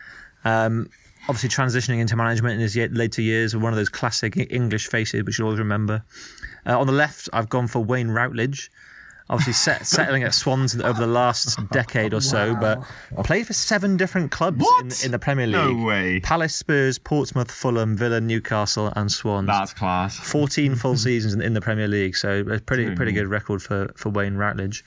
Um, 0.44 0.88
obviously 1.28 1.48
transitioning 1.48 2.00
into 2.00 2.16
management 2.16 2.54
in 2.54 2.60
his 2.60 2.76
later 2.76 3.22
years, 3.22 3.56
one 3.56 3.72
of 3.72 3.76
those 3.76 3.88
classic 3.88 4.36
English 4.50 4.88
faces 4.88 5.24
which 5.24 5.38
you'll 5.38 5.46
always 5.48 5.58
remember. 5.58 6.04
Uh, 6.66 6.78
on 6.78 6.86
the 6.86 6.92
left, 6.92 7.28
I've 7.32 7.48
gone 7.48 7.66
for 7.66 7.80
Wayne 7.80 8.08
Routledge. 8.08 8.70
Obviously 9.28 9.54
set, 9.54 9.84
settling 9.86 10.22
at 10.22 10.34
Swans 10.34 10.80
over 10.80 11.00
the 11.00 11.06
last 11.08 11.58
decade 11.70 12.14
or 12.14 12.20
so, 12.20 12.54
but 12.54 12.80
played 13.24 13.44
for 13.44 13.54
seven 13.54 13.96
different 13.96 14.30
clubs 14.30 14.64
in, 14.80 15.06
in 15.06 15.10
the 15.10 15.18
Premier 15.18 15.48
No 15.48 15.70
League. 15.70 15.84
way. 15.84 16.20
Palace, 16.20 16.54
Spurs, 16.54 16.96
Portsmouth, 16.98 17.50
Fulham, 17.50 17.96
Villa, 17.96 18.20
Newcastle, 18.20 18.92
and 18.94 19.10
Swans. 19.10 19.48
That's 19.48 19.72
class. 19.72 20.16
14 20.16 20.74
full 20.76 20.96
seasons 20.96 21.34
in, 21.34 21.42
in 21.42 21.54
the 21.54 21.60
Premier 21.60 21.88
League, 21.88 22.16
so 22.16 22.44
a 22.48 22.60
pretty 22.60 22.94
pretty 22.94 23.10
good 23.10 23.26
record 23.26 23.62
for, 23.62 23.90
for 23.96 24.10
Wayne 24.10 24.36
Routledge. 24.36 24.84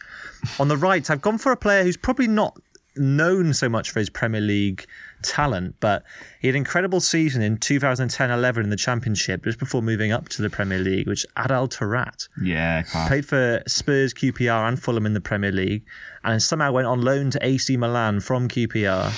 On 0.57 0.69
the 0.69 0.77
right, 0.77 1.09
I've 1.09 1.21
gone 1.21 1.37
for 1.37 1.51
a 1.51 1.57
player 1.57 1.83
who's 1.83 1.97
probably 1.97 2.27
not 2.27 2.57
known 2.95 3.53
so 3.53 3.67
much 3.67 3.91
for 3.91 3.99
his 3.99 4.09
Premier 4.09 4.41
League 4.41 4.85
talent, 5.21 5.75
but 5.79 6.03
he 6.39 6.47
had 6.47 6.55
an 6.55 6.59
incredible 6.59 6.99
season 7.01 7.41
in 7.41 7.57
2010-11 7.57 8.63
in 8.63 8.69
the 8.69 8.75
Championship 8.77 9.43
just 9.43 9.59
before 9.59 9.81
moving 9.81 10.11
up 10.11 10.29
to 10.29 10.41
the 10.41 10.49
Premier 10.49 10.79
League, 10.79 11.07
which 11.07 11.25
Adel 11.35 11.67
Taarabt 11.67 12.27
Yeah, 12.41 12.83
class. 12.83 13.07
played 13.07 13.25
for 13.25 13.61
Spurs, 13.67 14.13
QPR, 14.13 14.67
and 14.67 14.81
Fulham 14.81 15.05
in 15.05 15.13
the 15.13 15.21
Premier 15.21 15.51
League, 15.51 15.83
and 16.23 16.41
somehow 16.41 16.71
went 16.71 16.87
on 16.87 17.01
loan 17.01 17.29
to 17.31 17.45
AC 17.45 17.75
Milan 17.77 18.19
from 18.19 18.47
QPR, 18.47 19.11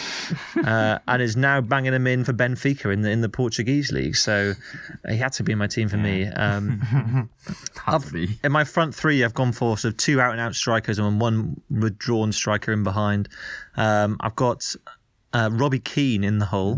uh, 0.65 0.99
and 1.07 1.21
is 1.21 1.35
now 1.35 1.61
banging 1.61 1.91
them 1.91 2.07
in 2.07 2.23
for 2.23 2.33
Benfica 2.33 2.91
in 2.93 3.01
the 3.01 3.09
in 3.09 3.21
the 3.21 3.29
Portuguese 3.29 3.91
league. 3.91 4.15
So 4.15 4.53
he 5.09 5.17
had 5.17 5.33
to 5.33 5.43
be 5.43 5.51
in 5.51 5.57
my 5.57 5.67
team 5.67 5.89
for 5.89 5.97
me. 5.97 6.27
Um, 6.27 7.29
in 8.43 8.51
my 8.51 8.63
front 8.63 8.93
three, 8.95 9.23
I've 9.23 9.33
gone 9.33 9.51
for 9.51 9.77
sort 9.77 9.93
of 9.93 9.97
two 9.97 10.21
out 10.21 10.31
and 10.31 10.39
out 10.41 10.55
strikers 10.55 10.99
and 10.99 11.19
one 11.19 11.61
withdrawn 11.69 12.31
striker 12.31 12.71
in 12.71 12.83
behind. 12.83 13.29
Um, 13.75 14.17
I've 14.19 14.35
got. 14.35 14.75
Uh, 15.33 15.49
Robbie 15.51 15.79
Keane 15.79 16.25
in 16.25 16.39
the 16.39 16.47
hole, 16.47 16.73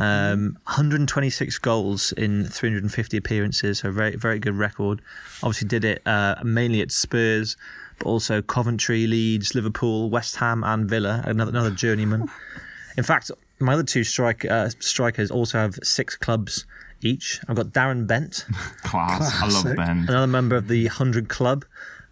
um, 0.00 0.56
126 0.64 1.58
goals 1.58 2.12
in 2.12 2.46
350 2.46 3.16
appearances, 3.18 3.80
so 3.80 3.90
very 3.90 4.16
very 4.16 4.38
good 4.38 4.54
record. 4.56 5.02
Obviously 5.42 5.68
did 5.68 5.84
it 5.84 6.02
uh, 6.06 6.36
mainly 6.42 6.80
at 6.80 6.90
Spurs, 6.90 7.56
but 7.98 8.06
also 8.06 8.40
Coventry, 8.40 9.06
Leeds, 9.06 9.54
Liverpool, 9.54 10.08
West 10.08 10.36
Ham, 10.36 10.64
and 10.64 10.88
Villa. 10.88 11.22
Another 11.26 11.50
another 11.50 11.70
journeyman. 11.70 12.30
In 12.96 13.04
fact, 13.04 13.30
my 13.58 13.74
other 13.74 13.82
two 13.82 14.04
strike 14.04 14.44
uh, 14.46 14.70
strikers 14.80 15.30
also 15.30 15.58
have 15.58 15.78
six 15.82 16.16
clubs 16.16 16.64
each. 17.02 17.40
I've 17.48 17.56
got 17.56 17.66
Darren 17.68 18.06
Bent, 18.06 18.46
Class. 18.84 19.42
I 19.42 19.48
love 19.48 19.76
Ben. 19.76 20.06
another 20.08 20.26
member 20.26 20.56
of 20.56 20.68
the 20.68 20.84
100 20.86 21.28
Club, 21.28 21.64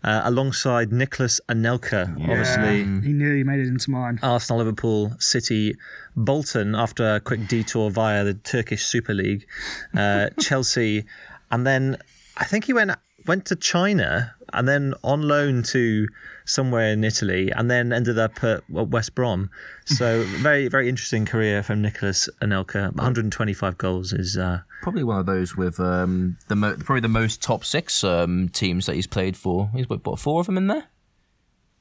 uh, 0.03 0.23
alongside 0.25 0.93
Nicolas 0.93 1.41
Anelka, 1.49 2.11
obviously. 2.23 2.85
He 3.07 3.13
nearly 3.13 3.45
made 3.45 3.61
it 3.61 3.69
into 3.69 3.91
mine. 3.91 4.19
Arsenal, 4.23 4.59
Liverpool, 4.59 5.13
City, 5.19 5.77
Bolton 6.17 6.75
after 6.75 7.17
a 7.17 7.21
quick 7.21 7.47
detour 7.49 7.91
via 7.91 8.25
the 8.25 8.35
Turkish 8.35 8.87
Super 8.87 9.15
League, 9.15 9.47
uh, 9.95 10.31
Chelsea, 10.41 11.05
and 11.51 11.67
then 11.67 11.97
I 12.37 12.45
think 12.45 12.65
he 12.65 12.73
went 12.73 12.93
went 13.27 13.45
to 13.47 13.57
China 13.57 14.35
and 14.53 14.67
then 14.67 14.95
on 15.05 15.23
loan 15.23 15.63
to 15.63 16.09
somewhere 16.51 16.93
in 16.93 17.05
Italy, 17.05 17.51
and 17.51 17.71
then 17.71 17.93
ended 17.93 18.19
up 18.19 18.43
at 18.43 18.69
West 18.69 19.15
Brom. 19.15 19.51
So 19.87 20.23
very 20.39 20.69
very 20.69 20.89
interesting 20.89 21.25
career 21.25 21.63
from 21.63 21.83
Nicolas 21.83 22.29
Anelka. 22.43 22.95
125 22.95 23.79
goals 23.79 24.13
is 24.13 24.37
uh, 24.37 24.61
Probably 24.83 25.05
one 25.05 25.19
of 25.19 25.27
those 25.27 25.57
with 25.57 25.79
um, 25.81 26.37
the 26.49 26.57
mo- 26.57 26.77
probably 26.77 27.01
the 27.01 27.09
most 27.09 27.43
top 27.43 27.65
six 27.65 28.03
um, 28.05 28.49
teams 28.49 28.87
that 28.87 28.97
he's 28.97 29.07
played 29.07 29.37
for. 29.37 29.71
He's 29.75 29.87
got 29.87 30.05
what, 30.07 30.19
four 30.19 30.41
of 30.41 30.47
them 30.47 30.57
in 30.57 30.67
there 30.67 30.85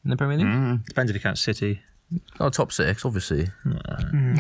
in 0.04 0.12
the 0.12 0.18
Premier 0.18 0.38
League. 0.38 0.86
depends 0.86 1.10
if 1.10 1.16
you 1.16 1.22
count 1.22 1.38
City. 1.38 1.82
Oh, 2.40 2.50
top 2.50 2.72
six, 2.72 3.06
obviously. 3.06 3.48
Everton, 3.66 4.36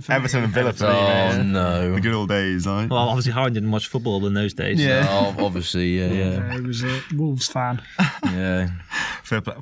for 0.00 0.12
me. 0.12 0.16
Everton 0.16 0.44
and 0.44 0.52
Villa 0.52 0.72
for 0.72 0.84
me, 0.84 0.90
Oh 0.90 1.06
man. 1.06 1.52
no. 1.52 1.94
The 1.94 2.00
good 2.00 2.14
old 2.14 2.28
days, 2.28 2.66
like. 2.66 2.90
Well, 2.90 3.00
obviously 3.08 3.32
Harden 3.32 3.54
didn't 3.54 3.70
watch 3.70 3.88
football 3.88 4.24
in 4.26 4.34
those 4.34 4.54
days. 4.54 4.80
Yeah. 4.80 5.06
Oh, 5.08 5.34
obviously, 5.44 5.98
yeah, 5.98 6.06
yeah, 6.06 6.30
Yeah, 6.30 6.52
he 6.54 6.60
was 6.60 6.82
a 6.84 7.00
Wolves 7.14 7.48
fan. 7.48 7.82
yeah. 8.24 8.68
Fair 9.24 9.40
play. 9.40 9.54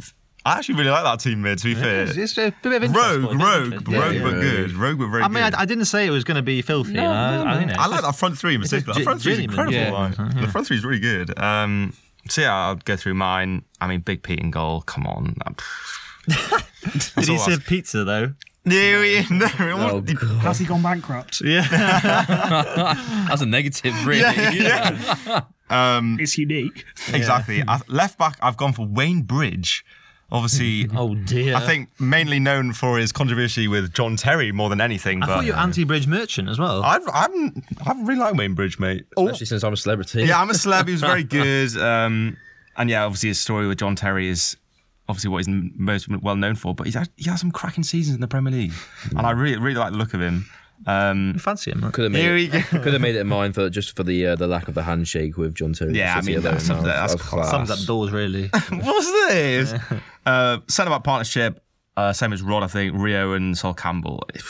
I 0.44 0.58
actually 0.58 0.76
really 0.76 0.90
like 0.90 1.02
that 1.02 1.18
team 1.20 1.42
mid. 1.42 1.58
To 1.58 1.64
be 1.64 1.74
fair, 1.74 2.04
It's, 2.04 2.16
it's 2.16 2.38
a 2.38 2.52
bit 2.62 2.72
of 2.74 2.84
interest, 2.84 3.08
rogue, 3.08 3.22
but 3.22 3.44
rogue, 3.44 3.72
interesting. 3.72 3.94
rogue, 3.94 4.14
Yeah, 4.14 4.22
but 4.22 4.40
good. 4.40 4.72
Rogue, 4.74 4.98
but 4.98 5.08
very 5.08 5.22
I 5.24 5.28
mean, 5.28 5.42
good. 5.44 5.54
I, 5.54 5.62
I 5.62 5.64
didn't 5.64 5.86
say 5.86 6.06
it 6.06 6.10
was 6.10 6.22
going 6.24 6.36
to 6.36 6.42
be 6.42 6.62
filthy. 6.62 6.92
No, 6.92 7.02
you 7.02 7.08
know, 7.08 7.14
I- 7.14 7.36
no, 7.44 7.50
I, 7.50 7.58
think 7.58 7.70
no. 7.70 7.76
I 7.78 7.86
like 7.86 7.90
just- 8.00 8.02
that 8.04 8.16
front 8.16 8.38
three 8.38 8.54
in 8.54 8.60
it's 8.60 8.70
particular. 8.70 8.94
just 8.94 8.98
That 9.00 9.04
front 9.04 9.22
three 9.22 9.32
is 9.32 9.38
incredible. 9.40 9.72
yeah. 9.72 10.40
The 10.40 10.46
front 10.48 10.66
three 10.68 10.76
is 10.76 10.84
really 10.84 11.00
good. 11.00 11.36
Um, 11.38 11.94
so 12.28 12.42
yeah, 12.42 12.54
I'll 12.54 12.76
go 12.76 12.96
through 12.96 13.14
mine. 13.14 13.64
I 13.80 13.88
mean, 13.88 14.00
Big 14.00 14.22
Pete 14.22 14.38
in 14.38 14.50
goal. 14.52 14.82
Come 14.82 15.06
on. 15.06 15.34
Did 16.28 17.28
he 17.28 17.38
serve 17.38 17.64
pizza 17.66 18.04
though? 18.04 18.32
No, 18.64 19.02
he- 19.02 19.24
no. 19.34 19.46
Oh, 19.60 19.94
what- 19.96 20.04
God. 20.06 20.28
Has 20.40 20.58
he 20.58 20.64
gone 20.66 20.82
bankrupt? 20.82 21.40
Yeah. 21.44 21.66
That's 23.28 23.42
a 23.42 23.46
negative, 23.46 23.94
really. 24.06 24.24
um, 25.70 26.18
It's 26.20 26.36
unique. 26.38 26.84
exactly. 27.12 27.62
I, 27.66 27.80
left 27.88 28.18
back, 28.18 28.36
I've 28.40 28.56
gone 28.56 28.72
for 28.72 28.86
Wayne 28.86 29.22
Bridge. 29.22 29.84
Obviously, 30.32 30.88
oh 30.96 31.14
dear. 31.14 31.54
I 31.54 31.60
think 31.60 31.88
mainly 32.00 32.40
known 32.40 32.72
for 32.72 32.98
his 32.98 33.12
controversy 33.12 33.68
with 33.68 33.92
John 33.94 34.16
Terry 34.16 34.50
more 34.50 34.68
than 34.68 34.80
anything. 34.80 35.22
I 35.22 35.26
but 35.26 35.34
thought 35.36 35.44
you 35.44 35.52
were 35.52 35.58
anti-bridge 35.58 36.08
merchant 36.08 36.48
as 36.48 36.58
well. 36.58 36.82
I've, 36.82 37.06
I'm, 37.14 37.62
I 37.86 37.92
really 38.02 38.18
like 38.18 38.34
Wayne 38.34 38.54
Bridge, 38.54 38.80
mate. 38.80 39.06
Especially 39.16 39.46
since 39.46 39.62
I'm 39.62 39.72
a 39.72 39.76
celebrity. 39.76 40.24
Yeah, 40.24 40.40
I'm 40.40 40.50
a 40.50 40.54
celeb. 40.54 40.86
He 40.88 40.92
was 40.92 41.00
very 41.00 41.22
good. 41.22 41.76
Um, 41.76 42.36
and 42.76 42.90
yeah, 42.90 43.04
obviously 43.04 43.28
his 43.28 43.40
story 43.40 43.68
with 43.68 43.78
John 43.78 43.94
Terry 43.94 44.26
is 44.28 44.56
obviously 45.08 45.30
what 45.30 45.38
he's 45.44 45.48
most 45.76 46.08
well 46.08 46.36
known 46.36 46.54
for. 46.54 46.74
But 46.74 46.86
he's 46.86 46.94
had, 46.94 47.08
he 47.16 47.28
has 47.30 47.40
some 47.40 47.50
cracking 47.50 47.84
seasons 47.84 48.14
in 48.14 48.20
the 48.20 48.28
Premier 48.28 48.52
League, 48.52 48.72
and 49.16 49.26
I 49.26 49.30
really 49.32 49.58
really 49.58 49.78
like 49.78 49.92
the 49.92 49.98
look 49.98 50.14
of 50.14 50.20
him. 50.20 50.46
Um, 50.86 51.38
fancy 51.38 51.70
him? 51.70 51.80
Right? 51.80 51.90
Could 51.92 52.02
have 52.04 52.12
made 52.12 52.20
Here 52.20 52.34
we 52.34 52.44
it, 52.50 52.50
go. 52.70 52.82
could 52.82 52.92
have 52.92 53.00
made 53.00 53.16
it 53.16 53.24
mine 53.24 53.54
for 53.54 53.70
just 53.70 53.96
for 53.96 54.02
the 54.02 54.26
uh, 54.26 54.36
the 54.36 54.46
lack 54.46 54.68
of 54.68 54.74
the 54.74 54.82
handshake 54.82 55.38
with 55.38 55.54
John 55.54 55.72
Terry. 55.72 55.94
Yeah, 55.96 56.12
I 56.12 56.16
mean, 56.16 56.24
see 56.24 56.32
it 56.34 56.42
that's- 56.42 56.68
there 56.68 56.82
that's 56.82 57.14
That 57.14 57.20
class. 57.22 57.50
Sums 57.50 57.70
up 57.70 57.78
doors 57.86 58.10
really. 58.10 58.48
what's 58.70 59.10
this? 59.30 59.74
Uh, 60.26 60.58
centre 60.68 60.90
back 60.90 61.02
partnership, 61.02 61.62
uh, 61.96 62.12
same 62.12 62.32
as 62.34 62.42
Rod, 62.42 62.62
I 62.62 62.66
think. 62.66 62.94
Rio 62.94 63.32
and 63.32 63.56
Sol 63.56 63.72
Campbell. 63.72 64.22
I 64.34 64.40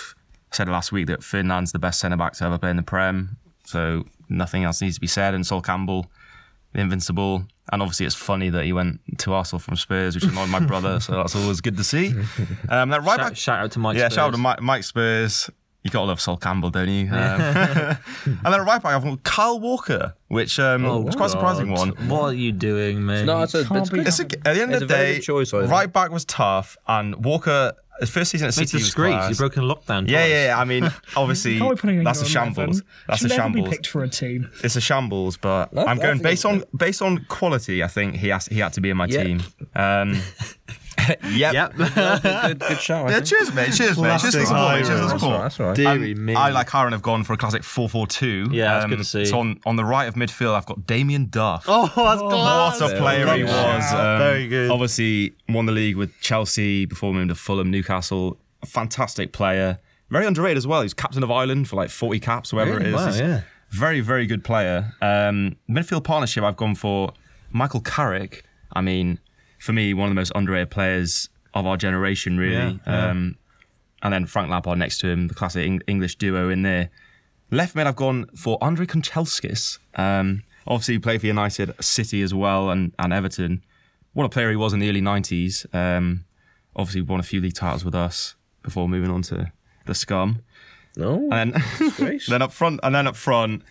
said 0.51 0.69
last 0.69 0.91
week 0.91 1.07
that 1.07 1.23
Ferdinand's 1.23 1.71
the 1.73 1.79
best 1.79 2.01
centre 2.01 2.17
back 2.17 2.33
to 2.35 2.45
ever 2.45 2.59
play 2.59 2.71
in 2.71 2.77
the 2.77 2.83
Prem, 2.83 3.37
so 3.65 4.05
nothing 4.29 4.65
else 4.65 4.83
needs 4.83 4.97
to 4.97 5.01
be 5.01 5.07
said. 5.07 5.33
And 5.33 5.47
Sol 5.47 5.61
Campbell, 5.63 6.11
the 6.73 6.81
invincible. 6.81 7.45
And 7.73 7.83
obviously, 7.83 8.07
it's 8.07 8.15
funny 8.15 8.49
that 8.51 8.65
he 8.65 8.73
went 8.73 9.01
to 9.19 9.33
Arsenal 9.33 9.59
from 9.59 9.77
Spurs, 9.77 10.15
which 10.15 10.25
annoyed 10.25 10.49
my 10.51 10.61
brother, 10.61 11.01
so 11.01 11.13
that's 11.13 11.35
always 11.35 11.61
good 11.61 11.77
to 11.79 11.85
see. 11.85 12.15
Um, 12.69 12.91
that 12.91 13.03
right 13.03 13.17
back, 13.19 13.29
shout, 13.29 13.39
shout 13.39 13.61
out 13.65 13.73
to 13.73 13.79
Mike. 13.79 13.97
yeah, 13.97 14.05
Spurs. 14.09 14.15
shout 14.15 14.29
out 14.29 14.33
to 14.33 14.39
Mike, 14.39 14.61
Mike 14.63 14.85
Spurs. 14.85 15.51
You 15.87 15.91
gotta 15.93 16.07
love 16.07 16.21
Sol 16.21 16.37
Campbell, 16.37 16.71
don't 16.71 16.89
you? 16.89 17.05
Um, 17.07 17.13
and 17.15 17.99
then 18.45 18.55
at 18.55 18.67
right 18.67 18.83
back, 18.83 18.87
I've 18.97 19.05
got 19.05 19.23
Kyle 19.23 19.61
Walker, 19.61 20.15
which 20.27 20.59
um, 20.59 20.83
was 21.05 21.15
quite 21.15 21.27
a 21.27 21.31
surprising 21.31 21.71
one. 21.71 21.91
What 22.09 22.23
are 22.23 22.33
you 22.35 22.51
doing, 22.51 23.07
mate? 23.07 23.25
No, 23.25 23.43
it's 23.43 23.55
a, 23.55 23.61
it's 23.61 23.89
be- 23.91 23.99
good. 23.99 24.09
It's 24.09 24.19
a, 24.19 24.25
at 24.25 24.43
the 24.43 24.51
end 24.63 24.73
It's 24.73 24.83
of 24.83 24.89
the 24.89 24.95
day, 24.95 25.21
choice, 25.21 25.53
right 25.53 25.93
back 25.93 26.11
was 26.11 26.25
tough, 26.25 26.77
and 26.89 27.25
Walker, 27.25 27.73
his 28.01 28.11
first 28.11 28.33
season 28.33 28.47
at 28.47 28.49
It's 28.49 28.57
City 28.57 28.79
was 28.79 28.85
disgrace. 28.87 29.13
class. 29.15 29.29
You've 29.29 29.39
broken 29.39 29.63
lockdown. 29.63 30.09
yeah, 30.09 30.19
twice. 30.19 30.31
yeah, 30.31 30.45
yeah. 30.47 30.59
I 30.61 30.65
mean, 30.65 30.91
obviously, 31.17 31.59
Can't 31.61 31.81
be 31.81 32.03
that's 32.03 32.21
a 32.23 32.25
shambles. 32.25 32.83
That's 33.07 33.21
Should 33.21 33.31
a 33.31 33.37
never 33.37 33.49
be 33.51 33.55
shambles. 33.61 33.69
picked 33.71 33.87
for 33.87 34.03
a 34.03 34.09
team. 34.09 34.51
It's 34.65 34.75
a 34.75 34.81
shambles, 34.81 35.37
but 35.37 35.73
No, 35.73 35.87
I'm 35.87 35.99
going 35.99 36.19
based 36.19 36.45
on 36.45 36.65
based 36.77 37.01
on 37.01 37.25
quality. 37.29 37.85
I 37.85 37.87
think 37.89 38.17
he 38.17 38.29
has 38.31 38.47
he 38.47 38.59
had 38.59 38.73
to 38.73 38.81
be 38.81 38.91
in 38.91 38.97
my 38.97 39.07
Yep. 39.07 39.25
team. 39.25 39.43
Um, 39.77 40.21
yep. 41.31 41.53
Yep. 41.55 41.77
good, 42.23 42.59
good 42.61 42.81
shout. 42.81 43.07
I 43.07 43.11
Yeah, 43.11 43.15
think. 43.17 43.27
cheers, 43.27 43.55
mate. 43.55 43.73
Cheers, 43.75 43.99
mate. 43.99 44.19
Cheers 44.21 44.33
to 44.33 44.39
the 44.41 44.47
support. 44.47 44.73
mate. 44.73 44.77
Cheers 44.79 44.89
to 44.89 44.95
the 44.95 45.01
That's 45.01 45.13
all 45.13 45.19
support. 45.19 45.33
right. 45.37 45.43
That's 45.43 45.61
all 45.61 45.67
right. 45.67 45.77
Deary 45.77 46.13
Um, 46.13 46.25
me. 46.25 46.35
I, 46.35 46.51
like 46.51 46.75
Aaron, 46.75 46.93
have 46.93 47.03
gone 47.03 47.25
for 47.25 47.33
a 47.33 47.37
classic 47.37 47.63
4 47.65 47.89
4 47.89 48.07
2. 48.07 48.49
Yeah, 48.53 48.75
that's 48.75 48.87
good 48.87 48.99
to 48.99 49.05
see. 49.05 49.25
So 49.27 49.39
on, 49.41 49.61
on 49.67 49.77
the 49.77 49.85
right 49.85 50.07
of 50.09 50.15
midfield, 50.15 50.55
I've 50.55 50.67
got 50.67 50.87
Damien 50.87 51.29
Duff. 51.31 51.65
Oh, 51.69 51.83
that's 51.87 52.21
class. 52.23 52.81
What 52.81 52.93
a 52.95 52.97
player 52.99 53.37
he 53.37 53.45
was. 53.45 53.93
Um, 53.93 54.19
Very 54.19 54.49
good. 54.49 54.71
Obviously, 54.71 55.35
won 55.49 55.67
the 55.67 55.73
league 55.73 55.97
with 55.97 56.13
Chelsea 56.21 56.87
before 56.87 57.13
moving 57.13 57.29
to 57.29 57.35
Fulham, 57.35 57.71
Newcastle. 57.71 58.39
A 58.63 58.67
fantastic 58.67 59.33
player. 59.33 59.79
Very 60.11 60.27
underrated 60.27 60.57
as 60.57 60.67
well. 60.67 60.83
He's 60.83 60.95
captain 60.95 61.23
of 61.23 61.31
Ireland 61.31 61.69
for 61.69 61.77
like 61.77 61.91
40 61.91 62.21
caps, 62.21 62.53
whatever 62.53 62.79
Really? 62.79 62.91
it 62.91 62.95
is. 62.95 62.95
Wow, 62.95 63.07
He's 63.07 63.19
yeah. 63.21 63.41
Very, 63.71 64.01
very 64.01 64.27
good 64.27 64.45
player. 64.45 64.93
Um, 65.03 65.57
midfield 65.69 66.05
partnership, 66.05 66.45
I've 66.45 66.57
gone 66.57 66.77
for 66.77 67.13
Michael 67.51 67.81
Carrick. 67.81 68.45
I 68.73 68.81
mean, 68.81 69.19
for 69.59 69.73
me, 69.73 69.95
one 69.95 70.09
of 70.09 70.11
the 70.11 70.21
most 70.21 70.33
underrated 70.35 70.71
players 70.71 71.29
of 71.55 71.67
our 71.67 71.77
generation, 71.77 72.39
really. 72.39 72.55
Yeah, 72.55 72.75
yeah. 72.87 73.11
Um, 73.11 73.37
and 74.03 74.13
then 74.13 74.27
Frank 74.27 74.51
Lampard 74.51 74.79
next 74.79 74.99
to 74.99 75.09
him, 75.09 75.29
the 75.29 75.35
classic 75.35 75.67
Eng- 75.67 75.83
English 75.87 76.17
duo 76.17 76.49
in 76.51 76.63
there. 76.63 76.91
Left 77.51 77.75
mid, 77.75 77.87
I've 77.87 77.97
gone 77.97 78.27
for 78.37 78.63
Andrei 78.63 78.87
Kanchelskis. 78.87 79.79
Um, 79.95 80.43
obviously, 80.67 80.95
he 80.95 80.99
played 80.99 81.21
for 81.21 81.27
United, 81.27 81.73
City 81.83 82.23
as 82.23 82.35
well, 82.35 82.71
and, 82.71 82.93
and 82.99 83.13
Everton. 83.13 83.65
What 84.13 84.25
a 84.25 84.29
player 84.29 84.51
he 84.51 84.57
was 84.57 84.73
in 84.73 84.81
the 84.81 84.89
early 84.89 85.03
90s. 85.03 85.67
Um, 85.75 86.25
obviously, 86.75 87.03
won 87.03 87.21
a 87.21 87.23
few 87.23 87.41
league 87.41 87.55
titles 87.55 87.85
with 87.85 87.95
us 87.95 88.35
before 88.63 88.89
moving 88.89 89.11
on 89.11 89.23
to 89.23 89.53
the 89.87 89.95
scum. 89.95 90.43
No. 90.97 91.29
And 91.31 91.55
then, 91.55 92.21
then 92.29 92.43
up 92.43 92.53
front, 92.53 92.81
and 92.83 92.95
then 92.95 93.07
up 93.07 93.17
front, 93.17 93.63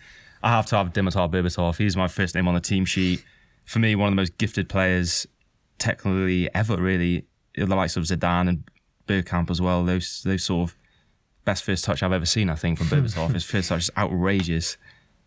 I 0.42 0.50
have 0.50 0.66
to 0.68 0.78
have 0.78 0.94
Dimitar 0.94 1.30
Berbatov. 1.30 1.78
He's 1.78 1.98
my 1.98 2.08
first 2.08 2.36
name 2.36 2.48
on 2.48 2.54
the 2.54 2.62
team 2.62 2.86
sheet. 2.86 3.24
For 3.66 3.80
me, 3.80 3.96
one 3.96 4.08
of 4.08 4.12
the 4.12 4.22
most 4.22 4.38
gifted 4.38 4.70
players, 4.70 5.26
technically 5.78 6.54
ever, 6.54 6.78
really. 6.78 7.26
The 7.56 7.66
likes 7.66 7.96
of 7.96 8.04
Zidane 8.04 8.50
and 8.50 8.64
Bergkamp 9.08 9.50
as 9.50 9.62
well. 9.62 9.86
Those 9.86 10.22
those 10.24 10.44
sort 10.44 10.70
of 10.70 10.76
best 11.46 11.64
first 11.64 11.86
touch 11.86 12.04
I've 12.04 12.12
ever 12.12 12.26
seen. 12.26 12.50
I 12.50 12.56
think 12.56 12.80
from 12.80 12.88
Berbatov. 12.88 13.34
His 13.34 13.46
first 13.46 13.70
touch 13.70 13.84
is 13.84 13.92
outrageous. 13.98 14.78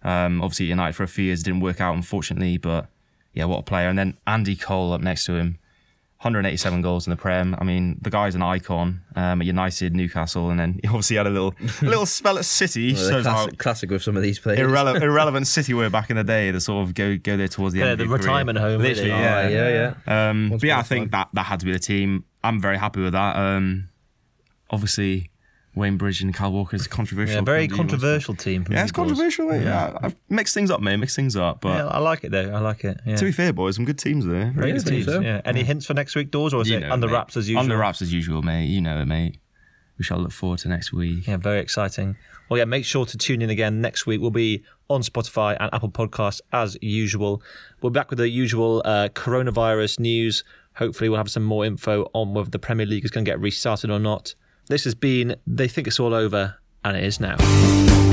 Um, 0.03 0.42
obviously, 0.42 0.66
United 0.66 0.94
for 0.94 1.05
a 1.05 1.09
few 1.09 1.24
years 1.24 1.42
didn't 1.42 1.61
work 1.61 1.80
out, 1.80 1.94
unfortunately. 1.94 2.59
But 2.59 2.88
yeah, 3.32 3.46
what 3.46 3.61
a 3.61 3.62
player! 3.62 3.88
And 3.88 3.99
then 3.99 4.18
Andy 4.26 4.57
Cole 4.57 4.92
up 4.92 5.01
next 5.01 5.24
to 5.26 5.34
him. 5.34 5.59
187 6.20 6.82
goals 6.82 7.06
in 7.06 7.12
the 7.12 7.16
Prem. 7.16 7.54
I 7.60 7.64
mean, 7.64 7.96
the 8.02 8.10
guy's 8.10 8.34
an 8.34 8.42
icon 8.42 9.02
um, 9.14 9.40
at 9.40 9.46
United, 9.46 9.94
Newcastle, 9.94 10.50
and 10.50 10.58
then 10.58 10.80
he 10.82 10.88
obviously 10.88 11.16
had 11.16 11.26
a 11.28 11.30
little 11.30 11.54
little 11.82 12.06
spell 12.06 12.38
at 12.38 12.44
City. 12.44 12.92
Well, 12.94 13.22
classic, 13.22 13.58
classic 13.58 13.90
with 13.90 14.02
some 14.02 14.16
of 14.16 14.22
these 14.22 14.38
players. 14.40 14.58
irrelevant, 14.58 15.04
irrelevant 15.10 15.46
City 15.46 15.74
were 15.74 15.88
back 15.90 16.10
in 16.10 16.16
the 16.16 16.24
day. 16.24 16.50
To 16.50 16.60
sort 16.60 16.86
of 16.88 16.94
go 16.94 17.16
go 17.16 17.36
there 17.36 17.46
towards 17.46 17.72
the 17.74 17.80
Yeah, 17.80 17.86
end. 17.86 17.92
of 17.92 17.98
the 17.98 18.04
your 18.06 18.18
career. 18.18 18.26
retirement 18.30 18.58
home, 18.58 18.80
really. 18.82 18.94
Literally, 18.94 19.12
Oh, 19.12 19.16
yeah, 19.16 19.48
yeah, 19.48 19.94
yeah. 20.06 20.28
Um, 20.30 20.48
but 20.50 20.62
yeah, 20.64 20.76
I 20.78 20.80
a 20.80 20.84
think 20.84 21.12
time. 21.12 21.20
that 21.20 21.28
that 21.34 21.46
had 21.46 21.60
to 21.60 21.66
be 21.66 21.72
the 21.72 21.78
team. 21.78 22.24
I'm 22.42 22.60
very 22.60 22.78
happy 22.78 23.00
with 23.00 23.12
that. 23.12 23.36
Um, 23.36 23.88
obviously, 24.70 25.30
Wayne 25.74 25.96
Bridge 25.96 26.20
and 26.22 26.34
Kyle 26.34 26.50
Walker 26.52 26.74
is 26.76 26.86
controversial. 26.88 27.36
Team. 27.36 27.42
Yeah, 27.46 27.52
very 27.52 27.68
controversial 27.68 28.34
team. 28.34 28.66
Yeah, 28.68 28.82
it's 28.82 28.90
controversial. 28.92 29.46
mate. 29.48 29.62
Yeah, 29.62 29.96
I've 30.02 30.16
mixed 30.28 30.54
things 30.54 30.70
up, 30.70 30.80
mate. 30.80 30.96
Mixed 30.96 31.14
things 31.14 31.36
up. 31.36 31.60
But 31.60 31.68
Yeah, 31.76 31.86
I 31.86 31.98
like 31.98 32.24
it 32.24 32.30
though. 32.32 32.50
I 32.52 32.58
like 32.58 32.84
it. 32.84 33.00
Yeah. 33.06 33.16
to 33.16 33.24
be 33.24 33.32
fair, 33.32 33.52
boys, 33.52 33.76
some 33.76 33.84
good 33.84 33.98
teams 33.98 34.26
there. 34.26 34.52
Very 34.56 34.72
good 34.72 34.86
teams. 34.86 35.06
so. 35.06 35.20
Yeah. 35.20 35.40
Any 35.44 35.62
hints 35.62 35.86
for 35.86 35.94
next 35.94 36.16
week, 36.16 36.30
Doors, 36.30 36.52
or 36.52 36.62
is 36.62 36.68
You 36.70 36.78
it 36.78 36.80
know 36.80 36.92
under 36.92 37.06
mate. 37.06 37.12
wraps 37.14 37.36
as 37.36 37.48
usual? 37.48 37.62
Under 37.62 37.76
wraps 37.76 38.02
as 38.02 38.12
usual, 38.12 38.42
mate. 38.42 38.66
You 38.66 38.80
know 38.80 39.00
it, 39.00 39.06
mate. 39.06 39.38
We 39.98 40.04
shall 40.04 40.18
look 40.18 40.32
forward 40.32 40.60
to 40.60 40.68
next 40.68 40.92
week. 40.92 41.26
Yeah, 41.26 41.36
very 41.38 41.60
exciting. 41.60 42.16
Well, 42.48 42.58
yeah, 42.58 42.64
make 42.64 42.84
sure 42.84 43.04
to 43.04 43.18
tune 43.18 43.42
in 43.42 43.50
again 43.50 43.80
next 43.80 44.06
week. 44.06 44.20
We'll 44.20 44.30
be 44.30 44.62
on 44.88 45.02
Spotify 45.02 45.56
and 45.60 45.68
Apple 45.74 45.90
Podcasts 45.90 46.40
as 46.52 46.78
usual. 46.80 47.42
We're 47.82 47.90
back 47.90 48.08
with 48.10 48.18
the 48.18 48.28
usual 48.28 48.80
uh, 48.84 49.08
coronavirus 49.14 50.00
news. 50.00 50.44
Hopefully, 50.76 51.08
we'll 51.10 51.18
have 51.18 51.30
some 51.30 51.42
more 51.42 51.64
info 51.66 52.08
on 52.14 52.32
whether 52.32 52.48
the 52.48 52.58
Premier 52.60 52.86
League 52.86 53.04
is 53.04 53.10
going 53.10 53.24
to 53.24 53.30
get 53.30 53.40
restarted 53.40 53.90
or 53.90 53.98
not. 53.98 54.34
This 54.68 54.84
has 54.84 54.94
been 54.94 55.36
They 55.46 55.66
Think 55.66 55.86
It's 55.86 55.98
All 55.98 56.12
Over, 56.12 56.58
and 56.84 56.94
it 56.94 57.02
is 57.02 57.20
now. 57.20 58.07